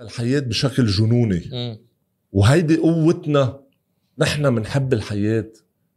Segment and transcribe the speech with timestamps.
[0.00, 1.78] الحياة بشكل جنوني.
[2.32, 3.60] وهيدي قوتنا
[4.18, 5.52] نحن بنحب الحياة.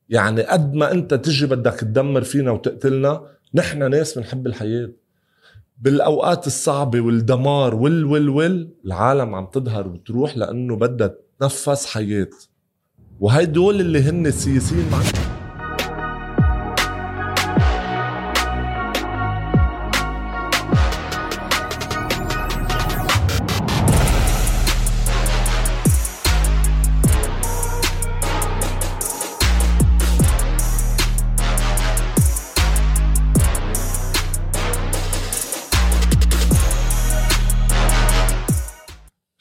[0.10, 3.22] يعني قد ما أنت تجي بدك تدمر فينا وتقتلنا
[3.54, 4.92] نحن ناس بنحب الحياة.
[5.78, 12.30] بالأوقات الصعبة والدمار وال وال وال العالم عم تظهر وتروح لأنه بدها تنفس حياة.
[13.20, 15.29] وهيدول اللي هن السياسيين معنا.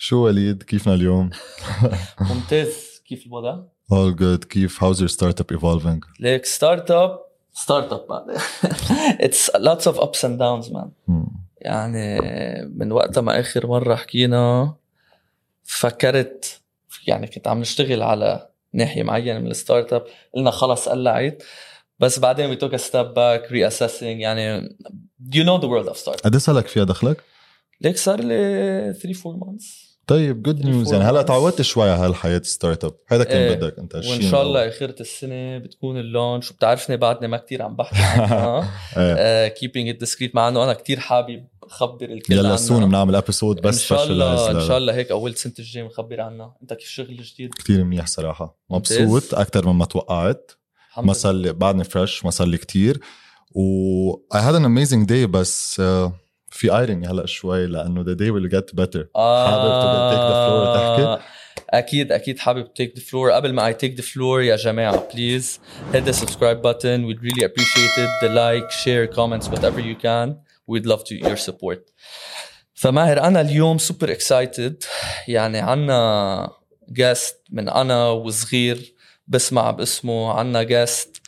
[0.09, 1.31] شو وليد؟ كيفنا اليوم؟
[2.31, 3.03] ممتاز.
[3.09, 3.63] كيف الوضع؟
[3.93, 4.45] All good.
[4.45, 7.19] كيف؟ How's your startup evolving؟ ليك startup
[7.53, 8.23] startup بعد
[9.21, 10.91] it's lots of ups and downs man.
[11.61, 12.21] يعني
[12.77, 14.75] من وقتها ما آخر مرة حكينا
[15.65, 16.61] فكرت
[17.07, 21.43] يعني كنت عم نشتغل على ناحية معينة من ال startup قلنا خلص قلعت
[21.99, 24.03] بس بعدين we took a step back reassessing.
[24.03, 24.69] يعني
[25.35, 26.23] you know the world of startup.
[26.25, 27.23] قد إيه صار لك فيها دخلك؟
[27.81, 29.88] ليك صار لي 3 4 months.
[30.09, 33.55] طيب good news يعني هلا تعودت شوي على هالحياه startup هذا كان إيه.
[33.55, 36.51] بدك أنت وإن شاء الله آخرة السنة بتكون ال launch.
[36.51, 39.49] وبتعرفني بعدني ما كتير عم بحكي عنها إيه.
[39.49, 43.93] keeping it discreet مع إنه أنا كتير حابب أخبر الكل يلا soon بنعمل episode بس
[43.93, 47.11] إن شاء الله إن شاء الله هيك أول سنة الجاي بنخبر عنها أنت كيف الشغل
[47.11, 48.59] الجديد؟ كثير منيح صراحة.
[48.71, 50.51] مبسوط أكثر مما توقعت.
[51.03, 51.13] ما.
[51.13, 53.01] صار لي بعدني fresh ما صار لي كثير
[53.55, 56.11] و I had an amazing day بس uh,
[56.51, 59.07] very early هلأ شوي لأنه the day will get better.
[59.17, 59.73] حابب
[60.13, 61.25] take the floor وتحكي؟
[61.71, 65.61] أكيد أكيد حابب take the floor قبل ما I take the floor يا جماعة please
[65.93, 67.07] hit the subscribe button.
[67.07, 68.11] We'd really appreciate it.
[68.23, 70.37] The like share comments whatever you can.
[70.67, 71.93] We'd love to your support.
[72.75, 74.85] فماهر أنا اليوم super excited
[75.29, 76.51] يعني عنا
[76.89, 78.95] just من أنا وصغير
[79.27, 80.33] بسمع باسمه.
[80.33, 81.21] عنا just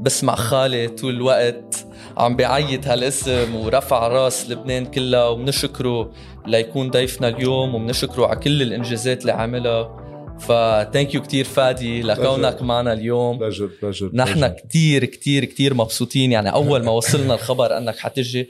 [0.00, 1.86] بسمع خالي طول الوقت.
[2.16, 6.12] عم بيعيط هالاسم ورفع راس لبنان كلها وبنشكره
[6.46, 9.98] ليكون ضيفنا اليوم وبنشكره على كل الانجازات اللي عملها.
[10.40, 13.38] ف thank you كثير فادي لكونك معنا اليوم.
[13.38, 16.32] pleasure pleasure نحن كتير كتير كتير مبسوطين.
[16.32, 18.48] يعني أول ما وصلنا الخبر أنك حتجي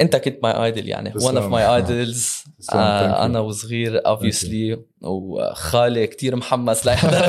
[0.00, 1.10] انت كنت my idol يعني.
[1.10, 1.56] one of تسلم.
[1.56, 2.16] my idols.
[2.60, 3.20] تسلم، thank you.
[3.20, 4.78] أنا وصغير obviously.
[5.02, 7.26] وخالي كتير محمس ليحضر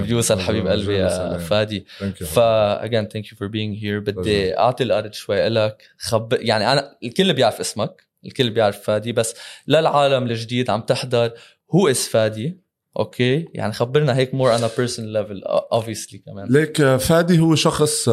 [0.00, 1.86] بيوصل حبيب قلبي يا فادي.
[2.14, 2.38] ف
[2.80, 4.00] again thank you for being here.
[4.06, 8.06] بدي أعطي الأرض شوي لك خب يعني أنا الكل بيعرف اسمك.
[8.26, 9.12] الكل بيعرف فادي.
[9.12, 9.34] بس
[9.68, 11.32] للعالم الجديد عم تحضر.
[11.74, 12.60] who is فادي؟
[12.98, 13.48] okay.
[13.54, 15.48] يعني خبرنا هيك more on a personal level
[15.78, 16.46] obviously كمان.
[16.50, 18.08] ليك فادي هو شخص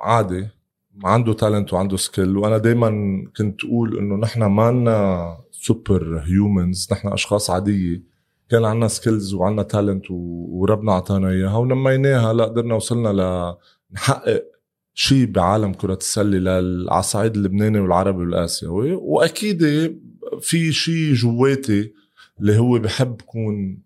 [0.00, 0.48] عادي.
[1.04, 2.90] عنده talent وعنده skill وأنا دائما
[3.36, 8.02] كنت أقول إنه نحن ما super humans نحن أشخاص عادية.
[8.48, 12.32] كان عنا skills وعنا talent وربنا أعطانا إياها ونميناها.
[12.32, 13.08] لا قدرنا وصلنا
[13.92, 14.44] لنحقق
[14.94, 16.50] شيء بعالم كرة السلة
[16.90, 19.62] على الصعيد اللبناني والعربي والآسيوي وأكيد
[20.40, 21.92] في شيء جواتي
[22.40, 23.82] اللي هو بحب كون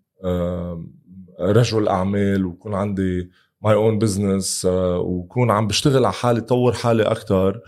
[1.39, 3.29] رجل أعمال وكون عندي
[3.63, 4.67] my own business
[4.99, 7.61] وكون عم بشتغل على حالي طور حالي أكثر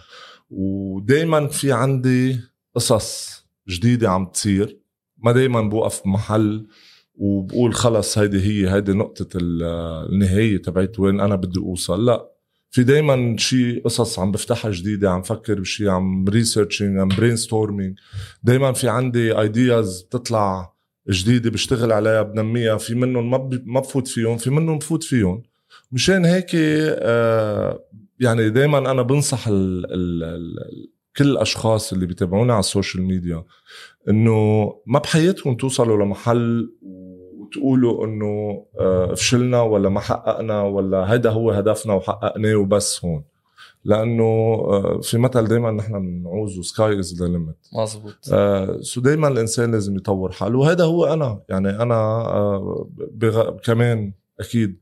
[0.50, 2.39] ودائما في عندي
[2.75, 4.79] قصص جديدة عم تصير.
[5.17, 6.67] ما دائما بوقف بمحل
[7.16, 9.63] وبقول خلص هيدي هي هيدي نقطة ال-
[10.13, 12.05] النهاية تبعت وين أنا بدي أوصل.
[12.05, 12.31] لا
[12.72, 17.97] في دايما شيء قصص عم بفتحها جديدة عم فكر بشيء عم researching عم brainstorming
[18.44, 20.73] دايما في عندي ideas بتطلع
[21.09, 22.78] جديدة بشتغل عليها بنميها.
[22.78, 25.44] في منهم ما ما بفوت فيهم في منهم بفوت فيهم.
[25.91, 27.79] مشان هيك آه،
[28.19, 30.56] يعني دايما أنا بنصح ال ال ال
[31.18, 33.43] كل الأشخاص اللي بيتابعونا على ال social media
[34.09, 36.72] إنه ما بحياتكم توصلوا لمحل
[37.40, 43.23] وتقولوا إنه آه، فشلنا ولا ما حققنا ولا هيدا هو هدفنا وحققناه وبس هون.
[43.85, 49.28] لأنه آه، في مثل دائما نحن بنعوزه sky is the limit مزبوط آه، so دايما
[49.28, 51.41] الإنسان لازم يطور حاله وهذا هو أنا.
[51.49, 52.90] يعني أنا آه،.
[53.64, 54.79] كمان أكيد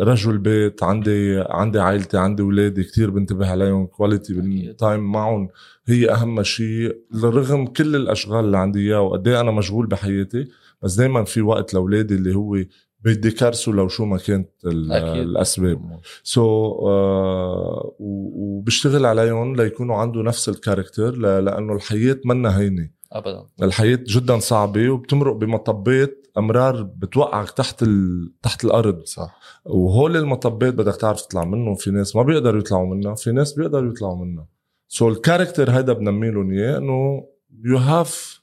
[0.00, 4.76] رجل بيت عندي عندي عائلتي عندي اولادي كتير بنتبه عليهم quality أكيد.
[4.76, 5.48] time معهم
[5.86, 10.48] هي أهم شيء لرغم كل الأشغال اللي عندي إياها وقد إيه أنا مشغول بحياتي
[10.82, 12.64] بس دايما في وقت لأولادي اللي هو
[13.04, 15.22] بدي كرسوا لو شو ما كانت أكيد.
[15.22, 22.90] الأسباب سو so, uh, وبشتغل عليهم ليكونوا عنده نفس ال character لأنه الحياة منا هينة
[23.12, 28.32] ابدا الحياة جدا صعبة وبتمرق بمطبات أمرار بتوقعك تحت ال...
[28.42, 29.40] تحت الأرض صح.
[29.64, 33.90] وهول المطبات بدك تعرف تطلع منهم في ناس ما بيقدروا يطلعوا منها في ناس بيقدروا
[33.90, 34.48] يطلعوا منها.
[34.88, 37.28] so ال character هيدا بنمي لهم إياه إنه
[37.64, 38.42] you have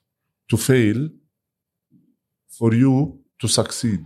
[0.50, 1.20] to fail
[2.48, 4.06] for you to succeed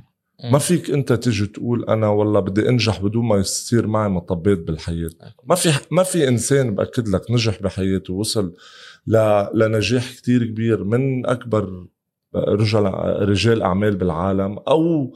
[0.52, 5.10] ما فيك أنت تيجي تقول أنا والله بدي أنجح بدون ما يصير معي مطبات بالحياة.
[5.44, 8.54] ما في ما في إنسان بأكد لك نجح بحياته وصل
[9.08, 9.46] ل...
[9.54, 11.88] لنجاح كتير كبير من أكبر
[12.36, 12.86] رجل
[13.30, 15.14] رجال أعمال بالعالم أو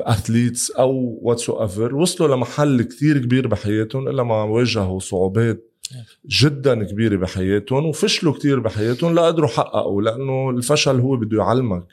[0.00, 5.64] athletes أو whatsoever وصلوا لمحل كتير كبير بحياتهم إلا ما واجهوا صعوبات
[6.26, 11.86] جدا كبيرة بحياتهم وفشلوا كتير بحياتهم لا قدروا حققوا لأنه الفشل هو بده يعلمك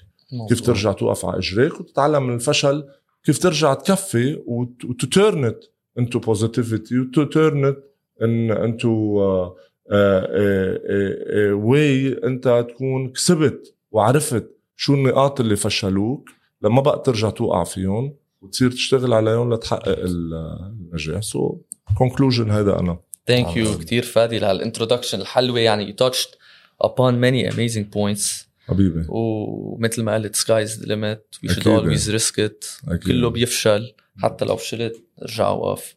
[0.50, 2.84] كيف ترجع توقف على إجريك وتتعلم من الفشل
[3.24, 5.66] كيف ترجع تكفي وت turn it
[6.00, 7.84] into positivity وت turn it
[8.22, 8.92] into
[11.52, 13.75] way أنت تكون كسبت.
[13.96, 16.30] وعرفت شو النقاط اللي فشلوك
[16.62, 21.22] لما بقى ترجع توقع فيهم وتصير تشتغل عليهم لتحقق النجاح.
[21.22, 21.58] so
[21.98, 23.00] conclusion هذا أنا.
[23.28, 25.60] thank you كثير فادي لهال introduction الحلوة.
[25.60, 26.30] يعني you touched
[26.84, 28.46] upon many amazing points.
[28.68, 29.06] حبيبي.
[29.10, 32.66] ومثل ما قلت sky's the limit we should always risk it
[33.06, 33.94] كله بيفشل.
[34.18, 35.96] حتى لو فشلت ارجع وقف.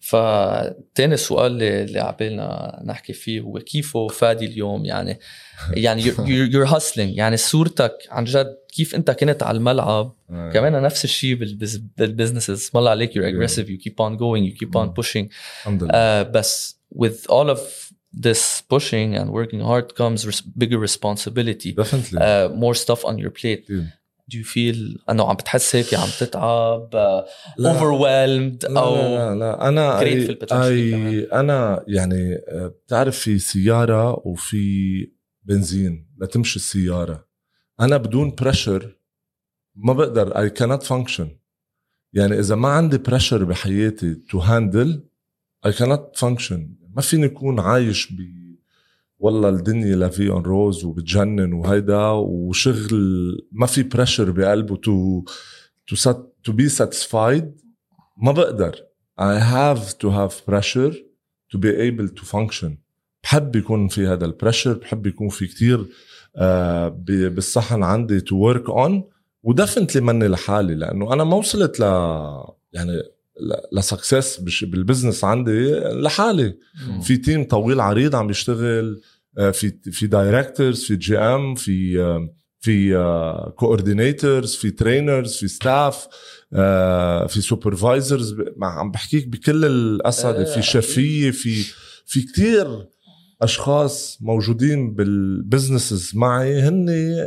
[0.00, 5.18] فتاني سؤال اللي, اللي عبالنا نحكي فيه هو كيفه فادي اليوم؟ يعني
[5.84, 10.50] يعني you're hustling يعني صورتك عن جد كيف انت كنت على الملعب؟ آه.
[10.52, 11.34] كمان نفس الشيء
[11.96, 15.32] بال businesses اسم الله عليك you're aggressive you keep on going you keep on pushing
[16.30, 17.60] بس with all of
[18.12, 21.72] this pushing and working hard comes res- bigger responsibility.
[21.72, 22.18] Definitely.
[22.18, 23.64] uh, more stuff on your plate.
[23.68, 23.82] Yeah.
[24.30, 29.68] Do you feel أنه عم بتحس هيك؟ عم تتعب uh, overwhelmed لا أو لا, لا
[29.68, 37.26] أنا grateful أي أي أنا يعني آه، بتعرف في سيارة وفي بنزين لتمشي السيارة.
[37.80, 38.96] أنا بدون بريشر
[39.74, 41.38] ما بقدر اي كانت فانكشن
[42.12, 45.08] يعني إذا ما عندي بريشر بحياتي تو هاندل
[45.66, 48.45] اي كانت فانكشن ما فيني أكون عايش ب
[49.18, 52.98] والله الدنيا la vie en rose وبتجنن وهيدا وشغل
[53.52, 55.24] ما في pressure بقلبه to
[55.86, 56.12] to
[56.44, 57.60] to be satisfied
[58.22, 58.76] ما بقدر.
[59.18, 60.94] I have to have pressure
[61.52, 62.70] to be able to function.
[63.22, 65.86] بحب يكون في هذا ال pressure بحب يكون في كتير
[66.36, 69.04] آه بالصحن عندي to work on
[69.42, 71.82] و definitely مني لحالي لأنه أنا ما وصلت ل
[72.72, 72.92] يعني
[73.72, 76.54] ل success بال business عندي لحالي.
[77.02, 79.00] في team طويل عريض عم يشتغل
[79.52, 81.96] في في directors في GM في
[82.60, 82.94] في
[83.56, 86.08] coordinators في trainers في staff
[87.28, 91.64] في supervisors عم بحكيك بكل الأسد في شفية في
[92.06, 92.86] في كتير
[93.42, 96.60] أشخاص موجودين بال businesses معي.
[96.60, 96.86] هن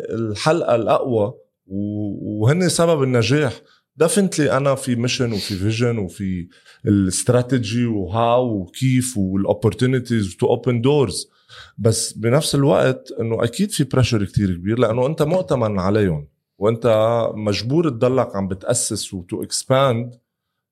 [0.09, 1.33] الحلقة الأقوى
[1.67, 3.61] وهن سبب النجاح.
[3.99, 6.47] definitely أنا في mission وفي vision وفي
[6.85, 11.29] ال strategy و how وكيف وال opportunities to open doors
[11.77, 16.87] بس بنفس الوقت إنه أكيد في pressure كتير كبير لأنه أنت مؤتمن عليهم وأنت
[17.35, 20.19] مجبور تضلك عم بتأسس و to expand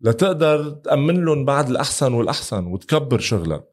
[0.02, 3.64] لتقدر تأمن لهم بعد الأحسن والأحسن وتكبر شغلك.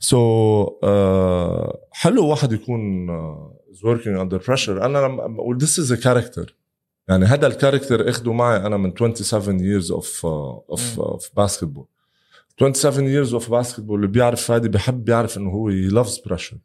[0.00, 3.10] so, uh, حلو واحد يكون
[3.70, 6.61] is working under pressure أنا لما بقول this is a character
[7.08, 11.86] يعني هذا ال character أخده معي أنا من 27 years of uh, of of basketball.
[12.58, 16.58] 27 years of basketball اللي بيعرف فادي بحب يعرف إنه هو he loves pressure.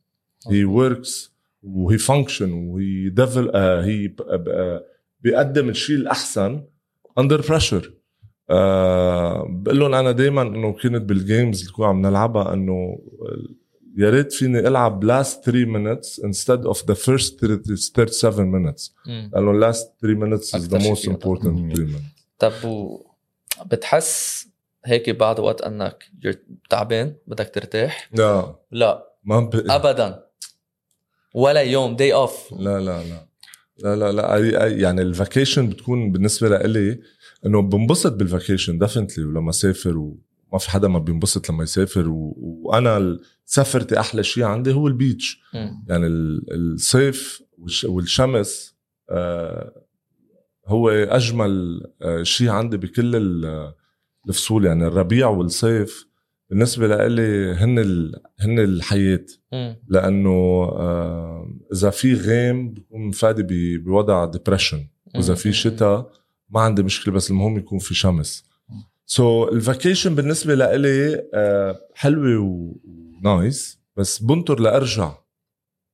[0.48, 1.30] He works
[1.64, 4.84] وهي function وهي devil uh, هي uh,
[5.22, 6.64] بيقدم الشيء الأحسن
[7.20, 7.84] under pressure.
[8.50, 8.54] Uh,
[9.50, 13.00] بقول لهم أنا دائما إنه كنت بالجيمز اللي كنا عم نلعبها إنه
[13.98, 18.92] يا ريت فيني ألعب last 3 minutes instead of the first 37 minutes.
[19.06, 22.02] لأنه last 3 minutes is the most important 3 minutes.
[22.40, 23.02] طب و
[23.66, 24.48] بتحس
[24.86, 26.04] هيك بعد وقت أنك
[26.70, 28.56] تعبان بدك ترتاح؟ لا.
[28.72, 29.04] لا.
[29.24, 29.56] ما ب...
[29.56, 30.24] ابدا.
[31.34, 33.28] ولا يوم day off لا لا لا.
[33.78, 34.68] لا لا لا.
[34.68, 37.00] يعني ال vacation بتكون بالنسبة لإلي
[37.46, 40.12] إنه بنبسط بال vacation definitely ولما سافر
[40.52, 42.36] وما في حدا ما بينبسط لما يسافر و...
[42.38, 45.42] وأنا سفرتي أحلى شيء عندي هو ال beach.
[45.54, 45.70] م.
[45.88, 46.08] يعني
[46.52, 47.44] الصيف
[47.86, 48.76] والشمس
[49.10, 49.84] آه
[50.68, 53.16] هو أجمل آه شيء عندي بكل
[54.28, 54.66] الفصول.
[54.66, 56.08] يعني الربيع والصيف
[56.50, 58.22] بالنسبة لإلي هن ال...
[58.40, 59.26] هن الحياة.
[59.54, 59.74] م.
[59.88, 60.30] لأنه
[60.64, 66.12] آه إذا في غيم بكون فادي بوضع depression وإذا في شتاء
[66.50, 68.47] ما عندي مشكلة بس المهم يكون في شمس.
[69.10, 72.40] so, ال vacation بالنسبة لإلي آه حلوة
[73.24, 75.18] و nice بس بنطر لأرجع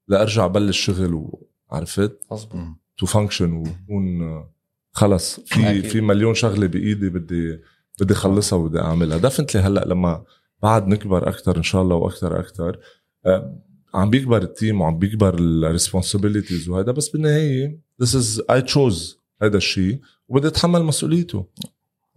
[0.07, 1.29] لأرجع بلش شغل
[1.71, 2.61] وعرفت مظبوط.
[2.97, 4.43] to function وكون
[4.91, 5.39] خلص.
[5.39, 5.85] في أكيد.
[5.85, 7.59] في مليون شغلة بإيدي بدي
[8.01, 9.17] بدي اخلصها وبدي أعملها.
[9.17, 10.23] definitely هلأ لما
[10.63, 12.79] بعد نكبر أكثر إن شاء الله وأكثر أكثر
[13.93, 19.17] عم بيكبر ال team وعم بيكبر ال responsibilities وهذا بس بالنهاية this is I chose
[19.41, 21.45] هذا الشيء وبدي أتحمل مسؤوليته.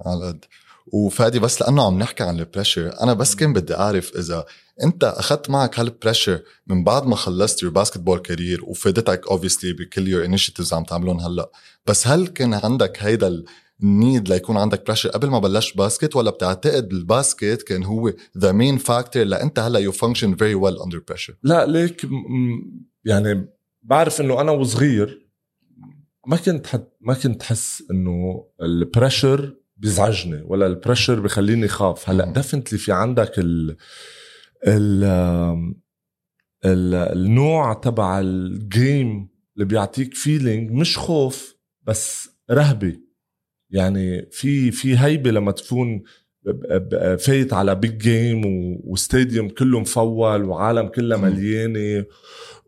[0.07, 0.45] على قد.
[0.93, 4.45] وفادي بس لأنه عم نحكي عن ال pressure أنا بس كان بدي أعرف إذا
[4.83, 10.09] أنت أخذت معك هال pressure من بعد ما خلصت your basketball career وفادتك obviously بكل
[10.09, 11.51] your initiatives عم تعملون هلأ.
[11.87, 13.45] بس هل كان عندك هيدا
[13.83, 18.13] ال need ليكون عندك pressure قبل ما بلشت basket ولا بتعتقد ال basket كان هو
[18.39, 22.07] ذا main factor لأنت هلأ you function very well under pressure لا ليك
[23.05, 23.49] يعني
[23.83, 25.27] بعرف إنه أنا وصغير
[26.27, 32.11] ما كنت حد ما كنت حس إنه ال pressure بيزعجني ولا ال pressure بخليني خاف.
[32.11, 33.77] هلأ definitely في عندك ال
[34.67, 35.05] ال
[36.65, 42.97] ال النوع تبع ال game اللي بيعطيك feeling مش خوف بس رهبة.
[43.71, 46.03] يعني في في هيبة لما تكون
[47.19, 48.43] فايت على big game
[48.85, 52.05] و stadium كله مفول وعالم كلها مليانة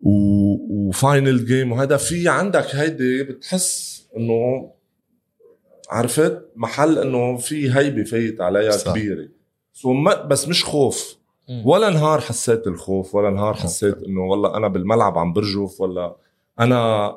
[0.03, 4.73] و final game وهذا في عندك هيدي بتحس إنه
[5.91, 8.91] عرفت؟ محل إنه في هيبة فايت عليها صح.
[8.93, 9.29] كبيرة.
[9.73, 11.19] so بس مش خوف.
[11.65, 16.17] ولا نهار حسيت الخوف ولا نهار حسيت إنه والله أنا بالملعب عم برجف ولا
[16.61, 17.13] أنا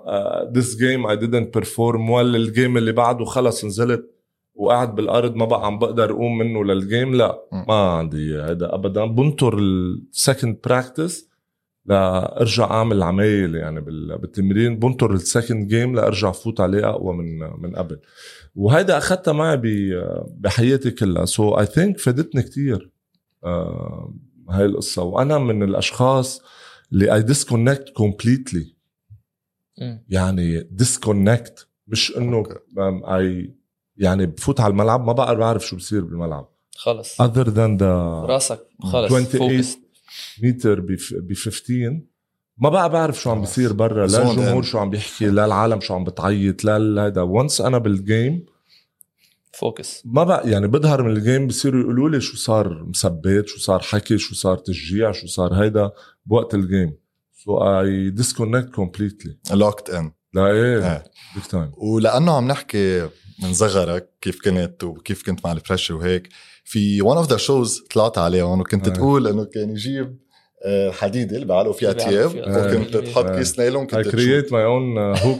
[0.53, 4.12] this game I didn't perform ولا ال game اللي بعده خلص نزلت
[4.56, 7.42] وقاعد بالأرض ما بقى عم بقدر أقوم منه لل game لا.
[7.68, 9.06] ما عندي هذا ابدا.
[9.06, 11.29] بنطر ال second practice
[11.85, 13.81] لأرجع أعمل عمايل يعني
[14.17, 18.00] بالتمرين بنطر ال second game لأرجع فوت عليه أقوى من من قبل.
[18.55, 19.61] وهيدا اخذتها معي
[20.38, 21.25] بحياتي كلها.
[21.25, 22.91] so I think فادتني كثير
[23.43, 24.13] آه
[24.50, 25.03] هاي القصة.
[25.03, 26.41] وأنا من الأشخاص
[26.93, 28.75] اللي I disconnect completely
[30.09, 32.43] يعني disconnect مش إنه
[33.17, 33.55] I
[33.97, 36.50] يعني بفوت على الملعب ما بقى بعرف شو بصير بالملعب.
[36.75, 37.21] خلص.
[37.21, 37.83] Other than the
[38.29, 39.63] راسك خلص 28
[40.44, 40.80] متر
[41.12, 42.00] ب 15
[42.58, 45.94] ما بقى بعرف شو عم بيصير برا لا الجمهور شو عم بيحكي لا العالم شو
[45.94, 48.46] عم بتعيط لا هذا once أنا بال game
[49.53, 53.80] فوكس ما بقى يعني بظهر من الجيم بصيروا يقولوا لي شو صار مثبت شو صار
[53.80, 55.91] حكي شو صار تشجيع شو صار هيدا
[56.25, 56.94] بوقت الجيم
[57.46, 61.03] سو اي ديسكونكت كومبليتلي لوكت ان لا إيه
[61.36, 63.10] بيك تايم ولأنه عم نحكي
[63.44, 66.30] من صغرك كيف كنت وكيف كنت مع البريشر وهيك
[66.72, 68.92] في ون اوف ذا شوز طلعت عليهم وكنت آه.
[68.92, 70.18] تقول إنه كان يجيب
[70.66, 72.32] آه، حديده اللي بيعلقوا فيها تياب.
[72.36, 75.40] وكنت تحط كيس نايلون كنت كرييت ماي اون هوك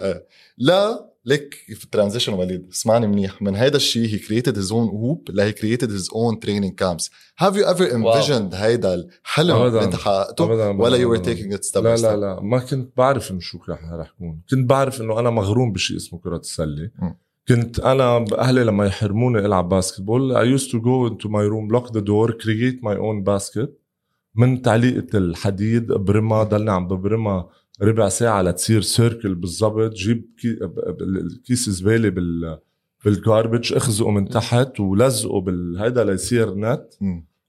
[0.58, 2.70] لا ليك في الترانزيشن وليد.
[2.72, 3.42] اسمعني منيح.
[3.42, 7.12] من هيدا الشيء هي كرييتد هيز اون هوب لا هي كرييتد هيز اون تريننج كامبس
[7.40, 9.56] هاف يو ايفر انفيجند هيدا الحلم.
[9.56, 11.18] اللي انت حققته ولا يو ار.
[11.18, 12.40] تيكينج ات ستيب لا لا لا.
[12.42, 14.42] ما كنت بعرف إنه شو رح رح يكون.
[14.50, 16.92] كنت بعرف إنه أنا مغروم بشيء اسمه كرة السلة.
[17.48, 21.92] كنت أنا أهلي لما يحرموني ألعب باسكتبول I used to go into my room lock
[21.92, 23.70] the door create my own basket.
[24.36, 27.50] من تعليقة الحديد برمها ضلني عم ببرمها
[27.82, 29.94] ربع ساعة لتصير circle بالضبط.
[29.94, 30.30] جيب
[31.46, 32.60] كيس زبالة بال
[33.06, 36.94] بال garbage اخزقه من تحت ولزقه بالهيدا ليصير نت.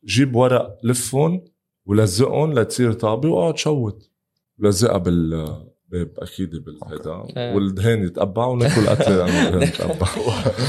[0.04, 1.44] جيب ورق لفهم
[1.86, 4.10] ولزقهم لتصير طابه وأقعد shoot.
[4.58, 7.10] لزقها بال أكيد بالهيدا.
[7.54, 8.80] والدهان يتقبع وناكل
[9.62, 10.06] يتقبع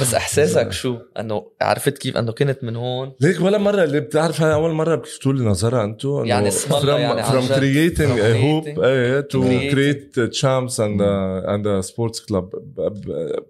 [0.02, 4.42] بس إحساسك شو؟ أنه عرفت كيف أنه كنت من هون؟ ليك ولا مرة اللي بتعرف
[4.42, 7.56] هاي أول مرة بتفتوا لي نظرها أنتم يعني الله يعني عن from جد.
[7.60, 9.74] creating From a hoop creating- إيه to creating.
[9.76, 12.46] create champs and a, and a sports club.
[12.56, 13.44] ب- ب-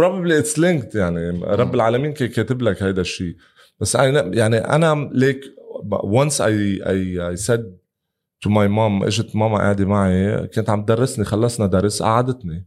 [0.00, 1.40] probably it's linked يعني.
[1.44, 3.36] رب العالمين كان كاتب لك هيدا الشيء
[3.80, 5.40] بس يعني أنا ليك
[6.04, 7.62] once I I I said
[8.44, 12.66] to my mom إجت ماما قاعدة معي كانت عم تدرسني خلصنا درس قعدتني.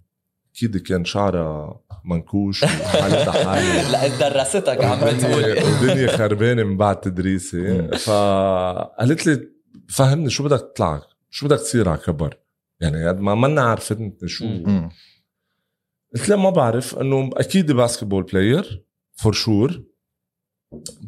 [0.56, 5.44] أكيد كان شعرها منكوش وحالتها حالي لا درستك عم بتقول.
[5.44, 7.88] الدنيا خربانة من بعد تدريسي.
[7.98, 9.48] فقالت لي
[9.90, 12.38] فهمني شو بدك تطلع؟ شو بدك تصير على كبر؟
[12.80, 14.46] يعني قد ما منا عرفتني شو.
[16.16, 19.84] قلت لها ما بعرف إنه أكيد basketball player for sure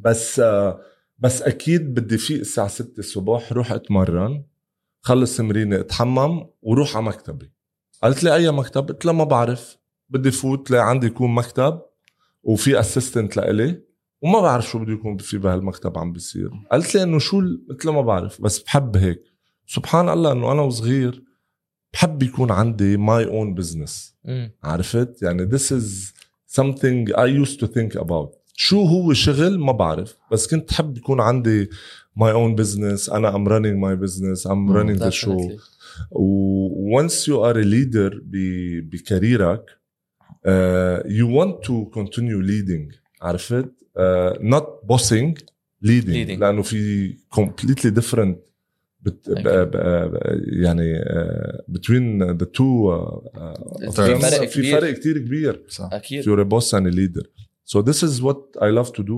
[0.01, 0.79] بس آه،
[1.19, 4.43] بس أكيد بدي فيق الساعة 6 الصبح روح أتمرن.
[5.08, 7.52] خلص تمريني اتحمم وروح على مكتبي.
[8.04, 9.78] قالت لي أي مكتب؟ قلت لها ما بعرف.
[10.10, 11.82] بدي فوت لعندي يكون مكتب
[12.44, 13.82] وفي assistant لإلي
[14.22, 16.50] وما بعرف شو بده يكون في بهالمكتب عم بيصير.
[16.72, 19.24] قالت لي إنه شو قلت لها ما بعرف بس بحب هيك.
[19.68, 21.24] سبحان الله إنه أنا وصغير
[21.94, 24.15] بحب يكون عندي my own business.
[24.64, 26.14] عرفت؟ يعني this is
[26.62, 28.38] something I used to think about.
[28.54, 31.70] شو هو شغل؟ ما بعرف بس كنت حب يكون عندي
[32.17, 35.59] my own business أنا I'm running my business I'm running the show.
[36.12, 38.19] و once you are a leader
[38.91, 39.65] بكاريرك
[40.47, 45.33] uh, you want to continue leading عرفت uh, not bossing
[45.83, 46.39] leading, Leading.
[46.39, 48.36] لأنه في completely different
[49.01, 49.75] بت ب
[50.63, 54.79] يعني uh, between the two uh, uh, في فرق في كبير.
[54.79, 57.25] فرق كتير كبير صح أكيد you're a boss and a leader
[57.71, 59.17] so this is what I love to do.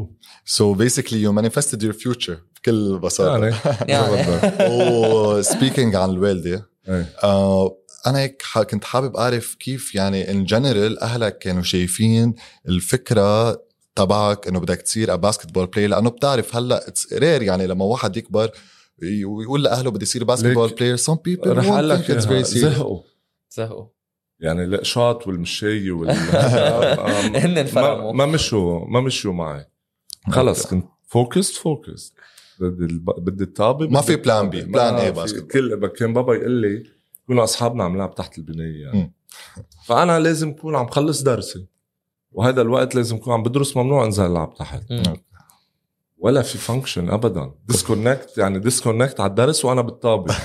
[0.56, 3.46] So basically you manifested your future بكل بساطة.
[3.46, 3.56] يعني.
[3.94, 4.72] يعني.
[4.72, 6.70] و speaking عن الوالدة.
[7.24, 7.76] آه
[8.08, 12.36] أنا هيك كنت حابب أعرف كيف يعني ان جنرال أهلك كانوا شايفين
[12.68, 13.62] الفكرة
[13.96, 18.52] تبعك إنه بدك تصير basketball player لأنه بتعرف هلأ it's rare يعني لما واحد يكبر
[19.02, 22.46] ويقول لأهله بدي اصير basketball player some people رح أقول لك think it's إياها، very
[22.48, 22.58] serious.
[22.58, 23.02] زهقوا.
[23.52, 23.86] زهقوا.
[24.40, 26.10] يعني القشاط والمشاية وال
[27.38, 28.14] هن ما, انفرموا.
[28.14, 29.66] ما مشوا ما مشوا معي.
[30.32, 30.68] خلص.
[30.68, 32.14] كنت focused focused
[32.60, 34.22] بدي بدي الطابة ما في ما
[34.98, 36.84] plan A في- basket كل كان بابا يقول لي
[37.28, 39.14] كنا أصحابنا عم نلعب تحت البنايه يعني.
[39.86, 41.66] فأنا لازم اكون عم خلص درسي.
[42.32, 44.84] وهذا الوقت لازم اكون عم بدرس ممنوع انزل ألعب تحت.
[46.18, 47.52] ولا في function ابدا.
[47.68, 50.36] disconnect يعني disconnect على الدرس وأنا بالطابة.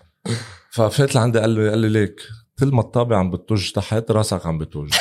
[0.70, 2.20] ففات لعندي قال لي قال لي ليك
[2.58, 4.92] كل ما الطابة عم بتوج تحت راسك عم بتوج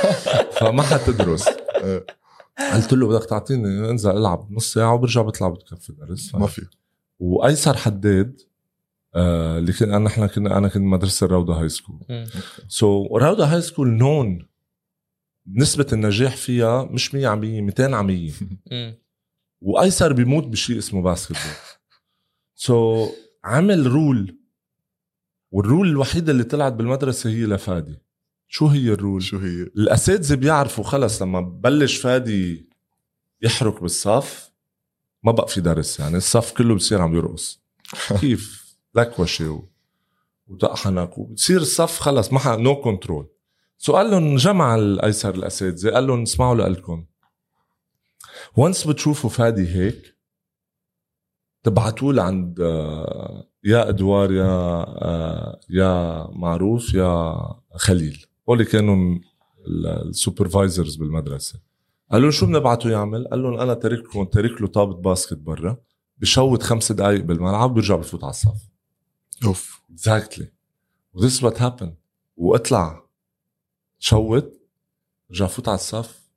[0.60, 1.48] فما حتدرس.
[2.74, 6.66] قلت له بدك تعطيني انزل العب نص ساعة وبرجع بطلع بتكفي درس ما في
[7.18, 8.40] وأيسر حداد
[9.14, 11.98] آه اللي كنا نحن كنا أنا كنت مدرسة الروضة high school.
[12.68, 14.48] so so, روضه high school known
[15.54, 18.32] نسبة النجاح فيها مش 100 على 100 200 على 100
[18.72, 18.98] مم.
[19.60, 21.52] وأيسر بيموت بشيء اسمه basketball
[22.54, 23.10] so so,
[23.44, 24.38] عمل rule
[25.56, 27.98] وال rule الوحيدة اللي طلعت بالمدرسة هي لفادي.
[28.48, 32.68] شو هي ال rule؟ شو هي؟ الأساتذة بيعرفوا خلص لما بلش فادي
[33.42, 34.52] يحرك بالصف
[35.22, 37.60] ما بقى في درس يعني الصف كله بصير عم يرقص.
[38.20, 39.68] كيف؟ لكوشه و-
[40.48, 43.26] وطق حنك وبتصير الصف خلص ما no control
[43.78, 47.04] so قال لهم جمع الأيسر الأساتذة قال لهم اسمعوا لكم
[48.56, 50.15] once بتشوفوا فادي هيك
[51.66, 57.36] تبعتوا له عند آه، يا أدوار يا آه، يا معروف يا
[57.74, 58.26] خليل.
[58.48, 59.18] هول كانوا
[60.04, 61.60] ال supervisors بالمدرسة.
[62.12, 65.76] قالوا شو بنبعته يعمل؟ قال لهم أنا تارك لكم تارك له طابه basket برا
[66.18, 68.68] بشوت خمس دقائق بالملعب بيرجع بفوت على الصف.
[69.44, 69.82] أوف.
[69.90, 70.52] exactly
[71.12, 71.94] و this what happened
[72.36, 73.02] واطلع.
[73.98, 74.60] شوت
[75.30, 76.30] رجع فوت على الصف.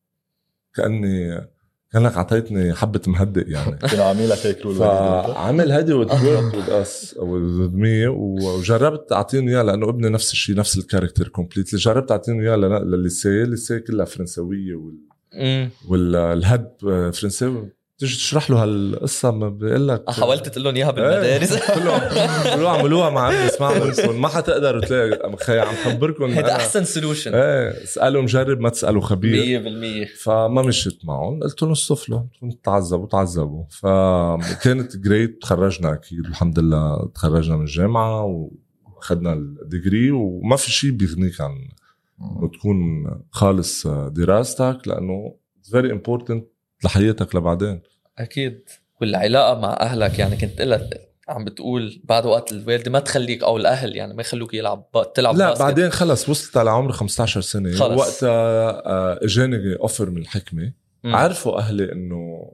[0.73, 1.47] كأني
[1.91, 3.77] كانك اعطيتني حبة مهدئ يعني.
[3.91, 9.47] كانوا عاملين لك هيك rule فعمل هيدي و worked with us with me وجربت أعطيهم
[9.47, 13.43] إياه لأنه ابني نفس الشيء نفس ال character completely جربت أعطيهم إياه لل- لل lycée
[13.43, 14.97] ال lycée كلها فرنسوية وال
[15.33, 15.69] مم.
[15.87, 16.71] والهد
[17.13, 17.69] فرنساوي
[17.99, 21.71] تيجي تشرح له هالقصة ما بيقول لك آه، حاولت تقول لهم إياها بالمدارس.
[21.71, 21.99] كلهم
[22.55, 27.33] كلهم عملوها مع ابني اسمع منكم ما حتقدروا تلاقي خي عم خبركم هيدا أحسن solution
[27.33, 29.61] إيه اسالوا مجرب ما تسألوا خبير.
[30.07, 31.39] 100% فما مشيت معهم.
[31.43, 32.21] قلت لهم اصطفلوا
[32.63, 33.63] تعذبوا تعذبوا.
[33.69, 38.49] فكانت جريت تخرجنا أكيد الحمد لله تخرجنا من الجامعة
[38.85, 41.51] وأخذنا ال degree وما في شيء بيغنيك عن
[42.21, 45.35] إنه تكون خالص دراستك لأنه
[45.71, 46.45] very important
[46.83, 47.81] لحياتك لبعدين
[48.17, 48.69] أكيد
[49.01, 53.95] والعلاقة مع أهلك يعني كنت لك عم بتقول بعد وقت الوالده ما تخليك أو الأهل
[53.95, 55.61] يعني ما يخلوك يلعب تلعب لا basket.
[55.61, 57.99] بعدين خلص وصلت على عمر 15 سنة خلص.
[57.99, 61.15] وقتها آه، إجاني offer من الحكمة مم.
[61.15, 62.51] عرفوا أهلي إنه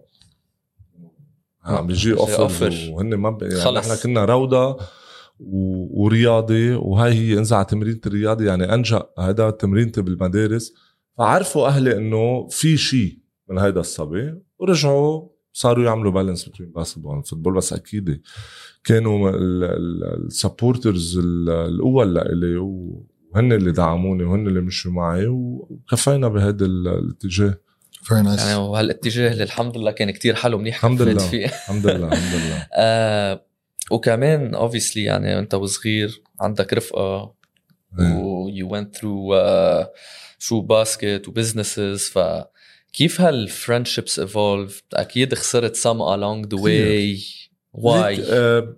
[1.63, 2.89] عم بيجي offer offer.
[2.89, 3.43] وهن ما ب...
[3.43, 3.91] يعني خلص.
[3.91, 4.77] نحن كنا روضة
[5.39, 6.03] و...
[6.03, 10.73] ورياضي وهاي هي انزع تمرينة الرياضي يعني انجا هذا تمرينتي بالمدارس
[11.17, 13.17] فعرفوا أهلي إنه في شيء
[13.49, 18.21] من هيدا الصبي ورجعوا صاروا يعملوا balance بين basketball وال football بس أكيد
[18.83, 19.31] كانوا
[20.17, 27.57] ال supporters الأول لإلي وهن اللي دعموني وهن اللي مشوا معي وكفينا بهذا الاتجاه.
[28.03, 31.27] very nice يعني وهالاتجاه اللي الحمد لله كان كتير حلو منيح الحمد لله.
[31.27, 31.45] فيه.
[31.45, 32.67] الحمد لله الحمد لله.
[32.73, 33.45] آه
[33.91, 37.35] وكمان obviously يعني أنت وصغير عندك رفقة.
[37.99, 39.85] و you went through uh,
[40.39, 42.19] شو basket و businesses ف
[42.95, 47.19] كيف هال friendships evolved أكيد خسرت some along the way.
[47.77, 48.19] Why?
[48.29, 48.75] آه،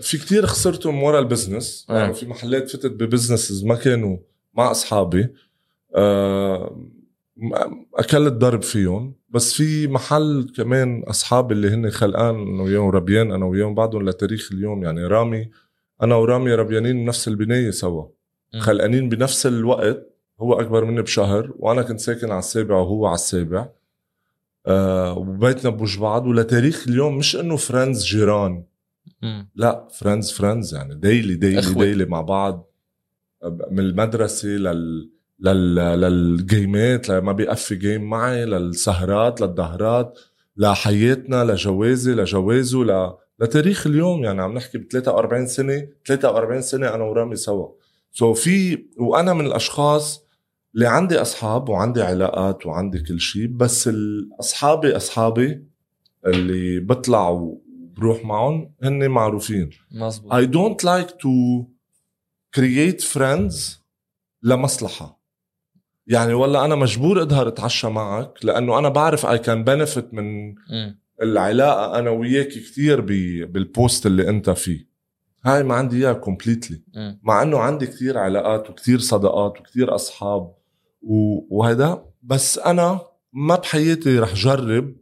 [0.00, 1.98] في كتير خسرتهم ورا ال business آه.
[1.98, 4.16] يعني في محلات فتت ب businesses ما كانوا
[4.54, 5.28] مع أصحابي.
[5.94, 6.90] آه،
[7.94, 9.14] أكلت ضرب فيهم.
[9.28, 14.52] بس في محل كمان اصحابي اللي هن خلقان أنا وياهم ربيان أنا وياهم بعدهم لتاريخ
[14.52, 14.84] اليوم.
[14.84, 15.50] يعني رامي
[16.02, 18.04] أنا ورامي ربيانين بنفس البناية سوا.
[18.58, 20.09] خلقانين بنفس الوقت.
[20.40, 23.68] هو أكبر مني بشهر وأنا كنت ساكن على السابع وهو على السابع
[24.66, 28.64] آه وبيتنا بوج بعض ولتاريخ اليوم مش إنه friends جيران
[29.22, 29.48] مم.
[29.54, 31.84] لا friends friends يعني daily daily إخوة.
[31.84, 32.70] daily مع بعض
[33.70, 40.18] من المدرسة لل لل لل game ات لما بيقفي game معي للسهرات للظهرات
[40.56, 43.12] لحياتنا لجوازي لجوازه ل...
[43.38, 47.68] لتاريخ اليوم يعني عم نحكي ب 43 سنة 43 سنة أنا ورامي سوا
[48.12, 50.24] سو so في وأنا من الأشخاص
[50.74, 53.90] اللي عندي أصحاب وعندي علاقات وعندي كل شيء بس
[54.40, 55.64] اصحابي أصحابي
[56.26, 59.70] اللي بطلع وبروح معهم هن معروفين.
[59.92, 61.64] مزبوط I don't like to
[62.56, 63.54] create friends
[64.42, 65.20] لمصلحة.
[66.06, 70.54] يعني ولا أنا مجبور أظهر أتعشى معك لأنه أنا بعرف I can benefit من.
[71.22, 74.90] العلاقة أنا وياك كتير بي- بال post اللي أنت فيه.
[75.44, 76.82] هاي ما عندي إياها completely.
[77.22, 80.54] مع إنه عندي كتير علاقات وكتير صداقات وكتير أصحاب.
[81.02, 82.04] وهذا.
[82.22, 83.00] بس أنا
[83.32, 84.96] ما بحياتي رح جرب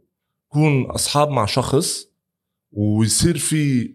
[0.47, 2.07] كون أصحاب مع شخص
[2.71, 3.93] ويصير في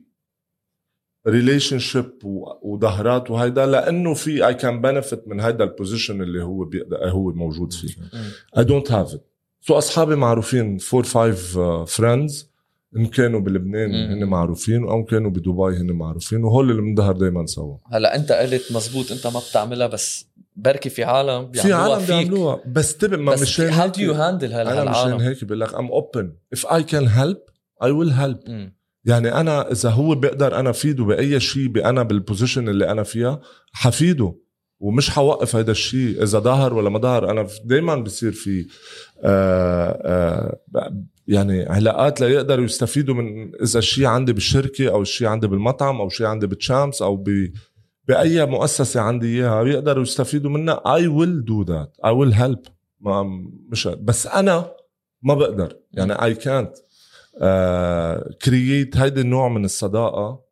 [1.27, 2.11] relationship
[2.63, 7.73] وظهرات وهيدا لأنه في I can benefit من هيدا ال position اللي هو هو موجود
[7.73, 7.95] فيه.
[8.59, 9.27] I don't have it
[9.61, 12.51] so أصحابي معروفين four five friends
[12.97, 13.95] إن كانوا بلبنان.
[13.95, 17.77] هن معروفين أو كانوا بدبي هن معروفين وهول اللي بنظهر دائما سوا.
[17.93, 22.09] هلا أنت قلت مزبوط أنت ما بتعملها بس بركي في عالم في عالم فيك.
[22.09, 22.61] بيعملوها.
[22.67, 25.75] بس تبع ما بس مشان how do you handle أنا مشان هالعالم هيك بقول لك
[25.75, 27.39] I'm open if I can help
[27.83, 28.71] I will help.
[29.05, 33.41] يعني أنا إذا هو بقدر أنا فيده بأي شيء أنا بال position اللي أنا فيها
[33.73, 34.35] حفيده.
[34.81, 38.67] ومش حوقف هذا الشيء إذا ظهر ولا ما ظهر أنا دائما بصير في
[39.25, 40.59] آه آه
[41.29, 46.27] يعني علاقات ليقدروا يستفيدوا من إذا الشيء عندي بالشركة أو الشيء عندي بالمطعم أو شيء
[46.27, 47.51] عندي بتشامس أو ب
[48.09, 50.83] بأي مؤسسة عندي إياها بيقدروا يستفيدوا منها.
[50.95, 52.63] I will do that I will help
[53.01, 53.23] ما
[53.69, 54.71] مش بس أنا
[55.23, 55.77] ما بقدر.
[55.93, 56.73] يعني اي كانت
[58.43, 60.45] كرييت هيدي النوع من الصداقة.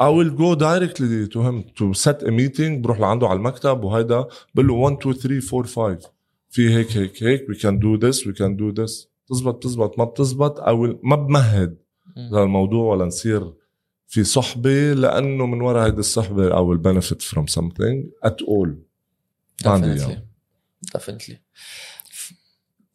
[0.00, 2.80] I will go directly to him to set a meeting.
[2.80, 4.26] بروح لعنده على المكتب وهيدا.
[4.54, 6.10] بقول له 1 2 3 4 5
[6.50, 7.46] في هيك هيك هيك.
[7.50, 9.08] We can do this we can do this.
[9.28, 9.98] تزبط تزبط.
[9.98, 10.60] ما بتزبط.
[10.60, 11.76] I will ما بمهد.
[12.16, 13.52] للموضوع ولا نصير.
[14.10, 18.68] في صحبة لأنه من وراء هيدي الصحبة I will benefit from something at all.
[19.64, 20.18] ما عندي
[20.96, 21.34] definitely.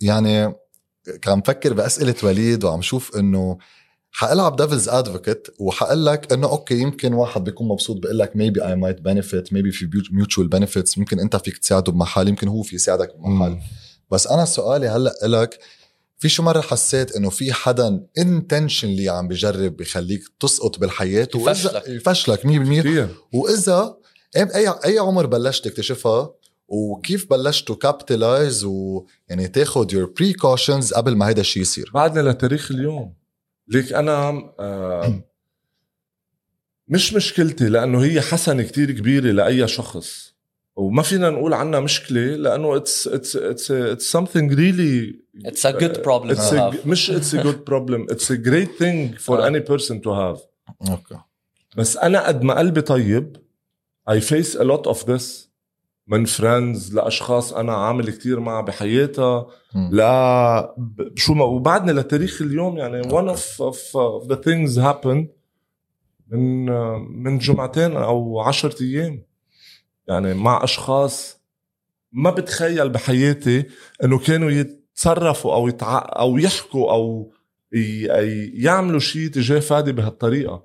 [0.01, 0.53] يعني
[1.21, 3.57] كان مفكر بأسئلة وليد وعم شوف إنه
[4.11, 8.75] حألعب devil's advocate وحقول لك إنه okay يمكن واحد بيكون مبسوط بيقول لك maybe I
[8.75, 13.15] might benefit maybe في mutual benefits ممكن أنت فيك تساعده بمحل يمكن هو في يساعدك
[13.17, 13.49] بمحل.
[13.49, 13.61] مم.
[14.11, 15.59] بس أنا سؤالي هلأ لك
[16.17, 21.87] في شو مرة حسيت إنه في حدا intentionally عم بجرب بيخليك تسقط بالحياة وإذا- يفشلك.
[21.87, 23.97] يفشلك 100% كثير وإذا
[24.37, 26.33] اي أي عمر بلشت تكتشفها؟
[26.67, 33.13] وكيف بلشتوا capitalize ويعني تاخذ your precautions قبل ما هيدا الشيء يصير؟ بعدنا لتاريخ اليوم.
[33.67, 35.23] ليك أنا آه
[36.87, 40.34] مش مشكلتي لأنه هي حسنة كتير كبيرة لأي شخص.
[40.75, 45.15] وما فينا نقول عنها مشكلة لأنه it's it's it's it's something really
[45.47, 46.87] it's a good problem it's to a, have.
[46.87, 48.13] مش it's a good problem.
[48.13, 49.49] It's a great thing for آه.
[49.49, 50.39] any person to have.
[50.89, 51.17] okay
[51.77, 53.37] بس أنا قد ما قلبي طيب
[54.09, 55.45] I face a lot of this.
[56.07, 59.47] من friends لأشخاص أنا عامل كتير معها بحياتها.
[59.91, 60.75] لا
[61.15, 65.27] شو ما وبعدني لتاريخ اليوم يعني one of, of, of the things happen
[66.31, 66.65] من
[67.23, 69.23] من جمعتين أو عشرة أيام.
[70.07, 71.41] يعني مع أشخاص
[72.11, 73.65] ما بتخيل بحياتي
[74.03, 76.09] إنه كانوا يتصرفوا أو يتع...
[76.09, 77.33] أو يحكوا أو
[77.73, 78.05] ي...
[78.63, 80.63] يعملوا شيء تجاه فادي بهالطريقة.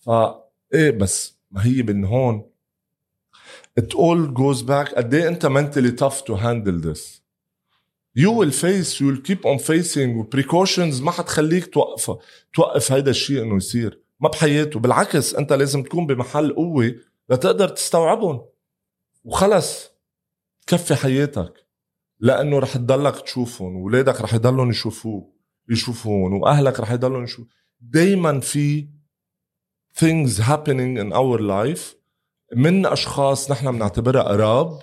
[0.00, 2.50] فا إيه بس ما هي من هون.
[3.80, 4.94] It all goes back.
[4.94, 7.20] قد إيه أنت mentally tough to handle this.
[8.18, 12.16] You will face you will keep on facing precautions ما حتخليك توقف
[12.54, 14.00] توقف هيدا الشيء إنه يصير.
[14.20, 14.80] ما بحياته.
[14.80, 16.94] بالعكس أنت لازم تكون بمحل قوة
[17.30, 18.42] لتقدر تستوعبهم.
[19.24, 19.90] وخلص.
[20.66, 21.66] كفي حياتك.
[22.20, 25.34] لأنه رح تضلك تشوفهم واولادك رح يضلهم يشوفوك
[25.68, 27.48] يشوفون وأهلك رح يضلهم يشوفون
[27.80, 28.88] دايما في
[29.98, 31.94] things happening in our life.
[32.56, 34.78] من أشخاص نحن بنعتبرها قراب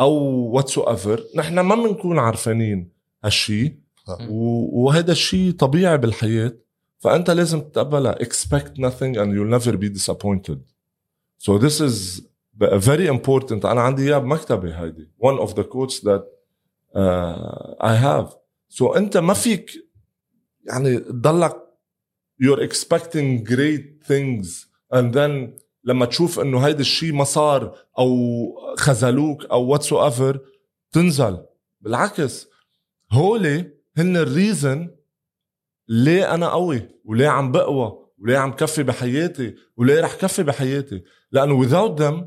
[0.00, 1.36] أو whatsoever.
[1.36, 2.92] نحن ما بنكون عارفانين
[3.24, 3.84] هالشي.
[4.28, 6.52] و- وهذا الشيء طبيعي بالحياة.
[6.98, 10.58] فأنت لازم تتقبلها expect nothing and you'll never be disappointed.
[11.38, 12.22] So this is
[12.62, 15.10] very important أنا عندي اياها بمكتبي هيدي.
[15.18, 16.22] One the quotes that
[16.94, 18.36] uh, I have.
[18.68, 19.70] So أنت ما فيك
[20.66, 21.56] يعني تضلك
[22.42, 24.66] you're expecting great things.
[24.92, 28.06] And then لما تشوف إنه هيدا الشيء ما صار أو
[28.76, 30.38] خذلوك أو whatsoever
[30.92, 31.44] تنزل.
[31.80, 32.48] بالعكس.
[33.12, 34.90] هولي هن ال reason
[35.88, 41.02] ليه أنا قوي وليه عم بقوى وليه عم كفي بحياتي وليه رح كفي بحياتي.
[41.32, 42.24] لأنه without them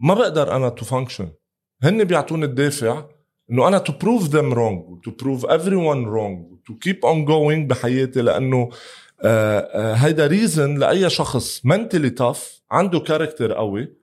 [0.00, 1.30] ما بقدر أنا to function
[1.82, 3.04] هن بيعطوني الدافع
[3.50, 8.22] إنه أنا to prove them wrong to prove everyone wrong to keep on going بحياتي
[8.22, 8.70] لأنه
[9.22, 13.96] آه، آه، هيدا reason لأي شخص mentally tough عنده character قوي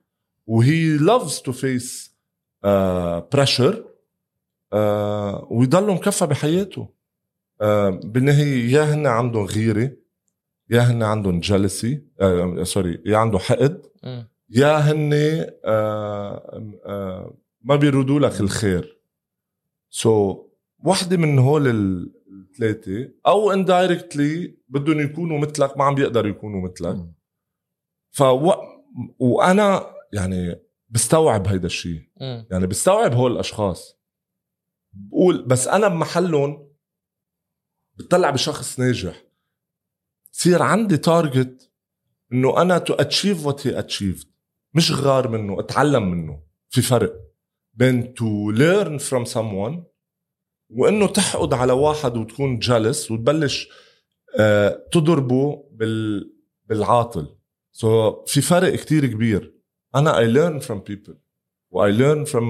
[0.46, 2.10] وهي loves to face
[2.64, 3.76] آه، pressure
[4.72, 6.88] آه، ويضل مكفى بحياته.
[7.60, 9.92] آه، بالنهاية يا هن عندهم غيرة
[10.70, 12.02] يا هن عندهم jealousy
[12.62, 13.82] sorry يا عنده حقد.
[14.50, 15.12] يا هن
[15.64, 18.98] آه، آه، ما بيرودوا لك الخير.
[19.90, 26.68] so so, وحدة من هول الثلاثة أو indirectly بدهم يكونوا مثلك ما عم بيقدروا يكونوا
[26.68, 27.06] مثلك.
[28.10, 28.22] ف
[29.18, 32.02] وأنا يعني بستوعب هيدا الشيء.
[32.50, 33.98] يعني بستوعب هول الأشخاص.
[34.92, 36.68] بقول بس أنا بمحلهم
[37.94, 39.24] بطلع بشخص ناجح.
[40.30, 41.70] صير عندي target
[42.32, 44.28] انه أنا to achieve what he achieved
[44.74, 46.40] مش غار منه اتعلم منه.
[46.70, 47.14] في فرق
[47.74, 49.82] بين to learn from someone
[50.70, 53.68] وإنه تحقد على واحد وتكون jealous وتبلش
[54.38, 56.30] آه تضربه بال
[56.66, 57.36] بالعاطل.
[57.72, 59.54] so so, في فرق كتير كبير.
[59.94, 61.14] أنا I learn from people
[61.70, 62.44] و I learn from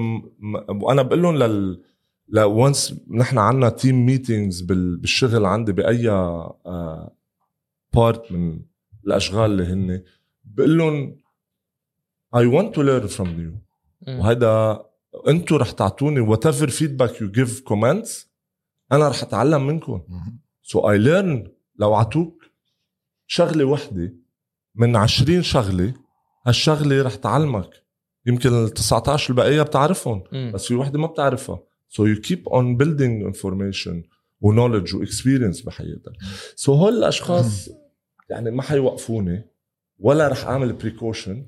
[0.83, 1.83] وأنا بقول لهم لل
[2.27, 6.07] لا once نحن عنا team meetings بالشغل عندي بأي
[7.93, 8.61] part من
[9.05, 10.03] الأشغال اللي هن
[10.43, 11.17] بقول لهم
[12.35, 13.53] I want to learn from you.
[14.07, 14.19] مم.
[14.19, 14.83] وهذا
[15.27, 18.29] أنتم رح تعطوني whatever feedback you give comments
[18.91, 20.01] أنا رح أتعلم منكم.
[20.61, 22.43] so I learn لو عطوك
[23.27, 24.13] شغلة وحدة
[24.75, 25.93] من 20 شغلة
[26.47, 27.69] هالشغلة رح تعلمك.
[28.25, 30.51] يمكن ال 19 البقية بتعرفهم مم.
[30.53, 31.59] بس في وحدة ما بتعرفها.
[31.89, 34.03] so you keep on building information
[34.41, 36.11] و knowledge و experience بحياتك.
[36.55, 37.69] so هول الأشخاص
[38.29, 39.45] يعني ما حيوقفوني
[39.99, 41.45] ولا رح أعمل precaution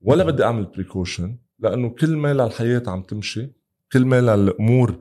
[0.00, 3.52] ولا بدي أعمل precaution لأنه كل ما الحياة عم تمشي
[3.92, 4.98] كل ما الأمور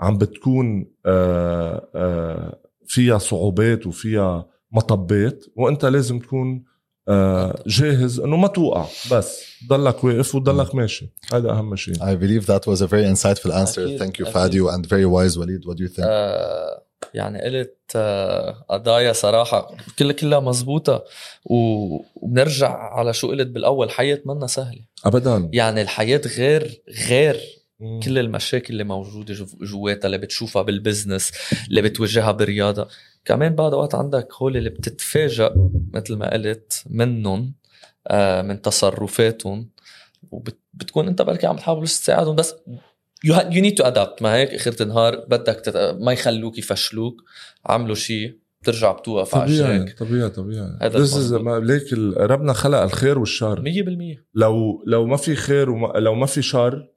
[0.00, 6.64] عم بتكون آه، آه، فيها صعوبات وفيها مطبات وأنت لازم تكون
[7.08, 12.46] آه، جاهز إنه ما توقع بس ضلك واقف وضلك ماشي هذا أهم شيء I believe
[12.46, 13.78] that was a very insightful answer.
[13.78, 14.34] أكيد، Thank you, أكيد.
[14.34, 15.64] Fadi, and very wise, Walid.
[15.66, 16.04] What do you think?
[16.06, 16.82] آه
[17.14, 21.04] يعني قلت آه قضايا صراحة كلها كلها مزبوطة
[21.44, 24.80] و- وبنرجع على شو قلت بالأول حياة منا سهلة.
[25.04, 25.50] ابدا.
[25.52, 27.40] يعني الحياة غير غير
[27.80, 28.00] مم.
[28.00, 31.32] كل المشاكل اللي موجودة جو- جواتها اللي بتشوفها بال business
[31.68, 32.88] اللي بتواجهها بالرياضة.
[33.24, 35.54] كمان بعد وقت عندك هول اللي بتتفاجأ
[35.94, 37.54] مثل ما قلت منهم
[38.08, 39.68] آه من تصرفاتهم
[40.30, 42.54] وبتكون أنت بركي عم تحاول تساعدهم بس
[43.24, 45.96] you you need to adapt ما هيك اخر النهار بدك تت...
[46.00, 47.22] ما يخلوك يفشلوك.
[47.66, 50.78] عملوا شيء بترجع بتوقف على طبيعي طبيعي طبيعي.
[50.82, 53.62] هذا ليك ال- ربنا خلق الخير والشر.
[54.16, 56.88] 100% لو لو ما في خير وما لو ما في شر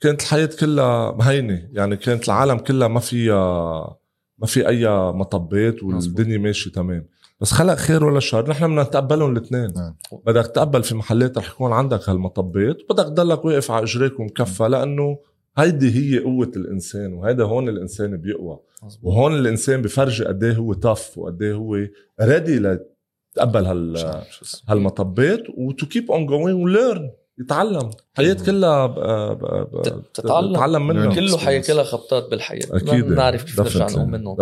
[0.00, 1.68] كانت الحياة كلها هينة.
[1.72, 3.96] يعني كانت العالم كلها ما فيها
[4.38, 7.06] ما في أي مطبات والدنيا ماشية تمام.
[7.40, 8.50] بس خلق خير ولا شر.
[8.50, 9.72] نحن بدنا نتقبلهم الاثنين.
[9.76, 9.96] نعم.
[10.26, 14.68] بدك تقبل في محلات رح يكون عندك هالمطبات وبدك تضلك واقف على إجريك ومكفى.
[14.68, 15.18] لأنه
[15.58, 18.60] هيدي هي قوة الإنسان وهيدا هون الإنسان بيقوى.
[18.82, 19.04] مظبوط.
[19.04, 21.74] وهون الإنسان بفرجي قد إيه هو tough وقد إيه هو
[22.22, 24.22] ready لتقبل هال؟
[24.68, 27.90] هالمطبات و to keep on going و learn يتعلم.
[28.16, 29.44] حياة كلها ب- ب-
[29.76, 30.52] ب- تت- تتعلم.
[30.52, 31.10] تتعلم منها.
[31.10, 31.14] Learn.
[31.14, 31.60] كله حياة.
[31.60, 32.66] كلها خبطات بالحياة.
[32.70, 33.04] ما أكيد.
[33.04, 34.36] بنعرف كيف نرجع نقوم منهم.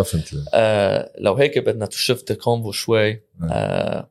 [0.54, 3.22] آه لو هيك بدنا to shift the convo شوي.
[3.50, 4.08] آه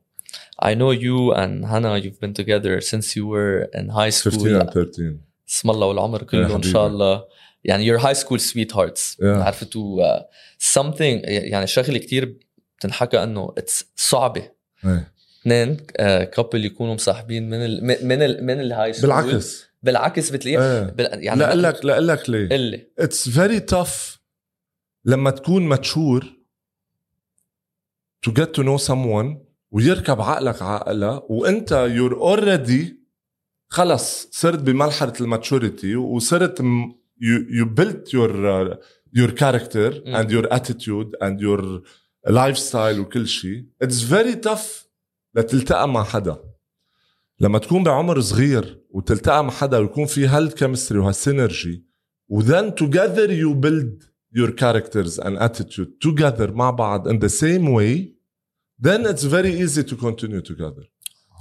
[0.64, 4.60] I know you and Hannah you've been together since you were in high 15 school.
[4.62, 6.62] and 13 اسم الله والعمر كله إن.
[6.62, 7.24] شاء الله.
[7.64, 9.16] يعني your high school sweethearts.
[9.18, 9.24] Yeah.
[9.24, 10.22] عرفتوا uh,
[10.74, 12.38] something يعني شغلة كتير
[12.78, 14.50] بتنحكى إنه it's صعبة.
[14.84, 15.12] إيه.
[15.42, 15.76] اثنين
[16.24, 19.66] couple يكونوا مصاحبين من ال من- من ال من ال high school بالعكس.
[19.82, 20.82] بالعكس بتلاقيه إيه.
[20.90, 24.18] بال يعني لا لك لا لك ليه قلي it's very tough
[25.04, 26.24] لما تكون mature
[28.26, 29.36] to get to know someone
[29.70, 33.01] ويركب عقلك عقلها وأنت you're already
[33.72, 36.90] خلص صرت بمرحله ال maturity وصرت م-
[37.22, 38.76] you, you built your uh,
[39.18, 40.14] your character Mm.
[40.18, 41.62] and your attitude and your
[42.28, 44.86] lifestyle وكل شيء it's very tough
[45.34, 46.36] لتلتقى مع حدا
[47.40, 51.84] لما تكون بعمر صغير وتلتقى مع حدا ويكون في هال chemistry وهال synergy
[52.28, 54.04] و then together you build
[54.40, 58.12] your characters and attitude together مع بعض in the same way
[58.86, 60.84] then it's very easy to continue together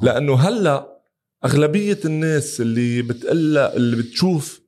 [0.01, 0.90] لأنه هلا
[1.45, 4.61] أغلبية الناس اللي بتقول اللي بتشوف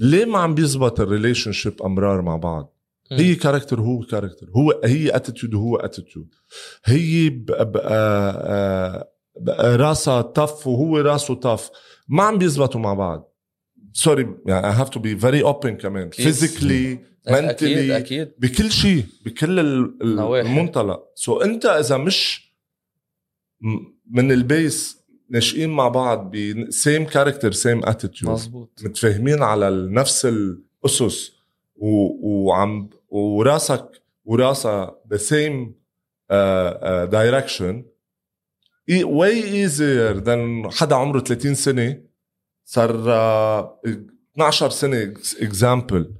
[0.00, 2.76] ليه ما عم بيزبط ال relationship أمرار مع بعض.
[3.12, 6.34] هي character هو character هو هي attitude وهو attitude
[6.84, 11.70] هي بقى بقى بقى راسها tough وهو راسه tough
[12.08, 13.36] ما عم بيزبطوا مع بعض.
[13.92, 16.10] sorry يعني I have to be very open كمان.
[16.10, 16.24] Please.
[16.24, 16.98] physically
[17.28, 19.58] أكيد بكل شيء بكل.
[20.00, 21.02] المنطلق.
[21.14, 22.52] so so أنت إذا مش
[24.10, 30.26] من ال base ناشئين مع بعض ب same character same attitude مزبوط متفاهمين على نفس
[30.26, 31.32] الأسس.
[31.76, 35.74] و- وعم وراسك وراسها the same
[37.10, 37.84] direction
[39.02, 42.00] way easier than حدا عمره 30 سنة.
[42.64, 43.80] صار آه،
[44.34, 46.14] 12 سنة example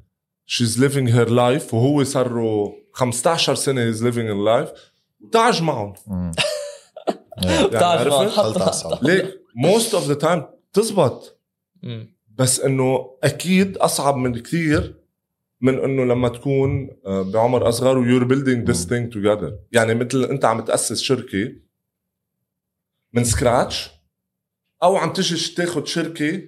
[0.46, 4.68] she's living her life وهو صار له 15 سنة he's living life
[5.21, 5.95] وتعج معهم.
[7.66, 11.40] بتعرف؟ خلط عسل like most of the time تزبط.
[12.38, 14.94] بس إنه أكيد أصعب من كثير
[15.61, 20.25] من إنه لما تكون آه، بعمر أصغر و you're building this thing together يعني مثل
[20.25, 21.53] إنت عم تأسس شركة
[23.12, 23.90] من scratch
[24.83, 26.42] أو عم تجي تاخذ شركة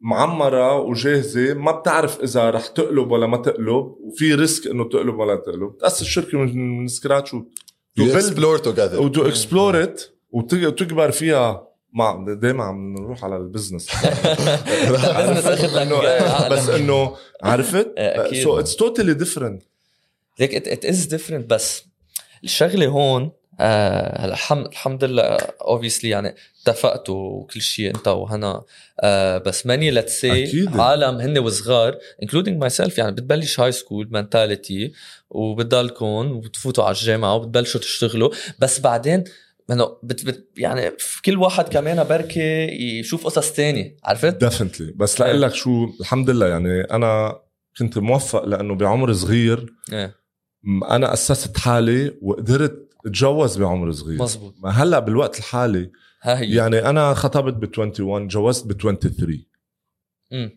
[0.00, 5.36] معمرة وجاهزة ما بتعرف إذا رح تقلب ولا ما تقلب وفي risk إنه تقلب ولا
[5.36, 5.76] تقلب.
[5.80, 7.42] تأسس شركة من من scratch و
[8.00, 8.94] build- explore together.
[9.00, 13.88] و to explore it وتكبر فيها مع دائما عم نروح على ال business.
[16.50, 17.86] بس انه عرفت؟
[18.42, 19.62] so it's totally different
[20.40, 21.82] like it is different بس
[22.44, 25.22] الشغلة هون آه هلا الحمد الحمد لله
[25.60, 28.62] obviously يعني اتفقتوا وكل شيء انت وهنا.
[29.00, 30.68] آه بس ماني let's say.
[30.74, 34.92] عالم هن وصغار including myself يعني بتبلش high school mentality
[35.30, 38.30] وبتضلكم وبتفوتوا على الجامعة وبتبلشوا تشتغلوا.
[38.58, 39.24] بس بعدين
[39.72, 42.64] إنه بت بت يعني في كل واحد كمان بركي
[42.98, 47.40] يشوف قصص تانية عرفت؟ definitely بس لاقول لك شو الحمد لله يعني أنا
[47.78, 50.16] كنت موفق لأنه بعمر صغير إيه.
[50.90, 54.22] أنا أسست حالي وقدرت أتجوز بعمر صغير.
[54.22, 55.90] مزبوط ما هلأ بالوقت الحالي
[56.22, 56.54] ها هي.
[56.54, 59.44] يعني أنا خطبت ب 21 جوزت ب 23
[60.32, 60.50] مم.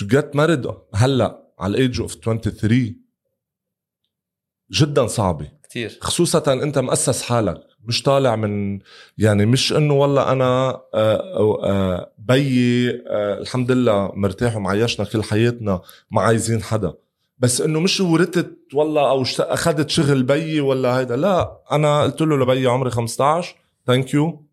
[0.00, 2.96] to get married هلأ على ال age of 23
[4.72, 5.52] جدا صعبة.
[5.70, 7.69] كثير خصوصا أنت مؤسس حالك.
[7.84, 8.78] مش طالع من
[9.18, 15.80] يعني مش إنه والله أنا آه، آه، بيي آه، الحمد لله مرتاح ومعيشنا كل حياتنا
[16.10, 16.94] ما عايزين حدا.
[17.38, 22.36] بس إنه مش ورثت والله أو أخذت شغل بيي ولا هيدا لا أنا قلت له
[22.36, 24.46] لبيي عمري 15 thank you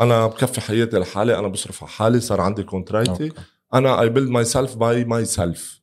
[0.00, 3.32] أنا بكفي حياتي لحالي أنا بصرف على حالي صار عندي contrat اتي.
[3.74, 5.80] أنا I build myself by myself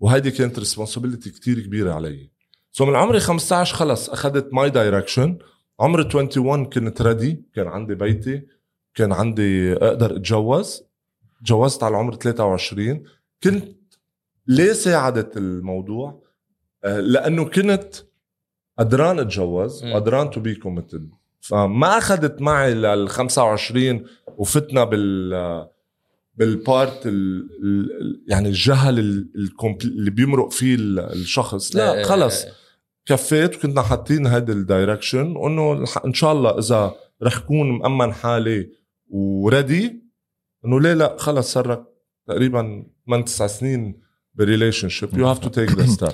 [0.00, 2.30] وهيدي كانت responsibility كتير كبيرة علي.
[2.72, 5.38] so من عمري 15 خلص أخذت my direction
[5.80, 8.42] عمري 21 كنت ready كان عندي بيتي
[8.94, 10.82] كان عندي أقدر أتجوز
[11.44, 13.02] تجوزت على عمر 23
[13.42, 13.76] كنت
[14.46, 16.22] ليه ساعدت الموضوع؟
[16.84, 17.94] آه، لأنه كنت
[18.78, 19.84] قدران أتجوز.
[19.84, 24.04] وقدران to be committed فما أخذت معي لل 25
[24.38, 25.66] وفتنا بال
[26.34, 28.98] بال part ال ال يعني الجهل
[29.84, 32.52] اللي بيمرق فيه ال- الشخص إيه، لا إيه، خلص إيه.
[33.10, 38.70] كفيت وكنا حاطين هيدا ال direction وإنه إن شاء الله إذا رح كون مأمن حالي
[39.08, 40.02] و ready
[40.64, 41.84] إنه ليه لا؟ خلص صار لك
[42.26, 44.00] تقريبا 8 9 سنين
[44.34, 46.08] ب relationship you have to take the step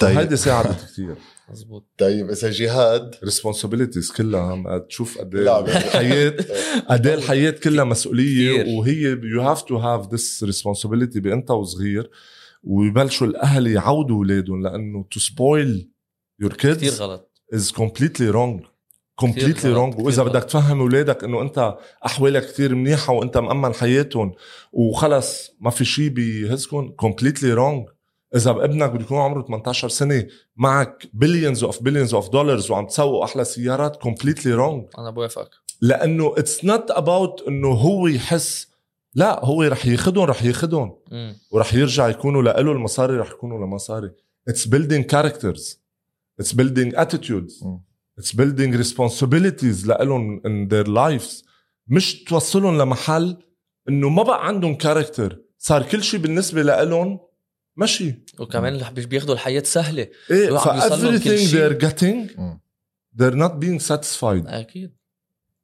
[0.00, 0.18] طيب.
[0.18, 1.14] هيدي ساعدت كثير
[1.50, 6.36] مزبوط طيب إذا جهاد؟ responsibilities كلها عم تشوف قد إيه الحياة
[6.90, 8.74] قد إيه الحياة كلها مسؤولية كتير.
[8.74, 12.10] وهي you have to have this responsibility بأنت وصغير
[12.62, 15.90] ويبلشوا الأهل يعودوا أولادهم لأنه to spoil
[16.40, 17.30] your كثير kids غلط.
[17.54, 18.60] is completely wrong
[19.14, 20.32] completely غلط، wrong كتير وإذا غلط.
[20.32, 21.76] بدك تفهم أولادك إنه أنت
[22.06, 24.34] أحوالك كتير منيحة وأنت مأمن حياتهم
[24.72, 27.88] وخلص ما في شيء بيهزكم completely wrong
[28.36, 30.26] إذا ابنك بده يكون عمره 18 سنة
[30.56, 35.50] معك billions of billions of dollars وعم تسوقوا أحلى سيارات completely wrong أنا بوافقك.
[35.80, 38.70] لأنه it's not about إنه هو يحس
[39.14, 40.98] لا هو رح ياخدهم رح ياخدهم.
[41.10, 41.36] مم.
[41.50, 44.10] ورح يرجع يكونوا لإله المصاري رح يكونوا لمصاري.
[44.48, 45.79] it's building characters.
[46.40, 47.64] it's building attitudes.
[47.64, 47.80] مم.
[48.18, 51.44] it's building responsibilities لإلهم in their lives.
[51.88, 53.36] مش توصلهم لمحل
[53.88, 57.20] إنه ما بقى عندهم character صار كل شيء بالنسبة لإلهم
[57.76, 58.14] مشي.
[58.38, 60.06] وكمان بياخذوا الحياة سهلة.
[60.30, 61.70] إيه ف لهم everything شيء.
[61.70, 62.30] they're getting
[63.20, 64.46] they're not being satisfied.
[64.46, 64.92] أكيد.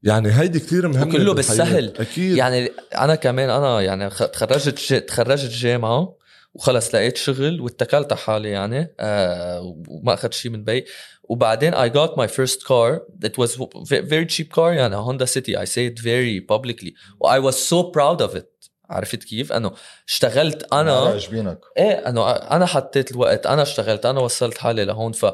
[0.02, 1.34] يعني هيدي كثير مهمة وكله.
[1.34, 1.96] بالسهل.
[1.96, 2.36] أكيد.
[2.36, 6.16] يعني أنا كمان أنا يعني خ- تخرجت تخرجت جامعة.
[6.56, 10.84] وخلص لقيت شغل واتكلت على حالي يعني آه وما اخذت شيء من بي.
[11.24, 13.50] وبعدين I got my first car that was
[13.88, 16.92] ve- very cheap car يعني Honda City I say it very publicly.
[17.20, 18.70] و I was so proud of it.
[18.90, 19.72] عرفت كيف؟ إنه
[20.08, 20.92] اشتغلت أنا.
[20.98, 25.12] عاجبينك إيه إنه أنا حطيت الوقت أنا اشتغلت أنا وصلت حالي لهون.
[25.12, 25.26] ف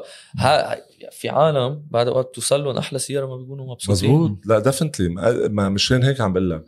[1.11, 4.11] في عالم بعد وقت توصل لهم أحلى سيارة ما بيكونوا مبسوطين.
[4.11, 5.09] مزبوط لا definitely
[5.49, 6.65] مشان هيك عم بقول لك.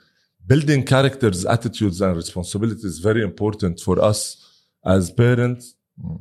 [0.54, 4.45] Building characters attitudes and responsibilities is very important for us.
[4.88, 5.64] As parents
[6.00, 6.18] Mm.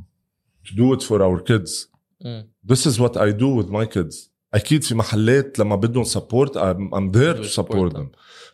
[0.67, 1.89] to do it for our kids.
[2.25, 2.49] مم.
[2.73, 4.31] this is what I do with my kids.
[4.55, 8.07] أكيد في محلات لما بدهم support I'm, I'm there to support them.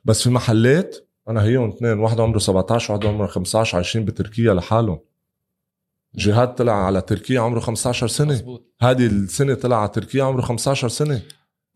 [0.05, 0.97] بس في محلات
[1.29, 5.01] أنا هيهم اثنين واحد عمره 17 وواحد عمره 15 عايشين بتركيا لحالهم.
[6.15, 8.33] جهاد طلع على تركيا عمره 15 سنة.
[8.33, 11.23] مزبوط هذه السنة طلع على تركيا عمره 15 سنة.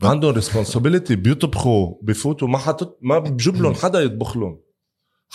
[0.02, 4.58] عندهم responsibility بيطبخوا بفوتوا ما حتط ما بجيب لهم حدا يطبخ لهم.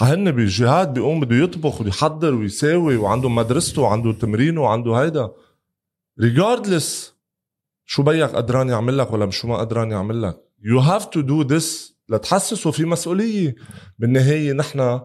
[0.01, 5.31] هن بجهاد بيقوم بده يطبخ ويحضر ويساوي وعنده مدرسته وعنده تمرينه وعنده هيدا.
[6.21, 7.15] regardless
[7.85, 10.41] شو بيك قدران يعمل لك ولا شو ما قدران يعمل لك.
[10.63, 13.55] you have to do this لتحسسوا في مسؤولية.
[13.99, 15.01] بالنهاية نحن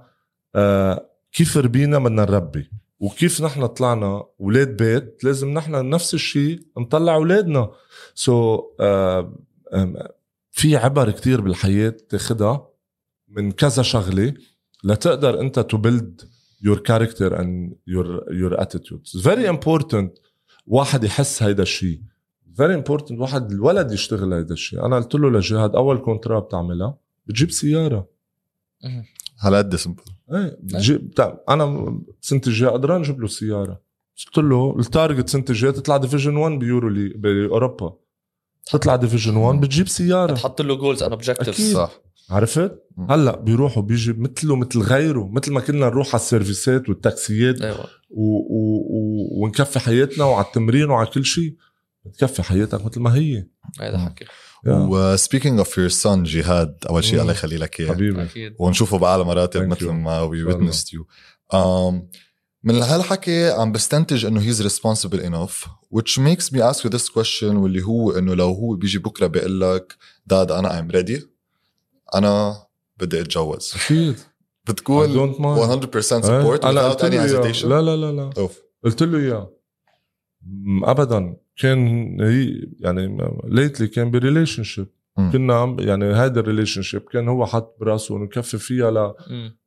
[0.55, 7.15] آه كيف ربينا بدنا نربي؟ وكيف نحن طلعنا ولاد بيت؟ لازم نحن نفس الشيء نطلع
[7.15, 7.71] أولادنا.
[8.15, 9.25] so so, uh,
[9.77, 10.09] um,
[10.51, 12.69] في عبر كتير بالحياة تاخدها
[13.29, 14.35] من كذا شغلة.
[14.85, 16.23] لتقدر انت to build
[16.67, 20.21] your character and your your attitude It's very important
[20.67, 22.01] واحد يحس هيدا الشيء
[22.61, 27.51] very important واحد الولد يشتغل هيدا الشيء أنا قلت له لجهاد أول contrat بتعملها بتجيب
[27.51, 28.15] سيارة.
[29.43, 31.13] على قد simple إيه بتجيب
[31.49, 33.81] أنا سنه الجاية قدران أجيب له سيارة.
[34.27, 37.97] قلت له ال target سنه الجاية تطلع division 1 ب EuroLeague بأوروبا.
[38.73, 40.35] تطلع division 1 بتجيب سيارة.
[40.35, 41.75] تحط له goals and objectives أكيد.
[41.75, 42.04] صح.
[42.31, 43.13] عرفت؟ مم.
[43.13, 47.87] هلأ بيروحوا بيجي مثله مثل غيره مثل ما كنا نروح على السيرفيسات والتاكسيات أيوه.
[48.11, 48.37] و...
[48.37, 48.77] و...
[48.91, 49.45] و...
[49.45, 51.57] ونكفي حياتنا وعلى التمرين وعلى كل شيء.
[52.05, 53.47] بتكفي حياتك مثل ما هي.
[53.81, 54.25] هيدا حكي
[54.67, 57.21] و speaking of your son جهاد أول شيء.
[57.21, 57.89] الله يخلي لك إياه.
[57.89, 58.23] حبيبي.
[58.23, 58.55] أكيد.
[58.59, 59.89] ونشوفه بأعلى مراتب مثل.
[59.89, 61.05] ما we you.
[61.55, 61.95] Um,
[62.65, 67.43] من هالحكي عم بستنتج إنه he's responsible enough which makes me ask you this question
[67.43, 71.34] واللي هو إنه لو هو بيجي بكرة بيقول لك dad أنا I'm ready.
[72.15, 72.57] أنا
[72.97, 73.75] بدي أتجوز.
[73.85, 74.17] أكيد.
[75.39, 75.59] mind.
[75.87, 77.65] 100% support إيه؟ without قلت any hesitation.
[77.65, 78.31] لا لا لا لا.
[78.39, 78.63] أوف.
[78.85, 79.51] قلت له إياه.
[80.85, 81.37] ابدا.
[81.57, 84.87] كان هي يعني lately كان ب relationship
[85.17, 85.33] مم.
[85.33, 89.15] كنا عم يعني هذا ال relationship كان هو حط براسه إنه يكفي فيها ل...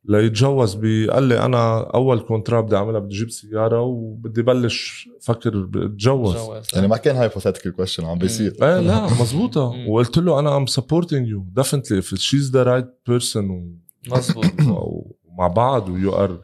[0.05, 5.69] ليتجوز بي قال لي أنا أول contrat بدي أعملها بدي أجيب سيارة وبدي بلش فكر
[5.75, 6.35] اتجوز.
[6.73, 8.55] يعني ما كان hypothetical question عم بيصير.
[8.61, 9.73] إيه لا مزبوطة.
[9.73, 9.89] مم.
[9.89, 13.63] وقلت له أنا I'm supporting you definitely if she's the right person و...
[14.07, 14.45] مزبوط.
[14.59, 16.41] ومع بعض و you are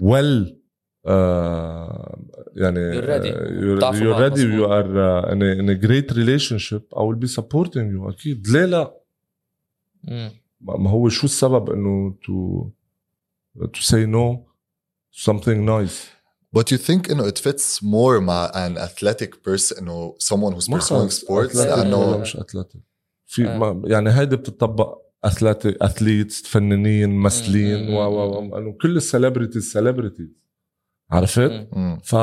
[0.00, 0.63] well
[2.56, 3.28] يعني You're ready.
[3.28, 7.28] you're, you're ready you are uh, in, a, in a great relationship I will be
[7.28, 8.94] supporting you أكيد ليه لا
[10.04, 10.30] مم.
[10.60, 12.66] ما هو شو السبب انه to
[13.66, 14.46] to say no
[15.12, 16.14] to something nice
[16.56, 21.10] But you think انه it fits more مع an athletic person انه someone who's pursuing
[21.22, 22.82] sports لأنه مش athletic
[23.26, 23.58] في آه.
[23.58, 27.94] ما يعني هيدي بتطبق athletic athletes فنانين ممثلين مم.
[27.94, 30.43] و و و كل ال celebrities celebrities
[31.14, 31.68] عرفت؟
[32.04, 32.14] ف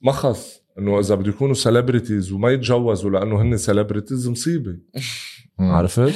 [0.00, 4.76] ما خص إنه إذا بده يكونوا celebrities وما يتجوزوا لأنه هن celebrities مصيبة.
[5.60, 6.14] عرفت؟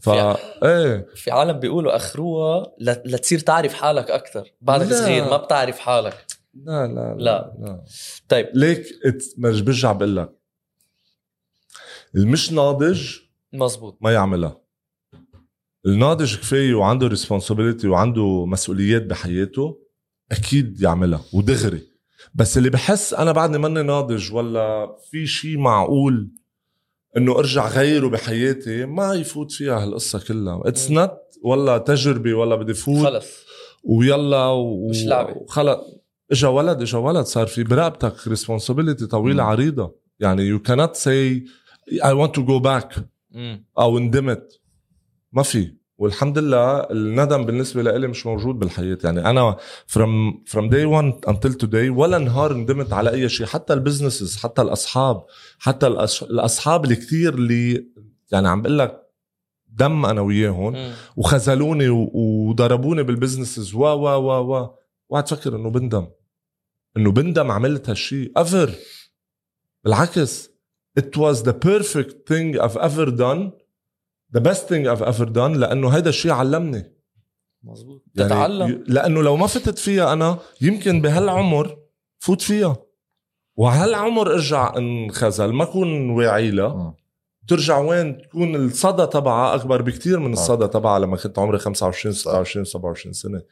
[0.00, 1.06] ف إيه.
[1.14, 4.52] في عالم بيقولوا أخروها لتصير تعرف حالك أكثر.
[4.60, 5.00] بعدك لا.
[5.00, 6.26] صغير ما بتعرف حالك.
[6.54, 7.54] لا لا لا.
[7.58, 7.84] لا.
[8.28, 8.48] طيب.
[8.54, 8.86] ليك
[9.38, 10.32] برجع بقول لك.
[12.16, 13.16] المش ناضج
[13.52, 14.60] مزبوط ما يعملها.
[15.86, 19.85] الناضج كفاية وعنده ريسبونسابيلتي وعنده مسؤوليات بحياته.
[20.32, 21.82] أكيد يعملها ودغري
[22.34, 26.28] بس اللي بحس أنا بعدني ماني ناضج ولا في شيء معقول
[27.16, 30.90] إنه أرجع غيره بحياتي ما يفوت فيها هالقصة كلها it's.
[30.90, 33.26] not ولا تجربة ولا بدي فوت خلص
[33.84, 34.88] ويلا و...
[34.88, 35.30] مش لعبة.
[35.36, 35.80] وخلص
[36.32, 39.48] إجا ولد إجا ولد صار في برقبتك responsibility طويلة مم.
[39.48, 41.44] عريضة يعني يو كانت سي
[42.04, 42.94] اي ونت تو جو باك.
[43.78, 44.60] أو ندمت
[45.32, 48.98] ما في والحمد لله الندم بالنسبة لي مش موجود بالحياة.
[49.04, 49.56] يعني أنا
[49.88, 53.46] from from day one until today ولا نهار ندمت على أي شيء.
[53.46, 55.24] حتى ال businesses حتى الأصحاب
[55.58, 56.22] حتى الأش...
[56.22, 57.86] الأصحاب الكثير اللي
[58.32, 59.02] يعني عم بقول لك
[59.68, 60.92] دم أنا وياهم.
[61.16, 64.70] وخذلوني و- وضربوني بالبزنسز و و و و
[65.08, 66.06] وقعد تفكر إنه بندم.
[66.96, 68.70] إنه بندم عملت هالشيء ever.
[69.84, 70.50] بالعكس.
[71.00, 73.52] It was the perfect thing I've ever done.
[74.36, 76.92] The best thing I've ever done لأنه هيدا الشيء علمني.
[77.62, 78.84] مزبوط يعني تتعلم.
[78.86, 81.76] لأنه لو ما فتت فيها أنا يمكن بهالعمر
[82.18, 82.76] فوت فيها.
[83.56, 86.94] وهالعمر ارجع انخزل ما كون واعي لها.
[87.48, 92.64] ترجع وين؟ تكون الصدى تبعها أكبر بكتير من الصدى تبعها لما كنت عمري 25 26
[92.64, 93.42] 27 سنة.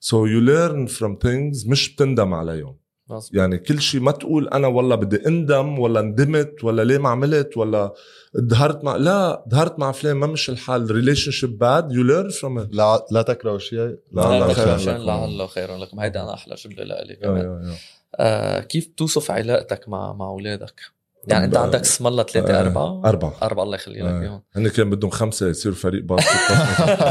[0.00, 2.76] So you learn from things مش بتندم عليهم.
[3.08, 3.34] مظبوط.
[3.34, 7.56] يعني كل شيء ما تقول أنا والله بدي اندم ولا ندمت ولا ليه ما عملت
[7.56, 7.94] ولا
[8.38, 10.90] ظهرت مع لا ظهرت مع فلان ما مش الحال.
[10.90, 13.78] relationship bad you learn from it لا لا تكرهوا شيء.
[13.78, 17.16] لا لا لا خير خير لكم لعل خير لكم هيدا أنا أحلى جمله لإلي آه،
[17.16, 17.74] كمان
[18.16, 20.80] آه كيف بتوصف علاقتك مع مع أولادك؟
[21.26, 23.34] يعني أنت عندك اسم الله ثلاثة آه، أربعة؟ أربعة.
[23.42, 24.20] أربعة الله يخلي لك آه.
[24.22, 26.30] إياهم هن كان بدهم خمسة يصيروا فريق basket.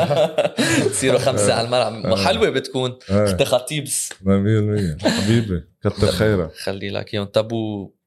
[0.91, 1.93] تصيروا خمسة على الملعب.
[2.05, 2.15] آه.
[2.15, 2.97] حلوة بتكون.
[3.09, 4.15] آه، انت خطيبس 100%
[5.03, 6.53] حبيبي كتر خيرك.
[6.53, 7.25] خلي لك إياهم.
[7.25, 7.47] طب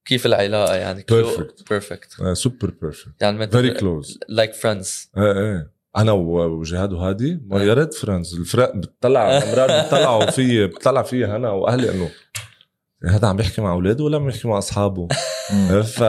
[0.02, 1.68] وكيف العلاقة يعني؟ Perfect.
[1.70, 8.34] perfect super perfect يعني very close like friends إيه إيه أنا وجهاد وهادي we're friends
[8.34, 12.10] الفرق بتطلع امرار بتطلعوا في بتطلع في أنا وأهلي إنه
[13.04, 15.08] هذا عم بيحكي مع اولاده ولا عم بيحكي مع أصحابه؟
[15.96, 16.02] ف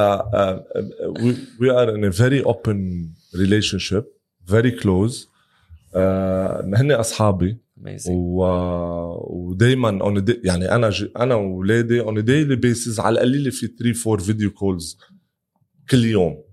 [1.62, 5.30] we are in very open relationship very close
[6.76, 7.58] هن أصحابي.
[8.10, 8.44] و...
[9.30, 11.10] ودائما on يعني أنا ج...
[11.18, 14.98] أنا واولادي on daily basis على القليله في 3 4 video calls
[15.90, 16.44] كل يوم.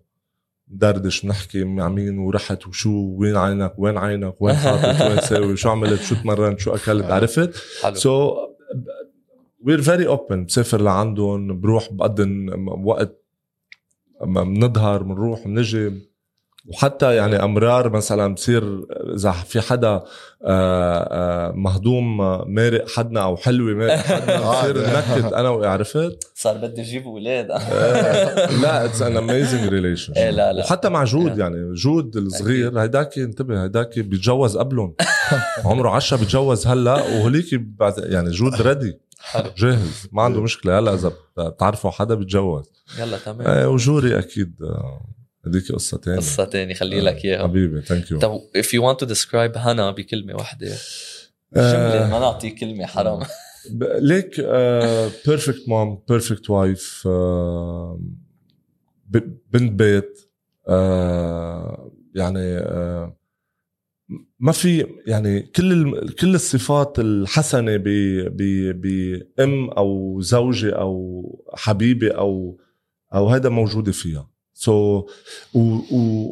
[0.69, 5.69] دردش بنحكي مع مين ورحت وشو وين عينك وين عينك وين حاطط وين ساوي شو
[5.71, 7.55] عملت شو تمرنت شو أكلت عرفت؟
[7.97, 8.37] so
[9.65, 12.47] we're very open بسافر لعندهم بروح بقضي
[12.85, 13.25] وقت
[14.23, 16.10] بنظهر بنروح بنجي.
[16.71, 18.81] وحتى يعني أمرار مثلا بصير
[19.15, 20.05] إذا في حدا آه،
[20.45, 22.17] آه، مهضوم
[22.55, 26.19] مارق حدنا أو حلوة مارق حدنا بصير نكت أنا وعرفت.
[26.35, 27.47] صار بدي أجيب أولاد.
[28.63, 30.65] لا it's an amazing relation إيه، لا، لا.
[30.65, 31.57] وحتى مع جود يعني.
[31.57, 34.95] يعني جود الصغير هيداك انتبه هيداك بيتجوز قبلهم.
[35.65, 39.51] عمره 10 بيتجوز هلأ وهوليك بعد يعني جود ready حلو.
[39.57, 40.09] جاهز.
[40.13, 40.79] ما عنده مشكلة.
[40.79, 42.71] هلأ إذا بتعرفوا حدا بيتجوز.
[42.99, 43.47] يلا تمام.
[43.47, 44.55] آه، وجوري أكيد.
[44.63, 45.01] آه،
[45.47, 46.17] هذيك قصة تانية.
[46.17, 47.43] قصة تاني خلي لك إياها.
[47.43, 50.77] حبيبي thank you طب if you want to describe هنا بكلمة واحدة.
[51.57, 53.23] جملة ما نعطي كلمة حرام.
[53.99, 54.41] ليك
[55.27, 57.09] perfect mom perfect wife
[59.51, 60.31] بنت بيت
[60.69, 63.17] آه، يعني آه،
[64.41, 67.85] ما في يعني كل كل الصفات الحسنة ب
[68.37, 68.43] ب
[68.81, 71.23] بأم أو زوجة أو
[71.55, 72.61] حبيبة أو
[73.15, 74.30] أو هذا موجودة فيها.
[74.61, 75.07] سو so,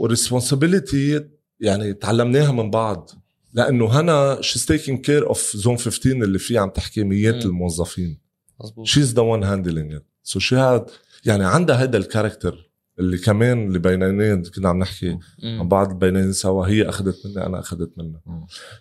[0.00, 1.24] و responsibility
[1.60, 3.10] يعني تعلمناها من بعض.
[3.52, 7.44] لأنه هنا she's taking care of Zone 15 اللي فيه عم تحكي ميات.
[7.46, 8.18] الموظفين.
[8.60, 8.86] مظبوط.
[8.86, 10.86] she's the one handling it so she had
[11.24, 15.68] يعني عندها هذا ال character اللي كمان اللي بيننا كنا عم نحكي مم.
[15.68, 18.20] بعض بيننا سوا هي أخذت مني أنا أخذت منها.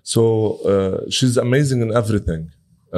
[0.03, 0.57] so
[1.09, 2.57] she's amazing in everything.
[2.87, 2.97] Uh,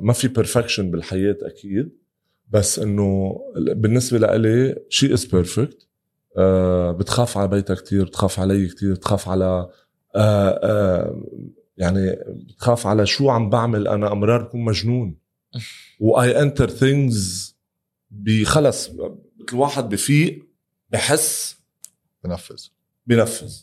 [0.00, 2.03] ما في perfection بالحياة أكيد.
[2.50, 5.88] بس إنه بالنسبة لإلي she is perfect
[6.98, 9.68] بتخاف على بيتها كتير بتخاف علي كتير بتخاف على
[10.16, 11.12] uh, uh,
[11.76, 15.16] يعني بتخاف على شو عم بعمل أنا أمرار بكون مجنون.
[16.00, 17.56] و I enter things
[18.10, 20.46] بخلص مثل واحد بفيق
[20.90, 21.56] بحس
[22.24, 22.66] بنفذ.
[23.06, 23.54] بنفذ.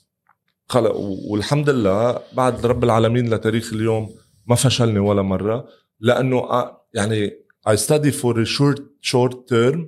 [0.68, 0.96] خلص
[1.30, 4.10] والحمد لله بعد رب العالمين لتاريخ اليوم
[4.46, 5.68] ما فشلني ولا مرة
[6.00, 7.34] لأنه آ- يعني
[7.68, 9.86] I study for a short short term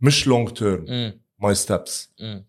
[0.00, 1.12] مش long term
[1.42, 2.08] my steps.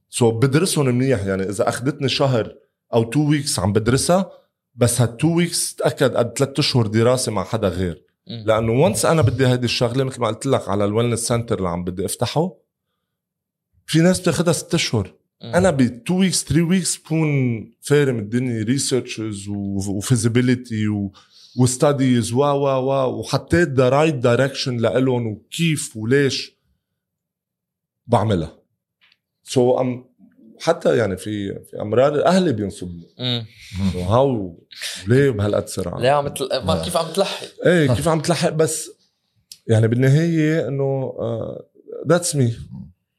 [0.09, 2.55] so so بدرسهم منيح يعني إذا أخذتني شهر
[2.93, 4.31] أو two weeks عم بدرسها
[4.75, 8.43] بس هال two weeks تأكد قد ثلاث أشهر دراسة مع حدا غير مم.
[8.47, 11.69] لأنه once أنا بدي هيدي الشغلة مثل ما قلت لك على ال wellness center اللي
[11.69, 12.57] عم بدي أفتحه
[13.85, 15.13] في ناس بتاخذها ست أشهر.
[15.43, 17.27] أنا ب 2 weeks 3 weeks بكون
[17.81, 19.47] فارم الدنيا researches
[19.87, 20.87] و feasibility
[21.57, 26.55] و studies و و و وحطيت the right direction لإلهم وكيف وليش
[28.07, 28.57] بعملها.
[29.43, 30.15] so so I'm
[30.59, 32.99] حتى يعني في في أمرار أهلي بينصبوا
[33.95, 34.59] how
[35.07, 36.65] ليه بهالقد سرعه ليه عم تل...
[36.65, 38.91] ما كيف عم تلحق؟ إيه كيف عم تلحق؟ بس
[39.67, 41.13] يعني بالنهاية إنه
[42.07, 42.57] that's me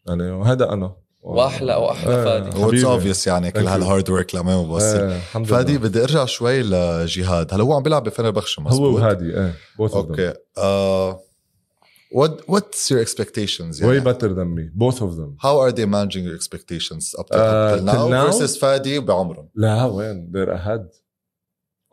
[0.09, 0.97] يعني وهذا أنا.
[1.27, 2.59] واحلى واحلى إيه، فادي.
[2.59, 2.85] و it's.
[2.85, 3.67] obvious يعني كل.
[3.67, 4.85] هال hard work لما بوصل.
[4.85, 7.55] إيه فادي بدي أرجع شوي لجهاد.
[7.55, 9.97] هلا هو عم بيلعب بفنربخشة هو مزبوط؟ وهادي إيه both of them.
[9.97, 10.33] okay.
[10.33, 11.17] uh,
[12.15, 15.37] what what's your expectations way يعني better than me both of them.
[15.43, 18.31] How are they managing your expectations up to, Uh, up till now, till now?
[18.31, 20.87] versus فادي بعمرهم؟ لا وين؟ they're ahead.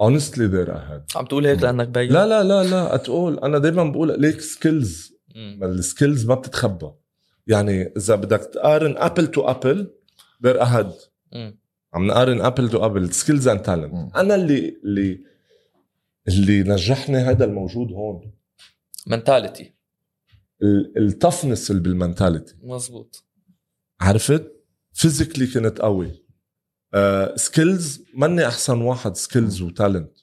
[0.02, 1.16] Honestly they're ahead.
[1.16, 2.12] عم تقول هيك لأنك باين.
[2.12, 5.14] لا لا لا لا اتقول أنا دائما بقول ليك skills.
[5.64, 6.92] ال skills ما بتتخبى.
[7.48, 9.94] يعني إذا بدك تقارن apple to apple
[10.46, 11.60] ahead مم.
[11.94, 14.16] عم نقارن apple to apple skills and talent.
[14.16, 15.24] أنا اللي اللي
[16.28, 18.34] اللي نجحني هذا الموجود هون.
[19.08, 19.74] mentality
[20.98, 23.24] ال toughness اللي بال mentality مزبوط.
[24.02, 24.52] عرفت؟
[24.94, 26.24] physically كنت قوي.
[27.36, 30.18] skills ماني أحسن واحد skills و talent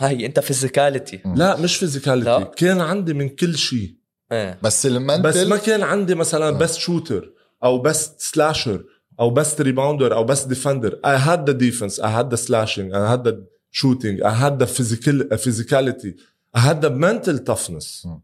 [0.00, 2.44] هي أنت physicality لا مش physicality.
[2.56, 3.99] كان عندي من كل شيء
[4.32, 6.50] إيه بس ال mental بس ما كان عندي مثلا آه.
[6.58, 7.32] best shooter
[7.64, 8.84] أو best slasher
[9.20, 13.14] أو best rebounder أو best defender I had the defense I had the slashing I
[13.14, 13.34] had the
[13.70, 16.12] shooting I had the physical physicality
[16.56, 18.20] I had the mental toughness مم.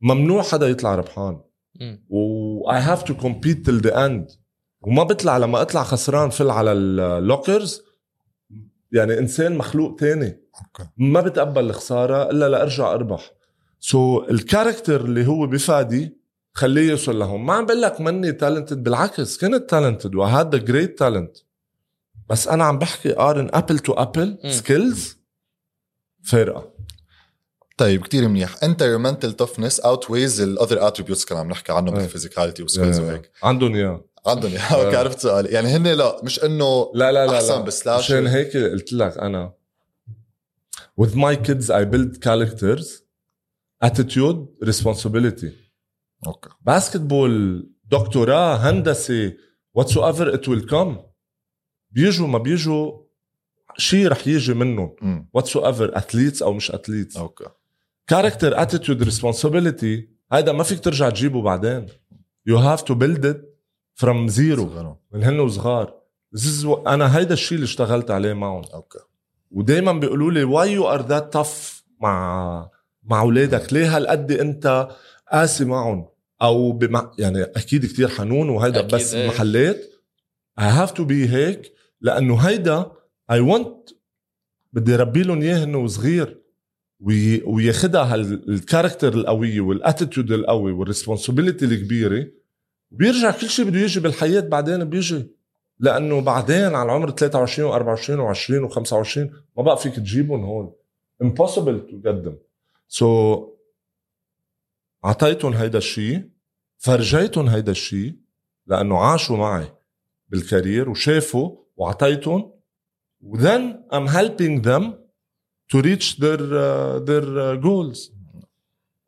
[0.00, 1.40] ممنوع حدا يطلع ربحان.
[2.08, 4.36] و I have to compete till the end
[4.80, 7.82] وما بطلع لما أطلع خسران فل على ال lockers
[8.92, 10.90] يعني إنسان مخلوق تاني أوكي.
[10.96, 13.30] ما بتقبل الخسارة إلا لأرجع أربح
[13.80, 16.16] so, so, ال character اللي هو بفادي
[16.52, 21.36] خليه يوصل لهم ما عم بقول لك مني talented بالعكس كنت talented وهذا great talent
[22.28, 24.38] بس أنا عم بحكي قارن apple to apple.
[24.50, 25.16] skills
[26.24, 26.72] فارقة.
[27.76, 28.56] طيب كتير منيح.
[28.62, 32.02] انت your mental toughness outweighs ال other attributes كنا عم نحكي عنهم إيه.
[32.02, 33.30] بال physicality و skills وهيك.
[33.42, 34.04] عندهم إياه.
[34.26, 35.48] عندهم اياها أوكي عرفت سؤالي.
[35.48, 38.14] يعني هن لا مش إنه لا لا لا أحسن لا بال slasher.
[38.14, 39.52] عشان هيك قلت لك أنا
[41.00, 43.05] with my kids I build characters
[43.82, 45.52] attitude responsibility
[46.26, 49.32] أوكي basketball دكتوراه هندسة
[49.74, 50.98] whatsoever it will come
[51.90, 53.06] بيجوا ما بيجوا
[53.78, 54.96] شيء رح يجي منهم
[55.32, 57.44] whatsoever athletes أو مش athletes أوكي
[58.06, 61.86] character attitude responsibility هيدا ما فيك ترجع تجيبه بعدين.
[62.46, 63.58] you have to build it
[63.94, 65.94] from zero من هن وصغار.
[66.86, 68.64] أنا هيدا الشيء اللي اشتغلت عليه معهم.
[68.74, 68.98] أوكي
[69.50, 72.70] ودائما بيقولوا لي why you are that tough مع
[73.06, 74.88] مع اولادك ليه؟ هالقد انت
[75.32, 76.08] قاسي معهم.
[76.42, 79.28] أو بمع يعني أكيد كتير حنون وهيدا أكيد، بس إيه.
[79.28, 79.84] محلات.
[80.60, 82.92] I have to be هيك لأنه هيدا
[83.32, 83.94] I want
[84.72, 86.42] بدي ربي لهم إياه إنه صغير.
[87.00, 92.26] وي- وياخدها هال character القويه وال attitude القوي وال responsibility الكبيرة.
[92.90, 95.26] بيرجع كل شيء بده يجي بالحياة بعدين بيجي.
[95.80, 99.18] لأنه بعدين على العمر 23 و24 و20 و25
[99.56, 100.72] ما بقى فيك تجيبهم هون.
[101.24, 102.45] Impossible to get them.
[102.88, 103.04] So
[105.04, 106.28] أعطيتهم هيدا الشيء
[106.78, 108.16] فرجيتهم هيدا الشيء
[108.66, 109.72] لأنه عاشوا معي
[110.28, 112.52] بال career وشافوا وأعطيتهم
[113.20, 114.84] و then I'm helping them
[115.72, 118.10] to reach their uh, their uh, goals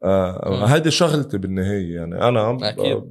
[0.03, 0.65] uh, مم.
[0.65, 3.03] هيدي شغلتي بالنهاية يعني أنا أكيد.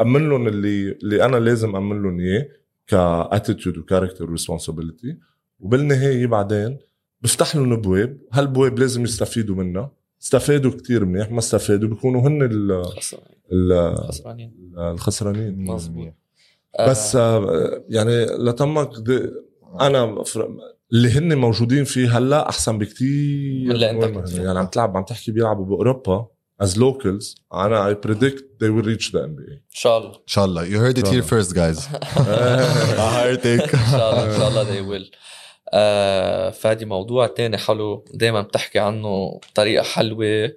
[0.00, 2.48] أمن لهم اللي اللي أنا لازم أمن لهم إياه
[2.86, 5.18] ك attitude و character و responsibility
[5.60, 6.78] وبالنهاية بعدين
[7.22, 9.90] بفتح لهم ابواب هالبواب لازم يستفيدوا منها
[10.22, 13.36] استفادوا كتير منيح ما استفادوا بيكونوا هن ال- خسرانين.
[13.52, 14.72] ال- خسرانين.
[14.78, 16.14] الخسرانين مظبوط.
[16.88, 18.90] بس آه، يعني لتمك
[19.80, 20.56] أنا فر-
[20.92, 23.72] اللي هن موجودين فيه هلأ أحسن بكتير.
[23.72, 23.72] من
[24.04, 24.26] اللي.
[24.26, 24.42] فيه.
[24.42, 26.26] يعني عم تلعب عم تحكي بيلعبوا بأوروبا
[26.62, 30.10] as locals أنا I predict they will reach the NBA إن شاء الله.
[30.14, 30.64] إن شاء الله.
[30.64, 31.80] You heard it here first guys.
[33.00, 35.06] هارتك إن شاء الله إن شاء الله they will.
[35.72, 40.56] آه فادي موضوع تاني حلو دايما بتحكي عنه بطريقة حلوة إيه.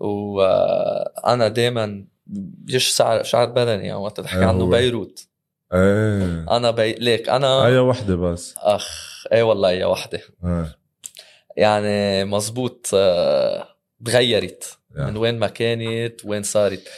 [0.00, 4.70] وأنا دايما بيجيش شعر شعر بدني يعني وقت تحكي إيه عنه هو.
[4.70, 5.26] بيروت
[5.74, 6.92] إيه أنا بي...
[6.92, 10.78] ليك أنا اي وحدة بس أخ إيه والله يا وحدة إيه.
[11.56, 13.68] يعني مزبوط آه،
[14.04, 15.10] تغيرت يعني.
[15.10, 16.88] من وين ما كانت وين صارت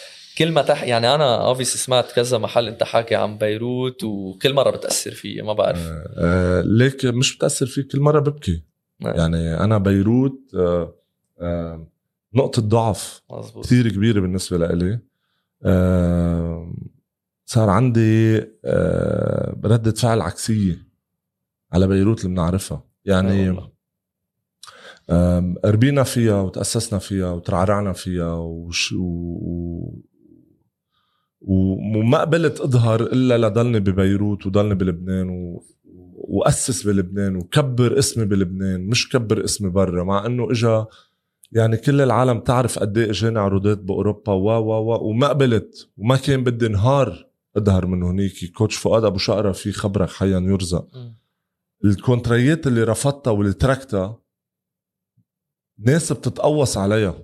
[0.41, 4.71] كل ما تح يعني أنا اوبسي سمعت كذا محل أنت حاكي عن بيروت وكل مرة
[4.71, 5.79] بتأثر فيي ما بعرف.
[5.79, 8.63] آه، آه، ليك مش بتأثر فيك كل مرة ببكي.
[9.01, 9.17] نعم.
[9.17, 10.95] يعني أنا بيروت آه،
[11.41, 11.87] آه،
[12.35, 14.99] نقطة ضعف مزبوط كثير كبيرة بالنسبة لإلي.
[15.65, 16.73] آه،
[17.47, 20.87] صار عندي آه، ردة فعل عكسية
[21.73, 22.77] على بيروت اللي بنعرفها.
[22.77, 23.57] آه يعني
[25.65, 30.10] ربينا فيها وتأسسنا فيها وترعرعنا فيها وش و...
[31.41, 35.65] وما قبلت اظهر الا لضلني ببيروت وضلني بلبنان و...
[36.15, 40.87] وأسس بلبنان وكبر اسمي بلبنان مش كبر اسمي برا مع إنه إجا
[41.53, 46.17] يعني كل العالم تعرف قد إيه إجاني عروضات بأوروبا و و و وما قبلت وما
[46.17, 47.27] كان بدي نهار
[47.57, 50.89] أظهر من هنيك كوتش فؤاد أبو شقرة في خبرك حيا يرزق.
[51.85, 54.23] ال contrayet اللي رفضتها واللي تركتها
[55.79, 57.23] ناس بتتقوص عليها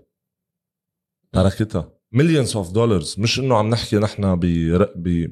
[1.33, 1.96] تركتها.
[2.13, 4.47] millions of dollars مش إنه عم نحكي نحن ب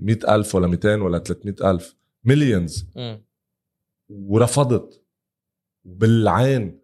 [0.04, 2.86] 100000 ولا 200 ولا 300000 millions.
[4.08, 5.04] ورفضت.
[5.84, 6.80] بالعين.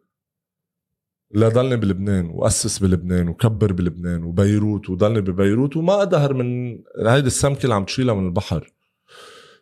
[1.34, 7.74] لضلني بلبنان وأسس بلبنان وكبر بلبنان وبيروت وضلني ببيروت وما اظهر من هيدي السمكة اللي
[7.74, 8.72] عم تشيلها من البحر.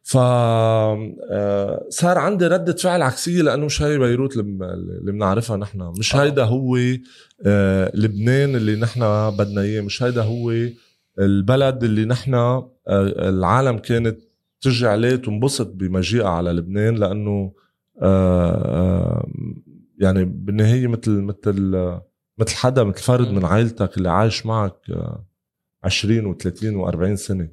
[0.08, 6.14] ف آه، صار عندي ردة فعل عكسية لأنه مش هي بيروت اللي بنعرفها نحن مش
[6.14, 6.22] آه.
[6.22, 6.78] هيدا هو
[7.46, 9.00] آه، لبنان اللي نحن
[9.36, 10.52] بدنا إياه مش هيدا هو
[11.18, 12.62] البلد اللي نحن
[13.18, 14.20] العالم كانت
[14.60, 17.52] تجي عليه تنبسط بمجيئها على لبنان لأنه
[19.98, 21.52] يعني بالنهاية مثل مثل
[22.38, 23.30] مثل حدا مثل فرد.
[23.30, 24.76] من عائلتك اللي عايش معك
[25.84, 27.48] 20 و30 و40 سنة.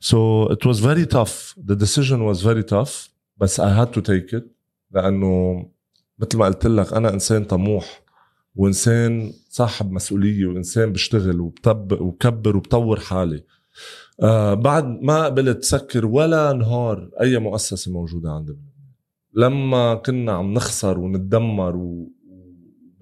[0.00, 1.54] So it was very tough.
[1.66, 4.44] The decision was very tough بس I had to take it.
[4.90, 5.66] لأنه
[6.18, 8.02] مثل ما قلت لك أنا إنسان طموح
[8.54, 13.44] وإنسان صاحب مسؤولية وإنسان بشتغل وبطب وبكبر وبطور حالي.
[14.22, 18.56] آه بعد ما قبلت سكر ولا نهار أي مؤسسة موجودة عندنا.
[19.36, 22.12] لما كنا عم نخسر ونتدمر و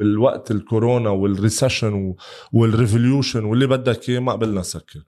[0.02, 2.14] بالوقت الكورونا وال recession
[2.52, 5.00] وال revolution واللي بدك إياه ما قبلنا سكر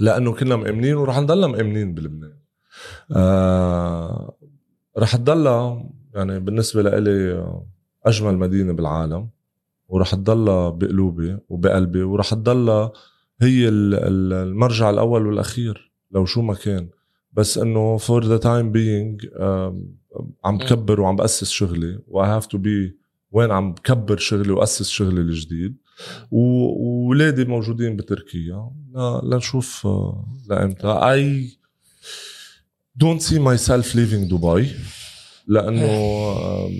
[0.00, 2.34] لأنه كنا مأمنين ورح نضلنا مأمنين بلبنان.
[3.16, 4.36] آه
[4.98, 7.46] رح تضلها يعني بالنسبة لإلي
[8.06, 9.28] أجمل مدينة بالعالم
[9.88, 12.92] ورح تضلها بقلوبي وبقلبي ورح تضلها
[13.40, 16.88] هي ال- ال- المرجع الأول والأخير لو شو ما كان.
[17.32, 19.26] بس إنه for the time being
[20.44, 23.01] عم بكبر وعم بأسس شغلي و have to be
[23.32, 25.76] وين عم بكبر شغلي وأسس شغلي الجديد.
[26.30, 28.70] وولادي موجودين بتركيا.
[28.94, 30.86] لا- لنشوف آه، لإمتى.
[30.86, 31.48] I
[32.96, 34.68] don't see myself leaving دبي
[35.46, 36.70] لأنه آم،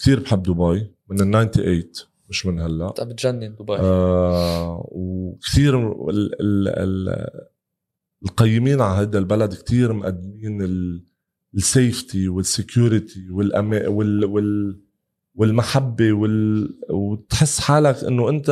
[0.00, 1.84] كثير بحب دبي من ال 98
[2.28, 2.88] مش من هلأ.
[2.88, 7.28] انت بتجنن دبي آه وكثير ال ال ال
[8.24, 11.04] القيمين على هذا البلد كثير مقدمين ال-
[11.54, 14.80] ال safety وال security والأما وال وال
[15.38, 18.50] والمحبة وال وتحس حالك إنه أنت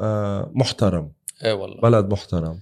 [0.00, 1.12] آه محترم.
[1.44, 1.80] إيه والله.
[1.80, 2.58] بلد محترم.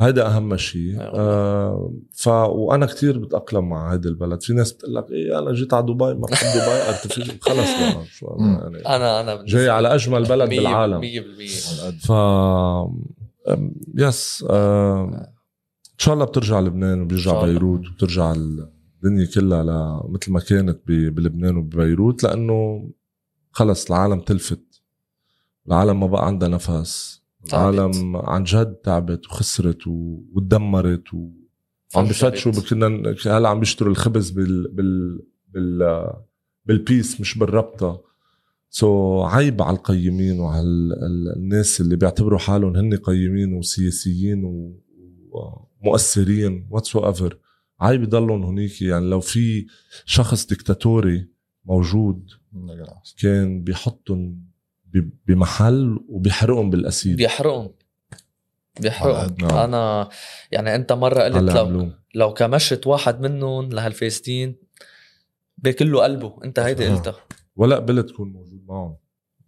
[0.00, 1.10] هذا أهم شيء والله.
[1.14, 4.42] آه ف وأنا كثير بتأقلم مع هذا البلد.
[4.42, 7.38] في ناس بتقول لك إيه أنا جيت على دبي ما بحب دبي.
[7.46, 7.68] خلص
[8.10, 8.26] شو.
[8.40, 8.78] يعني.
[8.86, 11.00] أنا أنا جاي على أجمل بلد بالعالم.
[11.00, 11.04] 100%
[12.06, 12.12] ف
[13.98, 15.14] yes أم،
[15.92, 17.44] إن شاء الله بترجع لبنان وبيرجع.
[17.44, 18.34] بيروت وبترجع
[19.06, 22.90] الدنيا كلها ل- مثل ما كانت ب- بلبنان وببيروت لأنه
[23.52, 24.82] خلص العالم تلفت.
[25.68, 27.22] العالم ما بقى عندها نفس.
[27.48, 31.28] العالم عن جد تعبت وخسرت و- وتدمرت و...
[31.96, 36.12] عم بفتشوا كنا هلا عم بيشتروا الخبز بال بال بال
[36.66, 38.02] بال piece مش بالربطه
[38.70, 44.44] so, so, عيب على القيمين وعلى ال- ال- الناس اللي بيعتبروا حالهم هن قيمين وسياسيين
[44.44, 44.80] و-
[45.82, 47.38] ومؤثرين whatsoever
[47.80, 49.66] عيب يضلهم هنيك يعني لو في
[50.04, 51.28] شخص ديكتاتوري
[51.64, 52.30] موجود
[53.22, 54.46] كان بيحطهم
[55.26, 57.70] بمحل وبيحرقهم بال acid بيحرقهم.
[58.80, 59.50] بيحرقهم.
[59.50, 60.08] أنا
[60.52, 64.56] يعني أنت مرة قلت لو لو كمشت واحد منهم لهالفاسدين
[65.58, 66.38] باكل له قلبه.
[66.44, 66.96] أنت هيدي آه.
[66.96, 67.16] قلتها.
[67.56, 68.96] ولا قبلت تكون موجود معهم.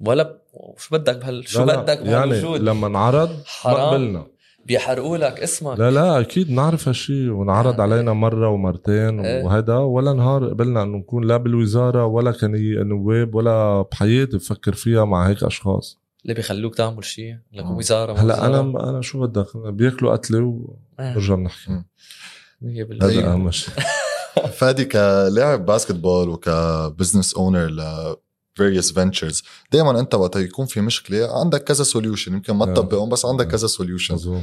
[0.00, 0.40] ولا ب...
[0.76, 3.30] شو بدك بهال شو لا بدك يعني بهالوجود؟ لما انعرض
[3.64, 3.90] ما.
[3.90, 4.26] قبلنا.
[4.68, 9.44] بيحرقوا لك اسمك لا لا أكيد نعرف هالشيء ونعرض يعني- علينا مرة ومرتين إيه.
[9.44, 15.04] وهذا ولا نهار قبلنا إنه نكون لا بالوزارة ولا كني نواب ولا بحياتي بفكر فيها
[15.04, 17.72] مع هيك أشخاص اللي بيخلوك تعمل شيء لك آه.
[17.72, 18.46] وزارة هلأ.
[18.46, 18.60] أنا
[18.90, 20.38] أنا شو بدك بياكلوا قتلة
[20.98, 21.36] ونرجع آه.
[21.36, 21.82] بنحكي
[22.62, 23.04] مية بالمية.
[23.06, 23.32] هذا أيوة.
[23.32, 23.74] أهم شيء
[24.52, 27.80] فادي كلاعب basketball وك business owner ل
[28.58, 29.42] various ventures.
[29.72, 32.74] دائما أنت وقت يكون في مشكلة عندك كذا solution يمكن ما آه.
[32.74, 33.50] تطبقهم بس عندك آه.
[33.50, 34.42] كذا solution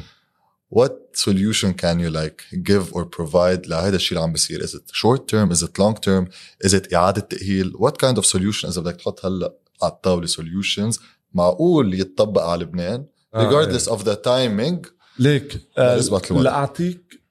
[0.69, 4.91] what solution can you like give or provide لهذا الشيء اللي عم بيصير؟ Is it
[4.93, 5.51] short term?
[5.51, 6.29] Is it long term?
[6.67, 10.99] Is it إعادة تأهيل؟ What kind of solution اذا بدك تحط هلا على الطاولة solutions
[11.33, 14.89] معقول يتطبق على لبنان؟ آه، regardless of the timing
[15.19, 15.99] ليك آه.
[16.31, 17.21] لأعطيك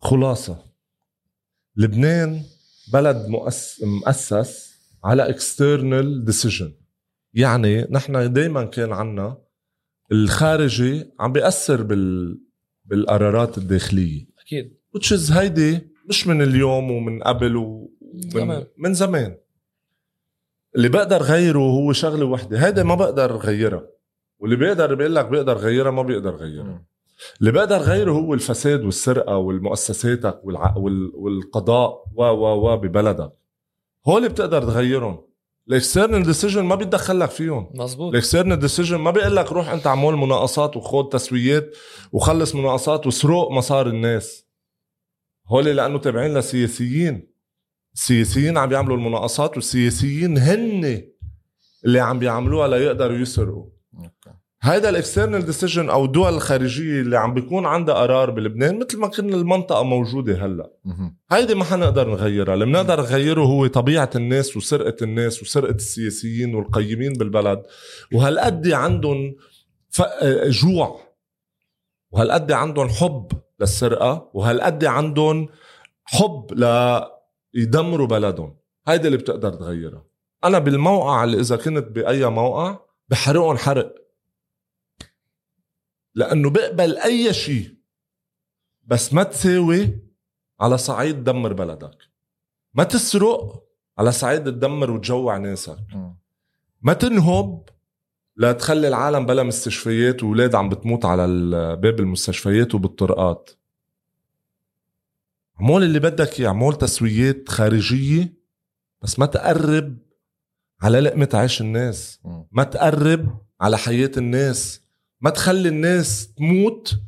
[0.00, 0.56] خلاصة.
[1.76, 2.42] لبنان
[2.92, 4.65] بلد مؤس مؤسس
[5.04, 6.72] على external decision
[7.34, 9.38] يعني نحن دائما كان عنا
[10.12, 12.38] الخارجي عم بيأثر بال
[12.84, 14.26] بالقرارات الداخلية.
[14.38, 14.76] أكيد.
[14.96, 18.66] Is هيدي مش من اليوم ومن قبل ومن زمان.
[18.78, 19.36] من زمان.
[20.76, 22.66] اللي بقدر غيره هو شغلة وحدة.
[22.66, 23.86] هيدا ما بقدر غيرها.
[24.38, 26.84] واللي بيقدر بيقول لك بيقدر غيرها ما بيقدر غيرها.
[27.40, 30.76] اللي بقدر غيره هو الفساد والسرقة والمؤسساتك والع...
[30.76, 31.12] وال...
[31.14, 33.32] والقضاء و و و ببلدك.
[34.08, 35.26] هول بتقدر تغيرهم.
[35.68, 37.70] ال external decision ما بيتدخل لك فيهم.
[37.74, 41.76] مزبوط ال external decision ما بيقول لك روح انت عمول مناقصات وخذ تسويات
[42.12, 44.46] وخلص مناقصات وسرق مصاري الناس.
[45.48, 47.32] هول لأنه تابعين لسياسيين.
[47.94, 51.02] السياسيين عم بيعملوا المناقصات والسياسيين هن
[51.84, 53.75] اللي عم بيعملوها ليقدروا يسرقوا.
[54.62, 59.08] هيدا ال external decision أو الدول الخارجية اللي عم بيكون عندها قرار بلبنان مثل ما
[59.08, 60.70] كنا المنطقة موجودة هلأ.
[61.30, 62.54] هيدي ما حنقدر نغيرها.
[62.54, 67.62] اللي بنقدر نغيره هو طبيعة الناس وسرقة الناس وسرقة السياسيين والقيمين بالبلد.
[68.12, 69.36] وهالقد عندهم
[69.90, 70.02] ف...
[70.48, 71.00] جوع.
[72.10, 73.28] وهالقد عندهم حب
[73.60, 74.30] للسرقة.
[74.34, 75.48] وهالقد عندهم
[76.04, 77.00] حب ل
[77.54, 78.56] يدمروا بلدهم.
[78.86, 80.04] هيدي اللي بتقدر تغيرها.
[80.44, 82.78] أنا بالموقع اللي إذا كنت بأي موقع
[83.08, 84.05] بحرقهم حرق.
[86.16, 87.74] لأنه بقبل أي شيء
[88.86, 89.98] بس ما تساوي
[90.60, 91.98] على صعيد دمر بلدك.
[92.74, 93.64] ما تسرق
[93.98, 95.78] على صعيد تدمر وتجوع ناسك.
[96.82, 97.68] ما تنهب
[98.36, 101.26] لتخلي العالم بلا مستشفيات وأولاد عم بتموت على
[101.76, 103.50] باب المستشفيات وبالطرقات.
[105.60, 108.34] عمول اللي بدك إياه عمول تسويات خارجية
[109.02, 109.98] بس ما تقرب
[110.80, 112.20] على لقمة عيش الناس.
[112.52, 114.85] ما تقرب على حياة الناس.
[115.26, 117.00] ما تخلي الناس تموت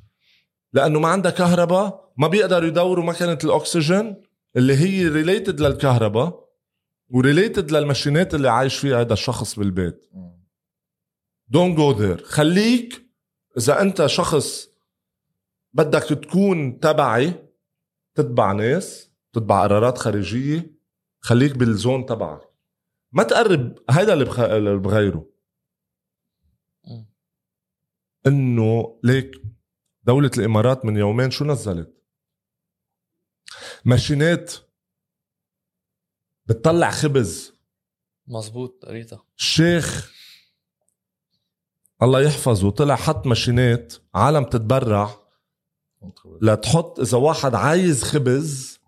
[0.72, 4.22] لأنه ما عندها كهرباء ما بيقدروا يدوروا مكنة الأكسجين
[4.56, 6.48] اللي هي related للكهرباء
[7.08, 10.10] و related لل machine ات اللي عايش فيها هذا الشخص بالبيت.
[11.48, 13.10] don't go there خليك
[13.58, 14.68] إذا أنت شخص
[15.72, 17.34] بدك تكون تبعي
[18.14, 20.74] تتبع ناس تتبع قرارات خارجية
[21.20, 22.40] خليك بال zone تبعك
[23.12, 25.37] ما تقرب هيدا اللي, بغيره.
[28.28, 29.30] إنه ليك
[30.02, 31.94] دولة الإمارات من يومين شو نزلت؟
[33.84, 34.54] machine ات
[36.46, 37.52] بتطلع خبز.
[38.26, 39.24] مزبوط قريتها.
[39.38, 40.12] الشيخ
[42.02, 45.28] الله يحفظه طلع حط ماشينات عالم تتبرع.
[46.42, 48.80] لتحط إذا واحد عايز خبز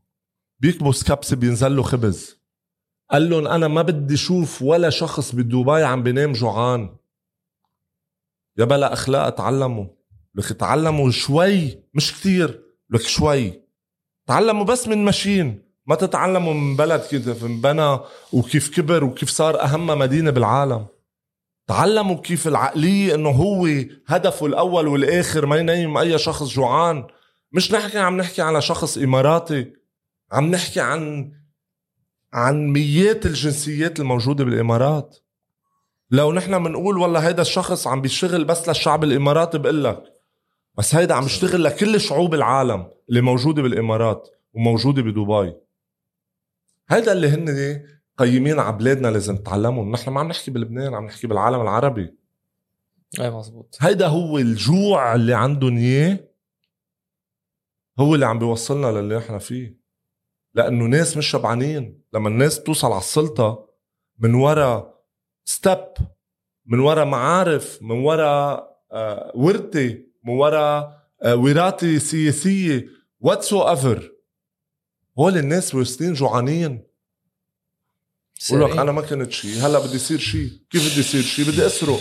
[0.61, 2.41] بيكبس كبسه بينزل له خبز.
[3.11, 6.97] قال لهم أنا ما بدي أشوف ولا شخص بدبي عم بينام جوعان.
[8.61, 9.86] يا بلا أخلاق تعلموا
[10.34, 13.62] لك تعلموا شوي مش كتير لك شوي.
[14.26, 15.62] تعلموا بس من ماشين.
[15.86, 17.98] ما تتعلموا من بلد كيف انبنى
[18.32, 20.86] وكيف كبر وكيف صار أهم مدينة بالعالم.
[21.68, 23.68] تعلموا كيف العقلية إنه هو
[24.06, 27.06] هدفه الأول والآخر ما ينيم أي شخص جوعان.
[27.52, 29.72] مش نحكي عم نحكي على شخص إماراتي
[30.32, 31.32] عم نحكي عن
[32.32, 35.16] عن ميات الجنسيات الموجودة بالإمارات.
[36.11, 40.04] لو نحن بنقول والله هيدا الشخص عم بيشتغل بس للشعب الإماراتي بقول لك
[40.78, 45.56] بس هيدا عم يشتغل لكل شعوب العالم اللي موجودة بالإمارات وموجودة بدبي.
[46.88, 47.82] هيدا اللي هن
[48.18, 52.14] قيمين على بلادنا لازم نتعلموا نحن ما عم نحكي بلبنان عم نحكي بالعالم العربي.
[53.20, 53.76] اي مزبوط.
[53.80, 56.18] هيدا هو الجوع اللي عندهم إياه
[57.98, 59.80] هو اللي عم بيوصلنا للي نحن فيه.
[60.54, 62.02] لأنه ناس مش شبعانين.
[62.12, 63.68] لما الناس بتوصل على السلطة
[64.18, 64.99] من ورا
[65.45, 65.84] ستيب
[66.66, 72.86] من ورا معارف من ورا آه، ورثة من ورا آه، وراثة سياسية
[73.20, 74.12] whatsoever
[75.18, 76.82] هول الناس واصلين جوعانين.
[78.51, 78.78] بقول لك.
[78.78, 82.01] أنا ما كنت شيء هلأ بدي يصير شيء كيف بدي يصير شيء بدي أسرق.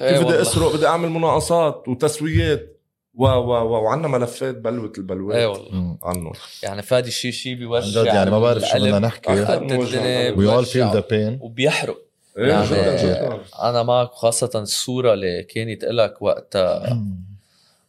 [0.00, 0.42] إيه كيف بدي.
[0.42, 2.76] أسرق؟ بدي أعمل مناقصات وتسويات.
[3.14, 5.36] و و و وعندنا ملفات بلوة البلوات.
[5.36, 5.74] إيه والله.
[5.74, 5.98] مم.
[6.02, 6.32] عنهم
[6.62, 8.98] يعني فادي شي شي بيوجع يعني ما بعرف شو بدنا.
[8.98, 9.46] نحكي.
[9.46, 11.42] all بيوجع feel the pain.
[11.42, 12.09] وبيحرق.
[12.48, 17.02] يعني- جدا جدا أنا معك خاصة الصورة اللي كانت لك وقتها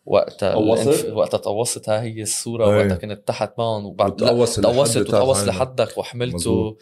[0.06, 2.78] وقتها قوصت؟ الانف- وقتها تقوصت ها هي الصورة إيه.
[2.78, 4.60] وقتها كنت تحت معهم وبعد تقوصت.
[5.48, 6.78] لحدك وحملته مزبوط.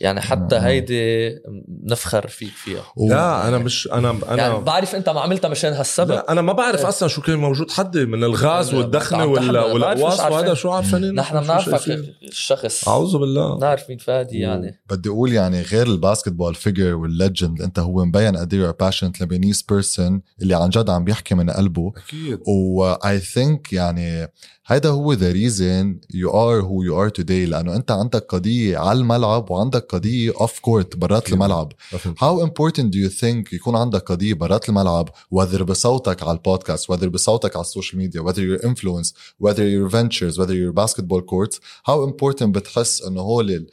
[0.00, 0.56] يعني حتى.
[0.56, 1.38] هيدي
[1.84, 2.82] نفخر فيك فيها.
[3.08, 6.10] لا أنا مش أنا أنا يعني بعرف أنت ما عملتها مشان هالسبب.
[6.10, 6.88] لا أنا ما بعرف إيه.
[6.88, 10.38] أصلا شو كان موجود حدي من الغاز والدخنة ولا والقواص عارفين.
[10.38, 11.88] وهذا شو عارفين نحن بنعرفك
[12.22, 12.88] الشخص.
[12.88, 13.56] أعوذ بالله.
[13.56, 14.80] بنعرف مين فادي يعني.
[14.90, 20.22] بدي أقول يعني غير الباسكتبول فيجر والليجند أنت هو مبين قد إيه باشنت لبنيس بيرسون
[20.42, 21.92] اللي عن جد عم بيحكي من قلبه.
[21.96, 22.40] أكيد.
[22.46, 24.28] واي ثينك يعني
[24.70, 28.98] هيدا هو the reason you are who you are today لأنه أنت عندك قضية على
[28.98, 31.32] الملعب وعندك قضية off court برات.
[31.32, 31.72] الملعب.
[31.94, 36.92] How important do you think يكون عندك قضية برات الملعب؟ Whether بصوتك على ال podcast
[36.92, 39.12] whether بصوتك على ال social media whether your influence
[39.42, 41.56] whether your ventures whether your basketball courts.
[41.84, 43.66] How important بتحس إنه هول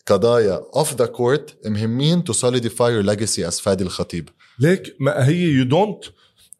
[0.00, 5.42] القضايا off the court مهمين to solidify your legacy as فادي الخطيب ليك ما هي
[5.42, 6.04] you don't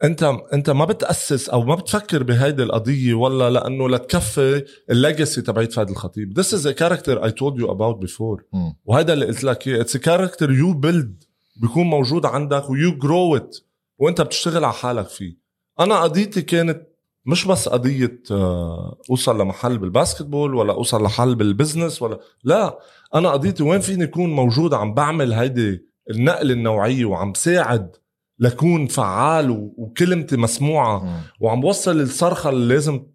[0.04, 5.72] انت انت ما بتأسس أو ما بتفكر بهيدي القضية ولا لأنه لتكفي ال legacy تبعت
[5.72, 6.40] فادي الخطيب.
[6.40, 8.42] It's a character I told you about before.
[8.52, 8.76] مم.
[8.84, 9.80] وهذا اللي قلت لك إياه.
[9.80, 11.24] it's character you build
[11.56, 13.56] بيكون موجود عندك و you grow it
[13.98, 15.36] وانت بتشتغل على حالك فيه.
[15.80, 16.86] أنا قضيتي كانت
[17.26, 22.78] مش بس قضية آه، أوصل لمحل بال basketball ولا أوصل لحل بال business ولا لا.
[23.14, 27.96] أنا قضيتي وين فيني اكون موجود عم بعمل هيدي النقل النوعية وعم ساعد
[28.40, 31.20] لكون فعال وكلمتي مسموعة مم.
[31.40, 33.06] وعم بوصل الصرخة اللي لازم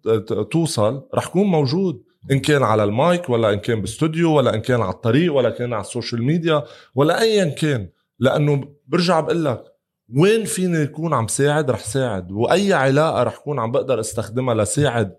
[0.50, 2.02] توصل رح كون موجود.
[2.30, 5.72] إن كان على المايك ولا إن كان باستوديو ولا إن كان على الطريق ولا كان
[5.72, 6.64] على ال social media
[6.94, 7.88] ولا ايا كان.
[8.18, 9.64] لأنه برجع بقول لك
[10.16, 12.32] وين فيني يكون عم ساعد؟ رح ساعد.
[12.32, 15.16] وأي علاقة رح كون عم بقدر أستخدمها لساعد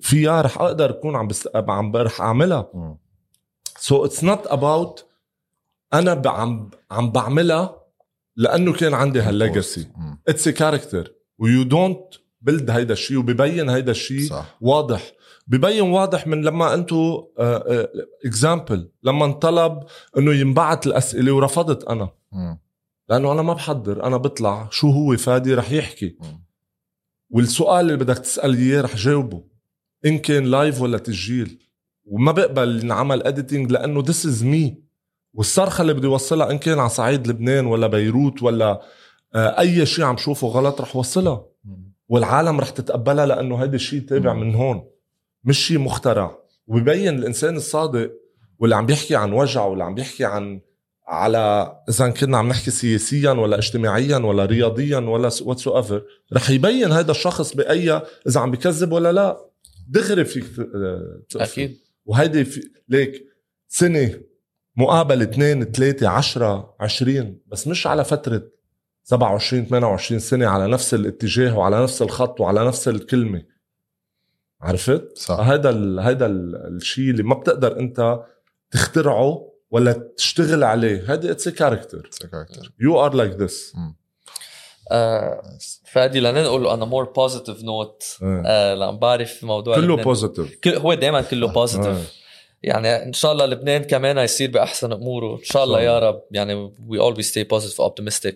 [0.00, 1.48] فيها رح أقدر أكون عم بس...
[1.54, 2.70] عم رح أعملها.
[3.78, 5.06] so it's not about
[5.94, 7.83] أنا عم عم بعملها
[8.36, 9.86] لأنه كان عندي هال legacy.
[10.28, 12.00] it's character و you don't
[12.40, 15.12] build هيدا الشيء وببين هيدا الشيء واضح.
[15.46, 17.28] ببين واضح من لما أنتو
[18.24, 19.80] example لما انطلب
[20.18, 22.10] إنه ينبعت الأسئلة ورفضت أنا.
[22.32, 22.60] مم.
[23.08, 24.06] لأنه أنا ما بحضر.
[24.06, 24.68] أنا بطلع.
[24.70, 26.16] شو هو فادي؟ رح يحكي.
[26.20, 26.44] مم.
[27.30, 29.44] والسؤال اللي بدك تسأل إياه رح جاوبه.
[30.06, 31.58] إن كان live ولا تسجيل.
[32.04, 34.83] وما بقبل ينعمل editing لأنه this is me
[35.34, 38.82] والصرخة اللي بدي اوصلها إن كان على صعيد لبنان ولا بيروت ولا
[39.34, 41.46] آه، أي شيء عم شوفه غلط رح وصلها.
[42.08, 44.34] والعالم رح تتقبلها لأنه هيدا الشيء تابع.
[44.34, 44.84] من هون
[45.44, 48.12] مش شيء مخترع وبيبين الإنسان الصادق
[48.58, 50.60] واللي عم بيحكي عن وجع واللي عم بيحكي عن
[51.06, 57.10] على إذا كنا عم نحكي سياسيا ولا اجتماعيا ولا رياضيا ولا whatsoever رح يبين هذا
[57.10, 59.50] الشخص بأي إذا عم بكذب ولا لا
[59.88, 61.42] دغري فيك آه، تقفل.
[61.44, 63.24] أكيد وهيدي في ليك
[63.68, 64.20] سنة
[64.76, 68.42] مقابله اثنين ثلاثة عشرة عشرين بس مش على فترة
[69.02, 73.42] 27 28 سنة على نفس الاتجاه وعلى نفس الخط وعلى نفس الكلمة.
[74.60, 75.40] عرفت؟ صح.
[75.40, 76.00] هذا ال...
[76.00, 76.56] هذا ال...
[76.76, 78.20] الشيء اللي ما بتقدر انت
[78.70, 81.12] تخترعه ولا تشتغل عليه.
[81.12, 83.72] هذا it's character character you are like this
[84.90, 85.42] آه
[85.84, 88.22] فادي لننقل on a more positive note.
[88.22, 88.74] آه.
[88.74, 92.23] لأن بعرف موضوع كله positive كل هو دائما كله positive
[92.64, 95.38] يعني إن شاء الله لبنان كمان يصير بأحسن أموره.
[95.38, 96.22] إن شاء الله يا رب.
[96.30, 98.34] يعني we always stay positive optimistic.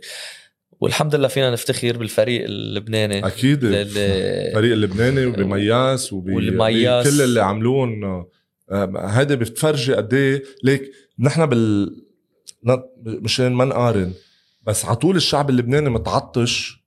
[0.80, 3.26] والحمد لله فينا نفتخر بالفريق اللبناني.
[3.26, 3.64] أكيد.
[3.64, 7.08] الفريق اللبناني وبمياس وب والمياس.
[7.10, 8.24] كل اللي عملون
[8.96, 10.42] هيدا بتفرجي قد إيه.
[10.62, 11.96] ليك نحن بال
[13.04, 14.12] مشان ما نقارن
[14.62, 16.84] بس على طول الشعب اللبناني متعطش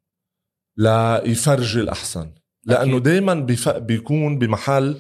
[0.78, 2.32] ليفرجي الأحسن.
[2.66, 3.00] لأنه.
[3.00, 3.34] دائما.
[3.68, 4.98] بيكون بمحل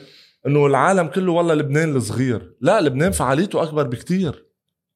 [0.47, 2.55] إنه العالم كله والله لبنان الصغير.
[2.61, 4.45] لا لبنان فعاليته أكبر بكتير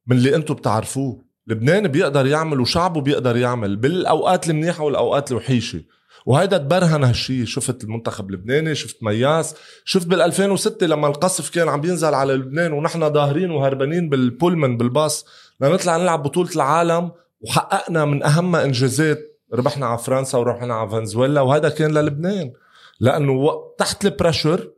[0.08, 1.26] من اللي أنتم بتعرفوه.
[1.48, 5.82] لبنان بيقدر يعمل وشعبه بيقدر يعمل بالأوقات المنيحة والأوقات الوحيشة.
[6.26, 7.46] وهيدا تبرهن هالشي.
[7.46, 12.74] شفت المنتخب اللبناني شفت مياس شفت بال 2006 لما القصف كان عم بينزل على لبنان
[12.74, 15.26] ونحن ظاهرين وهربانين بالبولمن بالباص.
[15.62, 19.20] لنطلع نلعب بطولة العالم وحققنا من أهم إنجازات.
[19.54, 22.52] ربحنا على فرنسا وربحنا على فنزويلا وهذا كان للبنان.
[23.00, 24.72] لأنه تحت ال pressure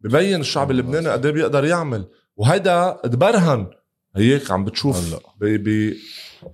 [0.00, 2.04] ببين الشعب اللبناني قد إيه بيقدر يعمل.
[2.36, 3.70] وهيدا تبرهن.
[4.16, 5.20] هيك عم بتشوف هلا.
[5.40, 5.96] بي بي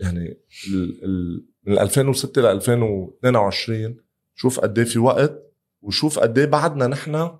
[0.00, 0.36] يعني
[0.68, 3.96] ال ال من 2006 ل 2022
[4.34, 5.42] شوف قد إيه في وقت
[5.82, 7.30] وشوف قد إيه بعدنا نحن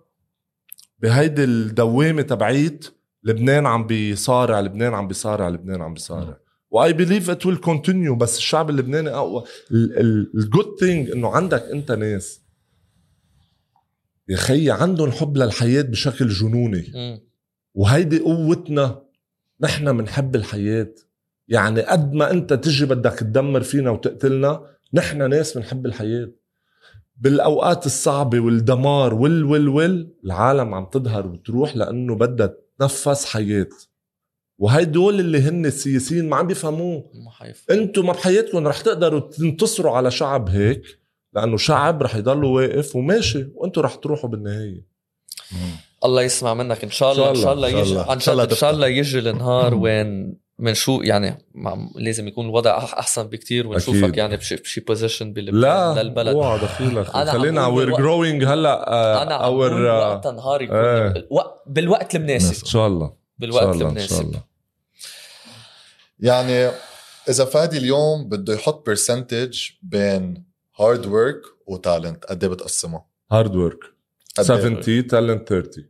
[0.99, 2.87] بهيدي الدوامة تبعيت
[3.25, 6.37] لبنان عم بيصارع لبنان عم بيصارع لبنان عم بيصارع.
[6.71, 9.45] و I believe it will continue بس الشعب اللبناني أقوى.
[10.35, 12.41] ال good thing إنه عندك أنت ناس
[14.29, 16.93] يا خيي عندهم حب للحياة بشكل جنوني.
[17.75, 19.03] وهيدي قوتنا
[19.61, 20.95] نحن بنحب الحياة.
[21.49, 26.31] يعني قد ما انت تجي بدك تدمر فينا وتقتلنا نحن ناس بنحب الحياة.
[27.17, 33.69] بالأوقات الصعبة والدمار وال وال وال العالم عم تظهر وتروح لأنه بدها تنفس حياة.
[34.59, 37.11] وهيدول اللي هن السياسيين ما عم بيفهموه.
[37.71, 40.99] أنتم ما بحياتكم رح تقدروا تنتصروا على شعب هيك
[41.37, 44.87] لأنه شعب رح يضل واقف وماشي وأنتم رح تروحوا بالنهاية.
[46.05, 46.85] الله يسمع منك.
[46.85, 48.11] إن شاء الله إن شاء الله إن شاء يجي الله.
[48.11, 48.71] عن الله جد إن شاء.
[48.71, 51.39] الله يجي النهار وين من شو يعني
[51.95, 54.17] لازم يكون الوضع أحسن بكتير ونشوفك أكيد.
[54.17, 56.03] يعني بشي, بشي بوزيشن لا.
[56.03, 56.29] للبلد.
[56.35, 57.07] أوعى دخيلك.
[57.37, 60.77] خلينا وير جروينج هلأ آه، أنا عم اور وقتها نهار يكون.
[60.77, 63.07] الوق- بالوقت إن المناسب شاء الله.
[63.07, 64.41] إن شاء بالوقت الله إن شاء المناسب الله.
[66.21, 66.71] يعني
[67.29, 70.46] إذا فادي اليوم بده يحط percentage بين
[70.81, 73.81] hard work و talent قد إيه بتقسمه؟ hard work
[74.39, 75.85] قد إيه؟ 70 talent 30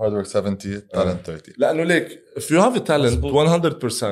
[0.00, 3.32] hard work 70 talent 30 لأنه ليك if you have a talent مزبوط.
[3.32, 4.04] 100%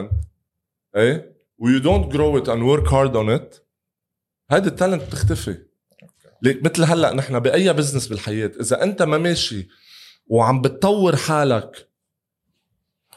[0.96, 3.60] إيه؟ و you don't grow it and work hard on it.
[4.50, 5.58] هيدي ال talent بتختفي.
[6.42, 9.68] ليك مثل هلأ نحن بأي business بالحياة إذا أنت ما ماشي
[10.26, 11.88] وعم بتطور حالك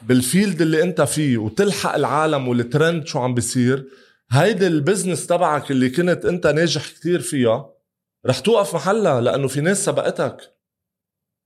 [0.02, 3.88] بال field اللي أنت فيه وتلحق العالم والترند شو عم بيصير
[4.30, 7.70] هيدي ال business تبعك اللي كنت انت ناجح كتير فيها
[8.26, 10.52] رح توقف محلها لأنه في ناس سبقتك.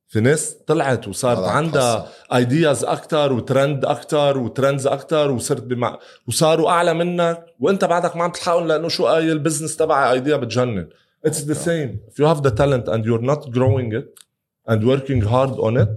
[0.08, 2.08] في ناس طلعت وصارت عم عندها.
[2.34, 5.98] ideas أكتر وترند أكتر و trends أكتر وصرت بمع...
[6.26, 10.36] وصاروا أعلى منك وأنت بعدك ما عم تلحقهم لأنه شو قايل ال business تبعي idea
[10.36, 10.88] بتجنن.
[11.24, 14.24] it's the same if you have the talent and you're not growing it
[14.70, 15.94] and working hard on it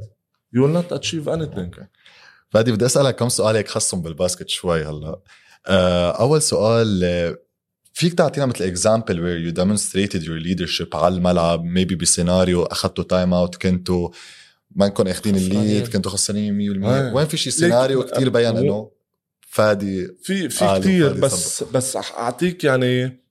[0.55, 1.59] you will not achieve anything.
[1.59, 1.87] أوكي
[2.49, 5.07] فادي بدي أسألك كم سؤال هيك خصهم بال basket شوي هلا.
[5.07, 5.21] آه،
[5.67, 7.37] أول سؤال آه،
[7.93, 13.33] فيك تعطينا مثل example where you demonstrated your leadership على الملعب maybe بسيناريو أخذتوا time
[13.33, 14.09] out كنتوا
[14.75, 15.87] ما نكون أخذين ال lead.
[15.87, 17.11] كنتوا خسرانين 100% أي.
[17.13, 18.91] وين في شي سيناريو كتير بين إنه
[19.47, 23.23] فادي في في آه، فادي بس بس أح- أعطيك يعني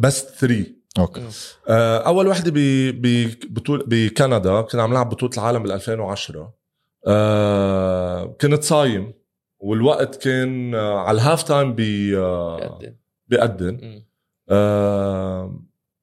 [0.00, 1.22] بس three أوكي.
[1.68, 2.58] آه، أول وحدة ب
[3.54, 6.54] بطول بكندا كنا عم نلعب بطولة العالم بال 2010
[7.06, 9.12] آه، كنت صايم.
[9.66, 12.78] والوقت كان آه، على ال half time بي آه،
[13.28, 14.02] بيقدم.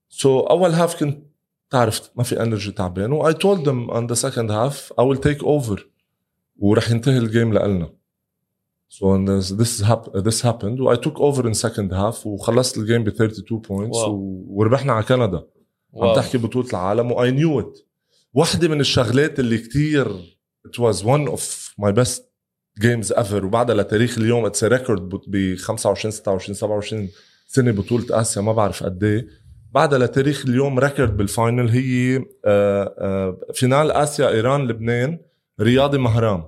[0.09, 1.23] so أول half كنت
[1.69, 5.19] تعرف ما في energy تعبان و I told them on the second half I will
[5.19, 5.81] take over
[6.57, 7.93] ورح ينتهي ال game لنا
[8.89, 12.77] So and this this, hap- this happened و I took over in second half وخلصت
[12.77, 14.13] ال game ب 32 points wow.
[14.15, 15.43] و- وربحنا على كندا عم
[15.93, 16.15] wow.
[16.15, 17.81] تحكي بطولة العالم و I knew it
[18.33, 20.07] واحدة من الشغلات اللي كتير
[20.67, 21.41] it was one of
[21.81, 22.21] my best
[22.79, 23.43] games ever.
[23.43, 27.09] وبعدها لتاريخ اليوم it's record ب 25 26 27
[27.47, 28.41] سنة بطولة آسيا.
[28.41, 29.27] ما بعرف قد إيه.
[29.71, 35.19] بعدها لتاريخ اليوم record بال final هي آه، آه، final آسيا إيران لبنان
[35.61, 36.43] رياضي مهرام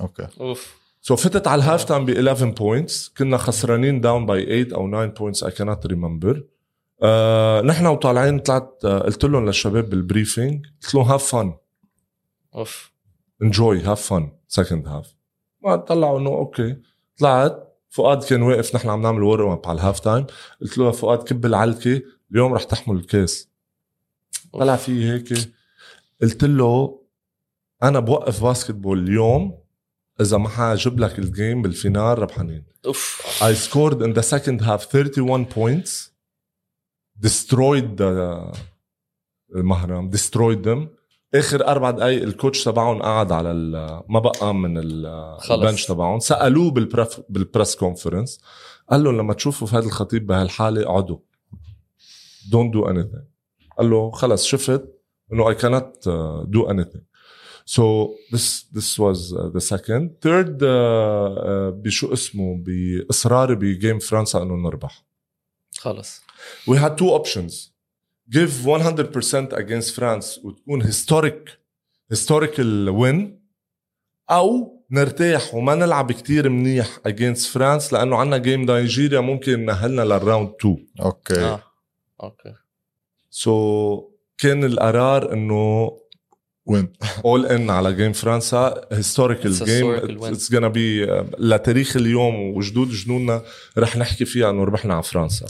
[0.00, 0.26] أوكي.
[0.40, 0.80] أوف.
[1.02, 4.74] سو so فتت على ال half time ب 11 points كنا خسرانين داون باي 8
[4.74, 6.44] أو 9 بوينتس اي كانت ريمبر
[7.64, 11.54] نحن وطالعين طلعت آه، قلت لهم للشباب بال briefing قلت لهم have fun
[12.54, 12.92] أوف.
[13.42, 15.14] enjoy have fun second half
[15.62, 16.76] ما طلعوا انه أوكي.
[17.18, 20.26] طلعت فؤاد كان واقف نحن عم نعمل warm up على ال half time.
[20.60, 22.02] قلت له فؤاد كب العلكة
[22.32, 23.48] اليوم رح تحمل الكاس
[24.52, 25.50] طلع في هيك.
[26.22, 27.00] قلت له
[27.82, 29.58] أنا بوقف basketball اليوم
[30.20, 33.22] إذا ما حجيب لك ال game بال final ربحانين أوف.
[33.40, 36.10] I scored in the second half 31 points.
[37.26, 38.52] Destroyed the
[39.54, 40.99] المهرم destroyed them.
[41.34, 43.52] آخر أربع دقائق ال coach تبعهم قعد على
[44.08, 44.78] ما بقى من.
[45.50, 46.18] ال bench تبعهم.
[46.18, 48.40] سألوه بالبرف بال press conference
[48.90, 51.18] قال لهم لما تشوفوا فادي الخطيب بهالحالة اقعدوا.
[52.48, 53.24] Don't do anything.
[53.78, 54.84] قال له خلص شفت؟
[55.32, 55.54] انه
[56.68, 57.00] anything.
[57.66, 57.82] So
[58.32, 60.04] this this was uh, the second.
[60.20, 65.04] Third uh, uh, بشو اسمه؟ باصراري ب game فرنسا أنه نربح.
[65.78, 66.20] خلص.
[66.70, 67.70] We had two options.
[68.32, 71.50] Give 100% against France وتكون historic
[72.12, 73.40] historical win
[74.30, 80.16] أو نرتاح وما نلعب كتير منيح against France لأنه عنا game نيجيريا ممكن نأهلنا لل
[80.16, 81.40] round 2 okay.
[81.40, 81.62] آه.
[82.22, 84.00] okay.
[84.00, 84.04] so,
[84.38, 85.90] كان القرار إنه
[86.66, 86.92] we
[87.24, 89.90] all in على game فرنسا historical game.
[90.24, 91.06] it's gonna be
[91.38, 93.42] لتاريخ اليوم وجدود جدودنا
[93.78, 95.46] رح نحكي فيها إنه ربحنا على فرنسا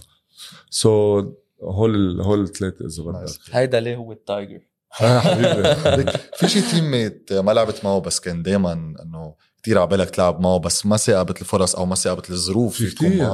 [0.71, 1.25] so,
[1.63, 3.29] هول هول الثلاثه إذا بدك.
[3.51, 4.61] هيدا ليه هو ال Tiger
[5.03, 6.11] آه حبيبي.
[6.37, 10.59] في شي teammate ما لعبت معه بس كان دائما إنه كثير على بالك تلعب معه
[10.59, 13.25] بس ما صاقبت الفرص أو ما صاقبت الظروف في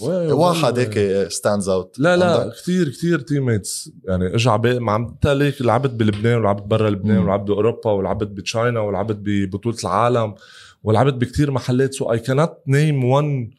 [0.00, 0.78] واي- واحد.
[0.78, 5.90] هيك stands out لا لا كثير كثير teammates يعني اجى عبالي ما عم ليك لعبت
[5.90, 7.18] بلبنان ولعبت برا لبنان.
[7.18, 10.34] ولعبت بأوروبا ولعبت بتشاينا ولعبت ببطولة العالم
[10.82, 11.94] ولعبت بكثير محلات.
[11.94, 13.50] سو اي كانت نيم وان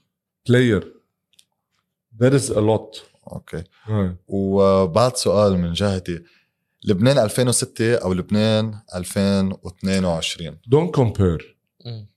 [0.50, 0.94] بلاير
[2.24, 3.15] there is a lot.
[3.32, 3.64] okay.
[4.28, 6.22] وبعد سؤال من جهتي
[6.86, 11.44] لبنان 2006 أو لبنان 2022 don't compare.
[11.86, 12.08] مم.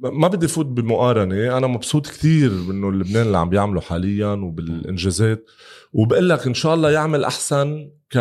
[0.00, 1.56] ما بدي فوت بمقارنة.
[1.56, 5.44] أنا مبسوط كثير انه لبنان اللي عم بيعمله حاليا وبالانجازات.
[5.92, 8.18] وبقول لك إن شاء الله يعمل أحسن ك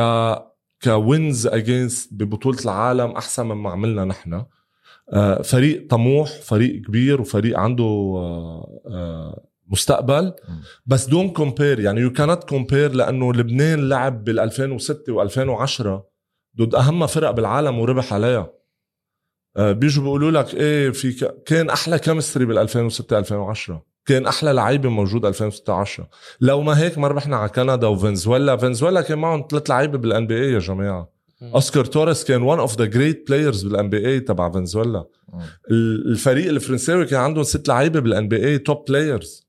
[0.83, 4.45] wins against ببطولة العالم أحسن مما عملنا نحن.
[5.13, 7.83] آه، فريق طموح فريق كبير وفريق عنده
[8.17, 10.33] آه، آه، مستقبل.
[10.85, 16.01] بس don't compare يعني يو كانت كومبير لأنه لبنان لعب بال 2006 و2010
[16.57, 18.53] ضد أهم فرق بالعالم وربح عليها.
[19.57, 21.43] آه، بيجوا بيقولوا لك إيه في ك...
[21.43, 26.07] كان أحلى chemistry بال 2006 2010 كان أحلى لعيبة موجود 2016
[26.41, 28.57] لو ما هيك ما ربحنا على كندا وفنزويلا.
[28.57, 31.17] فنزويلا كان معهم ثلاث لعيبة بال NBA يا جماعة.
[31.41, 35.05] أوسكار توريس كان one of the great players بال NBA تبع فنزويلا
[35.71, 39.46] الفريق الفرنساوي كان عندهم ست لعيبة بال NBA top players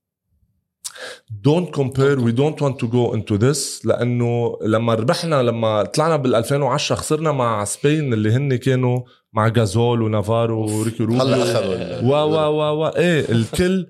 [1.31, 6.35] don't compare we don't want to go into this لأنه لما ربحنا لما طلعنا بال
[6.35, 9.01] 2010 خسرنا مع Spain اللي هن كانوا
[9.33, 13.87] مع جازول ونافارو وريكي روبيو هلا أخذوا و و و و إيه الكل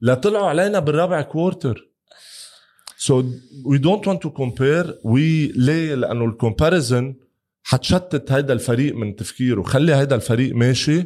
[0.00, 1.90] لا طلعوا علينا بالرابع quarter
[2.96, 3.24] so
[3.64, 7.14] we don't want to compare we ليه؟ لأنه ال comparison
[7.62, 9.62] حتشتت هيدا الفريق من تفكيره.
[9.62, 11.04] خلي هيدا الفريق ماشي.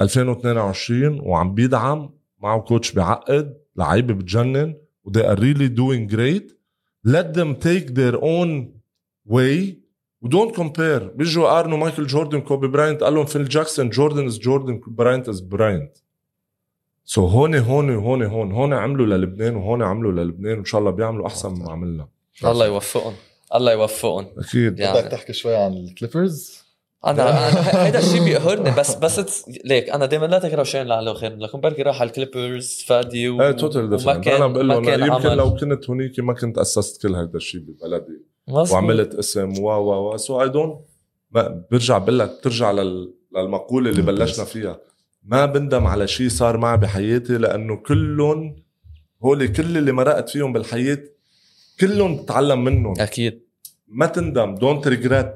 [0.00, 2.10] 2022 وعم بيدعم
[2.42, 4.74] معه coach بيعقد لعيبه بتجنن.
[5.14, 6.58] They are really doing great
[7.04, 8.50] let them take their own
[9.26, 9.78] way.
[10.22, 14.38] و don't compare بيجوا قارنوا مايكل جوردن كوبي براينت قال لهم فيل جاكسون Jordan is
[14.38, 15.98] Jordan Bryant is Bryant.
[17.04, 21.26] so هون هون هون هون هون عملوا للبنان وهون عملوا للبنان وإن شاء الله بيعملوا
[21.26, 22.08] أحسن مما عملنا.
[22.44, 23.14] الله يوفقهم.
[23.54, 24.26] الله يوفقهم.
[24.38, 24.78] أكيد.
[24.78, 26.57] يعني بدك تحكي شوي عن الكليبرز
[27.06, 31.36] أنا أنا هيدا الشيء بيقهرني بس بس ليك أنا دائما لا تكرهوا شيء لعله خير
[31.36, 33.42] لكن بركي راح على الكليبرز فادي و...
[33.42, 35.28] إيه total different أنا بقول لهم يمكن.
[35.28, 38.22] لو كنت هونيك ما كنت أسست كل هذا الشيء ببلدي.
[38.48, 40.78] وعملت اسم و و و so I don't
[41.70, 44.02] برجع بقول لك ترجع لل- للمقولة اللي.
[44.02, 44.80] بلشنا فيها.
[45.24, 48.56] ما بندم على شيء صار معي بحياتي لأنه كلهم
[49.24, 50.98] هول كل اللي مرقت فيهم بالحياة
[51.80, 52.94] كلهم بتعلم منهم.
[53.00, 53.42] أكيد.
[53.88, 55.34] ما تندم don't regret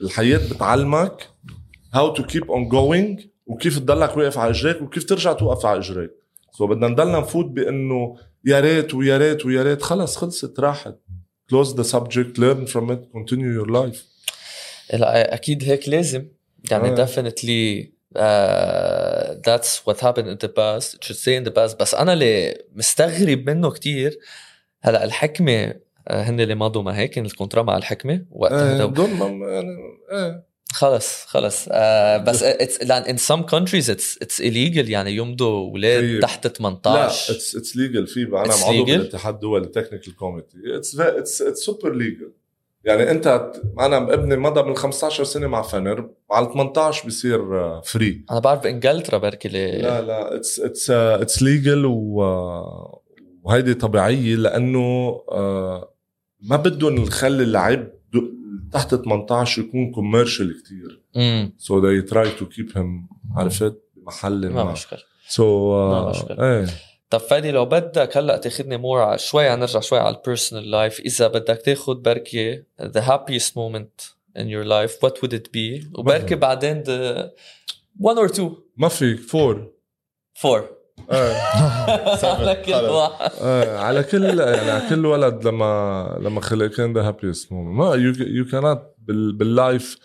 [0.00, 1.28] الحياة بتعلمك
[1.92, 6.10] how to keep on going وكيف تضلك واقف على إجريك وكيف ترجع توقف على إجريك.
[6.52, 9.82] so بدنا نضلنا نفوت بإنه يا ريت ويا ريت ويا ريت.
[9.82, 10.94] خلص خلصت راحت.
[11.52, 13.98] Close the subject learn from it continue your life.
[14.92, 16.28] لا أكيد هيك لازم.
[16.70, 17.06] يعني آه.
[17.06, 20.94] definitely uh, that's what happened in the past.
[20.94, 21.76] It should stay in the past.
[21.80, 24.18] بس أنا اللي مستغرب منه كتير.
[24.82, 28.86] هلأ الحكمة آه، هن اللي مضوا ما هيك ال contrat مع الحكمة وقت إيه هيدا
[28.86, 29.68] done ما يعني
[30.12, 31.68] إيه خلص خلص.
[31.70, 32.42] آه بس
[32.82, 36.20] لأن in some countries it's it's illegal يعني يمضوا أولاد طيب.
[36.20, 38.84] تحت لا 18 it's it's legal في أنا عضو?
[38.84, 42.32] بالاتحاد الدولي technical committee it's it's it's super legal
[42.84, 47.40] يعني أنت أنا ابني مضى من 15 سنة مع فنر على 18 بصير
[47.80, 51.84] free أنا بعرف بإنجلترا بركي لا لا it's it's it's legal
[53.44, 55.93] وهيدي طبيعية لأنه آه،
[56.44, 57.94] ما بدهم نخلي اللعيب
[58.72, 60.62] تحت 18 يكون commercial
[61.16, 62.86] امم so they try to keep him
[63.36, 66.36] عرفت؟ بمحل ما مشكله so ما مشكلة.
[66.40, 66.66] إيه.
[67.10, 71.26] طب فادي لو بدك هلا تاخذني more شوي نرجع شوي على ال personal life إذا
[71.26, 76.84] بدك تاخذ بركي the happiest moment in your life what would it be وبركي بعدين
[76.84, 77.28] the
[78.00, 78.50] one or two.
[78.76, 79.56] ما في four.
[80.44, 80.73] إيه
[82.24, 82.72] على كل.
[82.72, 83.30] واحد.
[83.42, 87.94] إيه على كل يعني على كل ولد لما لما خلق كان the happiest moment ما
[88.18, 89.96] يو كانت بال life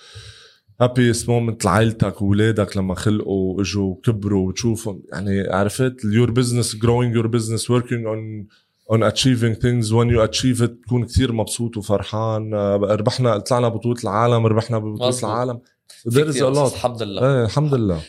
[0.82, 5.04] happiest moment لعائلتك واولادك لما خلقوا وإجوا وكبروا وتشوفهم.
[5.12, 8.46] يعني عرفت؟ your business growing your business working on
[8.94, 9.86] on achieving things.
[9.94, 12.54] when you achieve it تكون كتير مبسوط وفرحان.
[12.54, 15.20] آه، ربحنا طلعنا بطولة العالم ربحنا ببطولة.
[15.24, 15.62] العالم.
[16.10, 16.74] There is a lot.
[16.74, 17.22] الحمد لله.
[17.38, 18.02] إيه الحمد لله.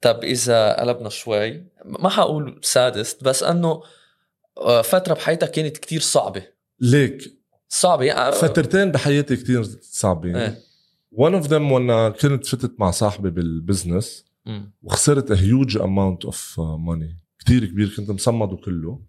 [0.00, 3.82] طب إذا قلبنا شوي ما حقول saddest بس أنه
[4.58, 6.42] آه، فترة بحياتك كانت كتير صعبة.
[6.80, 7.40] ليك.
[7.68, 10.36] صعبة يعني فترتين بحياتي كتير صعبين.
[10.36, 10.58] إيه.
[11.14, 14.24] One of them وأنا كنت فتت مع صاحبي بال business.
[14.82, 17.14] وخسرت a huge amount of uh, money.
[17.38, 19.00] كتير كبير كنت مصمده كله.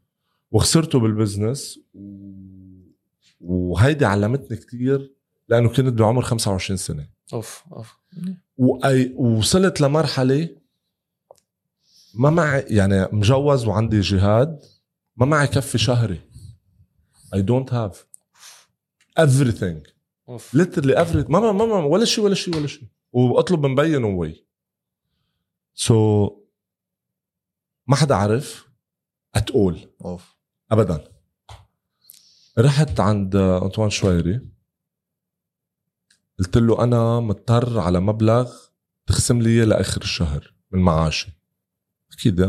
[0.52, 2.31] وخسرته بال business و...
[3.41, 5.11] وهيدي علمتني كتير
[5.49, 7.07] لأنه كنت بعمر 25 سنة.
[7.34, 7.98] أوف أوف.
[8.57, 9.14] وأي...
[9.15, 10.60] وصلت لمرحلة
[12.13, 14.59] ما معي يعني مجوز وعندي جهاد
[15.15, 16.21] ما معي كفي شهري.
[17.35, 17.95] I don't have
[19.19, 19.91] everything.
[20.29, 20.57] أوف.
[20.57, 21.29] Literally everything.
[21.29, 26.31] ما ما ما ولا شيء ولا شيء ولا شيء وأطلب من بين وي so,
[27.88, 28.69] ما حدا عرف
[29.38, 29.77] at all.
[30.05, 30.35] أوف.
[30.71, 31.11] ابدا.
[32.57, 34.41] رحت عند أنطوان شويري.
[36.39, 38.53] قلت له أنا مضطر على مبلغ
[39.07, 41.40] تخصم لي اياه لآخر الشهر من معاشي.
[42.13, 42.45] أكيد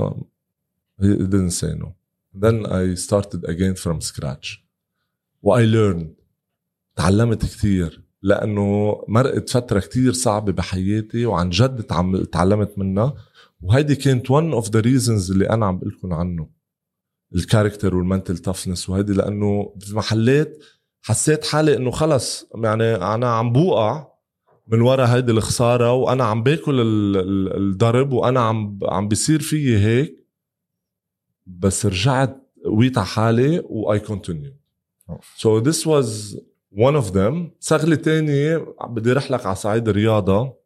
[1.00, 1.94] he didn't say no.
[2.34, 4.62] Then I started again from scratch.
[5.42, 6.22] و I learned
[6.96, 11.82] تعلمت كثير لأنه مرقت فترة كثير صعبة بحياتي وعن جد
[12.32, 13.14] تعلمت منها.
[13.60, 16.48] وهيدي كانت one of the reasons اللي أنا عم بقول لكم عنه.
[17.34, 20.58] الكاركتر والمنتل تفنس وهيدي لأنه في محلات
[21.02, 24.11] حسيت حالي إنه خلص يعني أنا عم بوقع.
[24.66, 29.78] من ورا هيدي الخسارة وأنا عم باكل ال- ال- الضرب وأنا عم عم بيصير فيي
[29.78, 30.26] هيك.
[31.46, 34.52] بس رجعت وعيت على حالي و I continue
[35.36, 36.40] so this was
[36.74, 37.34] one of them.
[37.60, 40.56] شغلة تانية بدي أروح لك على صعيد الرياضة.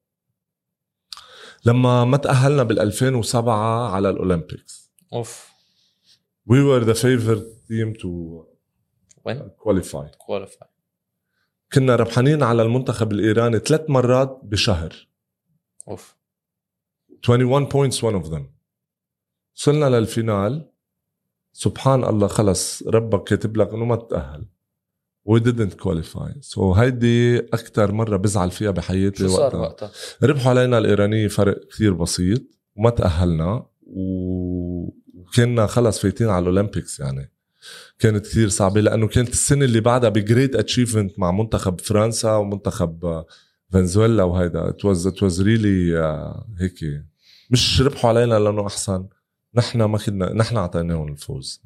[1.65, 4.93] لما ما تأهلنا بال 2007 على ال Olympics.
[5.13, 5.51] أوف.
[6.51, 8.07] We were the favorite team to
[9.25, 10.17] وين qualify.
[10.27, 10.69] كواليفاي
[11.73, 15.09] كنا ربحانين على المنتخب الإيراني ثلاث مرات بشهر.
[15.89, 16.17] أوف.
[17.29, 18.43] 21 points one of them.
[19.57, 20.71] وصلنا لل final.
[21.53, 24.47] سبحان الله خلص ربك كاتب لك إنه ما تتاهل
[25.29, 26.41] we didn't qualify.
[26.55, 29.91] So هيدي أكثر مرة بزعل فيها بحياتي شو صار وقتها؟
[30.23, 32.43] ربحوا علينا الإيرانية فرق كثير بسيط.
[32.77, 33.67] وما تأهلنا.
[33.83, 37.33] و- وكنا خلص فايتين على ال Olympics يعني.
[37.99, 43.25] كانت كثير صعبة لأنه كانت السنة اللي بعدها ب great achievement مع منتخب فرنسا ومنتخب
[43.73, 44.69] فنزويلا وهيدا.
[44.69, 45.99] it was it was really
[46.61, 47.05] هيك
[47.51, 49.07] مش ربحوا علينا لأنه أحسن.
[49.55, 51.63] نحن ما خدنا نحن أعطيناهم الفوز.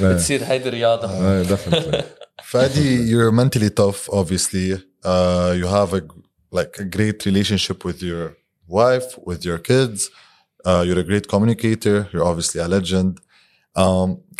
[0.00, 0.46] بتصير إيه.
[0.46, 1.10] هيدي رياضة.
[1.10, 2.04] إيه definitely
[2.50, 4.68] فادي you're mentally tough obviously
[5.54, 6.02] you have
[6.52, 8.34] like a great relationship with your
[8.68, 10.10] wife with your kids
[10.66, 13.18] you're a great communicator you're obviously a legend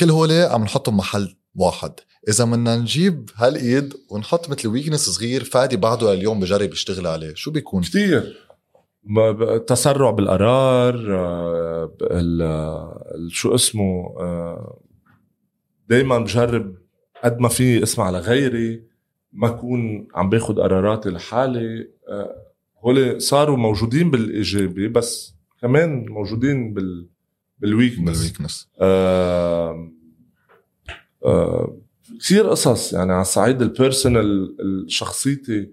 [0.00, 1.92] كل هول عم نحطهم محل واحد.
[2.28, 7.50] إذا بدنا نجيب هالإيد ونحط مثل weakness صغير فادي بعده لليوم بجرب يشتغل عليه، شو
[7.50, 8.48] بيكون؟ كثير
[9.40, 11.16] التسرع بالقرار
[12.10, 12.98] آه،
[13.28, 14.14] شو اسمه
[15.88, 16.74] دائما بجرب
[17.24, 18.82] قد ما في اسمع على غيري
[19.32, 22.34] ما اكون عم باخد قراراتي لحالي آه،
[22.84, 27.08] هول صاروا موجودين بالإيجابي بس كمان موجودين بال
[27.60, 29.92] بال weakness بال weakness آه،
[31.24, 31.76] آه،
[32.20, 32.92] كثير قصص.
[32.92, 34.56] يعني على الصعيد ال personal
[34.88, 35.70] شخصيتي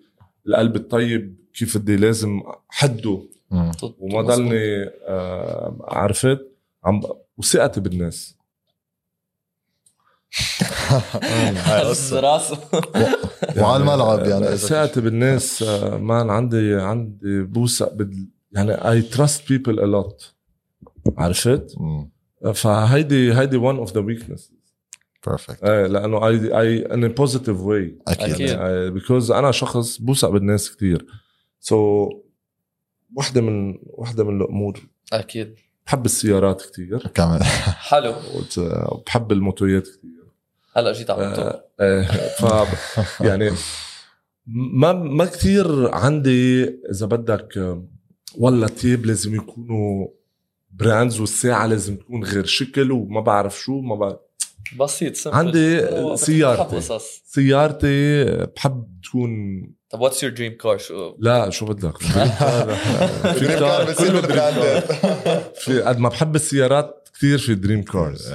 [0.47, 3.21] القلب الطيب كيف بدي لازم حده
[3.51, 3.71] مم.
[3.99, 6.39] وما ضلني آه، عرفت؟
[6.83, 7.01] عم
[7.37, 8.35] وثقتي بالناس.
[11.89, 12.19] قصة.
[12.19, 12.57] راسه
[13.57, 15.63] وعلى الملعب يعني ثقتي بالناس
[15.93, 20.34] مان عندي عندي بوثق بال يعني I trust people a lot
[21.17, 21.75] عرفت؟
[22.53, 24.51] فهيدي هيدي one of the weakness
[25.27, 28.49] perfect إيه لأنه إيه إيه in positive way أكيد.
[28.49, 28.93] أكيد.
[28.93, 31.05] because أنا شخص بوثق بالناس كتير.
[31.59, 32.15] so,
[33.15, 34.79] وحده من وحده من الأمور.
[35.13, 35.55] أكيد.
[35.85, 37.07] بحب السيارات كتير.
[37.07, 37.43] كمان.
[37.89, 38.15] حلو.
[38.57, 40.25] وبحب الموتويات كتير.
[40.73, 41.23] هلا جيت على.
[41.25, 43.51] آه، آه، ف يعني
[44.47, 47.87] ما ما كثير عندي إذا بدك آه،
[48.37, 50.07] والله تياب لازم يكونوا
[50.75, 54.19] brands والساعة لازم تكون غير شكل وما بعرف شو ما بعرف.
[54.79, 55.81] بسيط simple عندي
[56.17, 56.99] سيارتي.
[57.25, 58.23] سيارتي.
[58.55, 61.97] بحب تكون طب what's your dream car شو؟ لا شو بدك؟
[63.39, 64.81] في كار كله dream car
[65.63, 68.33] في قد ما بحب السيارات كثير في dream cars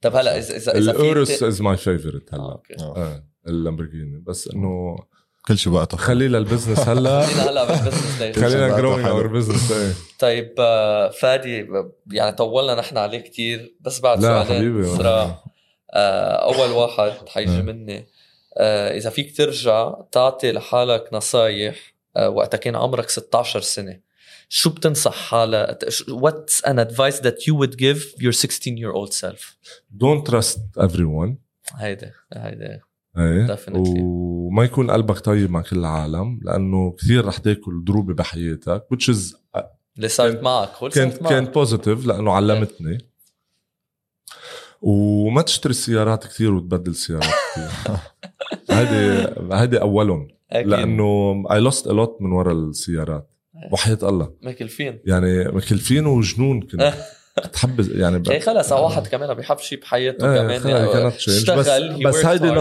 [0.00, 2.52] طب هلا اذا اذا ال Urus is my favorite آه، هلا.
[2.52, 2.74] أوكي.
[2.80, 4.96] آه، اللامبرجيني بس إنه
[5.48, 7.22] كل شيء وقته خليه لل business هلا.
[7.26, 8.38] خلينا هلا بال business.
[8.38, 9.16] خلينا growing حلو.
[9.16, 9.72] our business
[10.18, 11.66] طيب آه، فادي
[12.12, 14.56] يعني طولنا نحن عليه كتير بس بعد لا سؤالين.
[14.58, 15.44] حبيبي صراحة.
[15.94, 17.62] آه، أول واحد حيجي آه.
[17.62, 18.08] مني.
[18.58, 24.00] آه، إذا فيك ترجع تعطي لحالك نصايح وقتها كان عمرك 16 سنة
[24.48, 29.56] شو بتنصح حالك؟ what's an advice that you would give your 16 year old self
[29.90, 31.38] don't trust everyone
[31.76, 32.80] هيدا هيدا.
[33.18, 33.56] إيه.
[33.74, 39.36] وما يكون قلبك طيب مع كل العالم لأنه كثير رح تاكل ضروبه بحياتك which is
[39.98, 41.16] اللي صارت معك كانت.
[41.28, 42.98] كانت positive لأنه علمتني.
[44.80, 47.96] وما تشتري سيارات كثير وتبدل سيارات كثير.
[48.76, 50.28] هيدي هيدي أولهم.
[50.50, 50.68] أكيد.
[50.68, 53.30] لأنه I lost a lot من ورا السيارات.
[53.72, 54.32] وحياة الله.
[54.42, 56.94] مكلفين يعني مكلفين وجنون كنت
[57.40, 58.30] كنت حب يعني ب...
[58.30, 61.06] اي خلص على واحد كمان بيحب شيء بحياته إيه كمان.
[61.06, 62.54] بس اشتغل بس worked هيدي هذا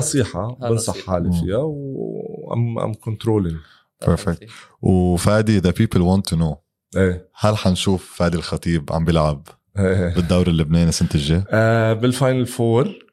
[0.70, 1.06] بنصح.
[1.06, 1.32] حالي.
[1.32, 3.58] فيها وام أم كنترولينج
[4.06, 4.45] Perfect.
[4.82, 6.56] وفادي people want to know
[6.98, 9.48] إيه هل حنشوف فادي الخطيب عم بيلعب
[9.80, 13.08] إيه بالدوري اللبناني السنة الجاية؟ آه بالفاينل فور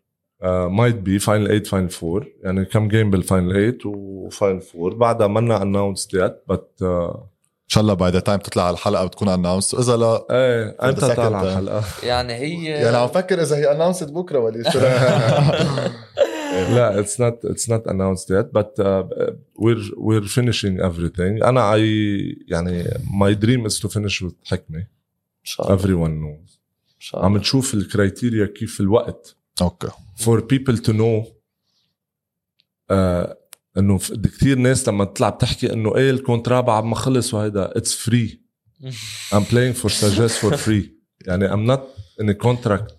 [0.70, 5.62] مايت بي فاينل 8 فاينل 4 يعني كم جيم بالفاينل 8 وفاينل 4 بعدها منا
[5.62, 7.24] اناونسد يت بت ان
[7.66, 11.43] شاء الله باي ذا تايم تطلع على الحلقة بتكون اناونس واذا لا إيه أنت طالع
[11.43, 11.45] time.
[11.45, 11.85] الحلقة.
[12.03, 14.78] يعني هي يعني عم فكر إذا هي اناونسد بكرة ولا شو
[16.74, 19.03] لا it's not it's not announced yet but uh,
[19.59, 21.45] we're we're finishing everything.
[21.45, 21.81] أنا I
[22.49, 25.78] يعني my dream is to finish with حكمه إن شاء الله.
[25.82, 26.51] Everyone knows.
[26.95, 27.41] إن شاء عم الله.
[27.41, 29.89] نشوف الكرايتيريا كيف الوقت أوكي.
[30.20, 31.28] for people to know
[32.91, 33.39] آه
[33.78, 37.76] إنه في- كثير ناس لما تطلع بتحكي إنه إيه ال contrat بعد ما خلص وهيدا
[37.78, 38.40] it's free
[39.34, 40.84] I'm playing for Sagesse for free.
[41.26, 41.80] يعني I'm not
[42.22, 42.92] in a contract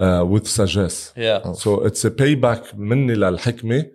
[0.00, 1.52] uh, with Sagesse yeah.
[1.52, 3.86] So it's a payback مني للحكمة.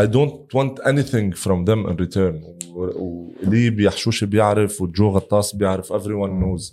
[0.00, 2.42] I don't want anything from them in return.
[2.68, 6.72] و- وإيلي يحشوش بيعرف وجو غطاس بيعرف everyone knows.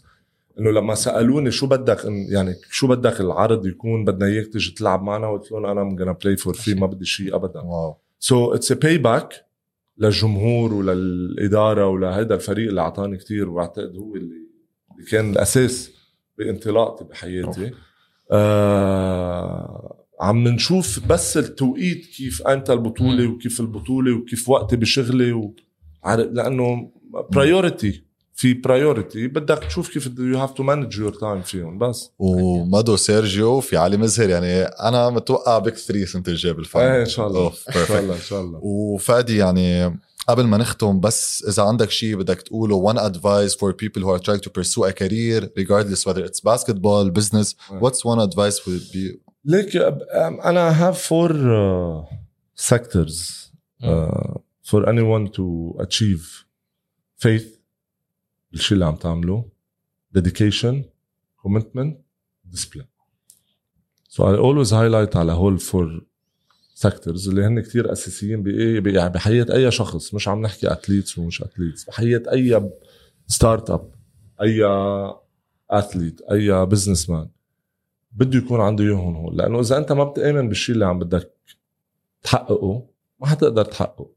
[0.59, 5.03] إنه لما سألوني شو بدك إن- يعني شو بدك العرض يكون بدنا إياك تيجي تلعب
[5.03, 7.59] معنا قلت لهم أنا I'm gonna play for free ما بدي شيء ابدا.
[7.59, 7.97] واو.
[8.19, 9.45] So it's payback
[9.97, 14.47] للجمهور وللإدارة ولهذا الفريق اللي أعطاني كتير وبعتقد هو اللي,
[15.11, 15.91] كان الأساس
[16.37, 17.71] بانطلاقتي بحياتي.
[18.31, 25.55] آه عم نشوف بس التوقيت كيف إمتى البطولة وكيف البطولة وكيف وقتي بشغلي و...
[26.17, 26.91] لأنه
[27.31, 28.06] priority
[28.37, 32.09] في priority بدك تشوف كيف you have to manage your time فيهم بس.
[32.19, 37.01] ومادو سيرجيو وفي علي مزهر يعني أنا متوقع big three السنة الجايه بال final إيه
[37.01, 37.47] إن شاء الله.
[37.47, 37.99] إن شاء.
[37.99, 38.59] الله إن شاء الله.
[38.63, 44.01] وفادي يعني قبل ما نختم بس إذا عندك شيء بدك تقوله one advice for people
[44.01, 48.67] who are trying to pursue a career regardless whether it's basketball business what's one advice
[48.67, 49.75] would be ليك
[50.45, 52.05] أنا have four uh,
[52.55, 53.49] sectors
[53.83, 54.33] uh,
[54.69, 56.45] for anyone to achieve
[57.17, 57.56] faith
[58.51, 59.49] بالشيء اللي عم تعمله.
[60.17, 60.75] Dedication
[61.45, 61.93] commitment
[62.53, 62.87] discipline.
[64.09, 66.05] So I always highlight على هول فور
[66.73, 70.13] sectors اللي هن كتير أساسيين بايه يعني بحياة أي شخص.
[70.13, 72.71] مش عم نحكي athletes ومش athletes بحياة أي
[73.27, 73.91] start up
[74.41, 74.63] أي
[75.69, 77.29] athlete أي businessman
[78.11, 79.37] بده يكون عنده إياهم هول.
[79.37, 81.33] لأنه إذا أنت ما بتآمن بالشيء اللي عم بدك
[82.23, 82.87] تحققه
[83.19, 84.09] ما حتقدر تحققه.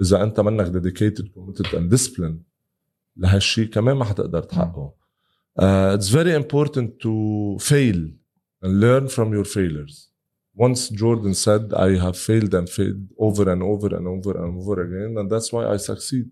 [0.00, 2.51] إذا أنت منك dedicated committed and disciplined
[3.16, 4.94] لهالشيء كمان ما حتقدر تحققه
[5.60, 7.12] uh, it's very important to
[7.70, 7.98] fail
[8.62, 10.08] and learn from your failures
[10.54, 14.76] once Jordan said I have failed and failed over and over and over and over
[14.86, 16.28] again and that's why I succeed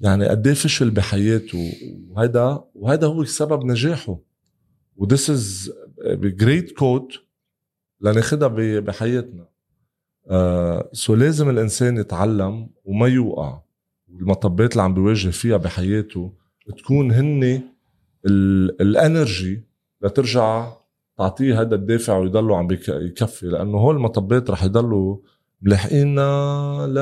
[0.00, 1.72] يعني قد إيه فشل بحياته
[2.08, 4.18] وهذا وهذا هو سبب نجاحه
[4.96, 5.72] و this is
[6.14, 7.12] great quote
[8.00, 8.48] لناخدها
[8.80, 9.48] بحياتنا
[10.26, 13.62] آه so لازم الانسان يتعلم وما يوقع
[14.12, 16.32] المطبات اللي عم بيواجه فيها بحياته
[16.78, 17.62] تكون هن
[18.80, 19.64] ال energy
[20.02, 20.72] لترجع
[21.18, 23.46] تعطيه هذا الدافع ويضلوا عم يكفي.
[23.46, 25.18] لأنه هول المطبات رح يضلوا
[25.62, 26.20] ملاحقينا
[26.86, 26.98] ل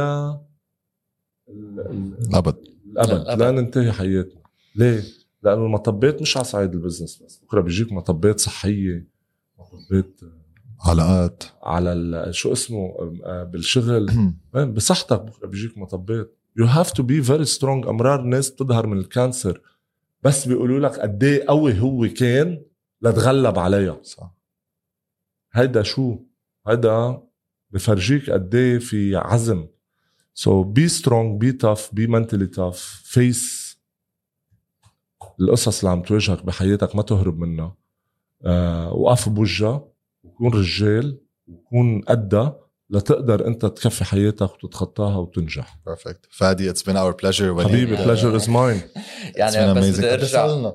[2.28, 2.56] الأبد.
[2.86, 3.40] الأبد.
[3.40, 4.42] لا ننتهي حياتنا.
[4.76, 5.02] ليه؟
[5.42, 7.40] لأنه المطبات مش على صعيد ال business بس.
[7.44, 9.08] بكرة بيجيك مطبات صحية
[9.58, 10.20] مطبات
[10.80, 11.44] علاقات.
[11.62, 12.94] على شو اسمه؟
[13.52, 14.10] بالشغل.
[14.74, 16.37] بصحتك بكرة بيجيك مطبات.
[16.58, 19.60] you have to be very strong أمرار ناس بتظهر من الكانسر.
[20.22, 22.62] بس بيقولوا لك قد إيه قوي هو كان
[23.02, 24.02] لتغلب عليها.
[24.02, 24.34] صح.
[25.52, 26.18] هيدا شو؟
[26.66, 27.22] هيدا
[27.70, 29.66] بفرجيك قد إيه في عزم.
[30.34, 33.68] So be strong be tough be mentally tough face
[35.40, 37.76] القصص اللي عم تواجهك بحياتك ما تهرب منها.
[38.44, 39.88] آه وقف بوجهها
[40.22, 42.60] وكون رجال وكون قدها
[42.90, 45.78] لتقدر انت تكفي حياتك وتتخطاها وتنجح.
[45.86, 48.80] Perfect فادي it's been our pleasure حبيبي pleasure is mine
[49.36, 50.72] يعني بس بدي أرجع.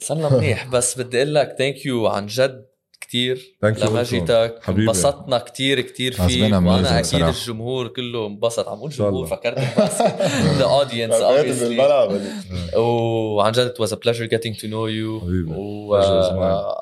[0.00, 0.66] صرنا منيح.
[0.66, 2.66] بس بدي أقول لك thank you عن جد.
[3.00, 3.56] كتير.
[3.62, 4.60] لما جيتك.
[4.68, 6.52] انبسطنا كتير كتير فيك.
[6.52, 8.68] وأنا أكيد الجمهور كله انبسط.
[8.68, 10.02] عم أقول جمهور فكرت بس.
[10.58, 11.14] The audience
[12.76, 15.24] وعن جد it was a pleasure getting to know you.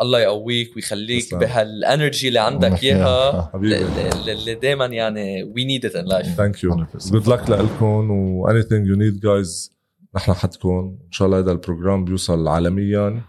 [0.00, 3.50] والله يقويك ويخليك بهال energy اللي عندك إياها.
[3.54, 6.26] اللي دائما يعني we need it in life.
[6.36, 6.86] Thank you.
[7.10, 9.70] Good luck لكم و anything you need guys
[10.14, 13.22] نحن حدكم إن شاء الله هذا ال program بيوصل عالميا.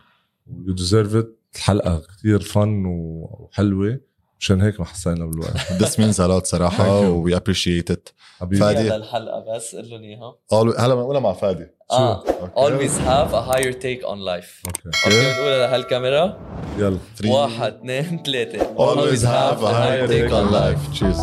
[0.67, 1.27] You deserve it.
[1.55, 3.99] الحلقة كثير فن وحلوة.
[4.39, 5.57] مشان هيك ما حسينا بالوقت.
[5.81, 8.13] This means a lot صراحة و we appreciate it.
[8.39, 8.59] حبيبي.
[8.59, 8.95] فادي.
[8.95, 10.35] الحلقة بس قول لهم إياها.
[10.79, 11.67] هلا بنقولها مع فادي.
[11.91, 12.23] آه
[12.55, 14.63] always have a higher take on life.
[14.67, 16.39] okay okay بنقولها لهالكاميرا.
[16.77, 16.97] يلا.
[17.25, 18.75] واحد اثنين ثلاثة.
[18.75, 20.99] Always have a higher take on life.
[20.99, 21.19] cheers.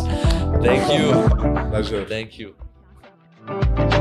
[0.65, 1.07] Thank you.
[2.09, 3.92] Thank you.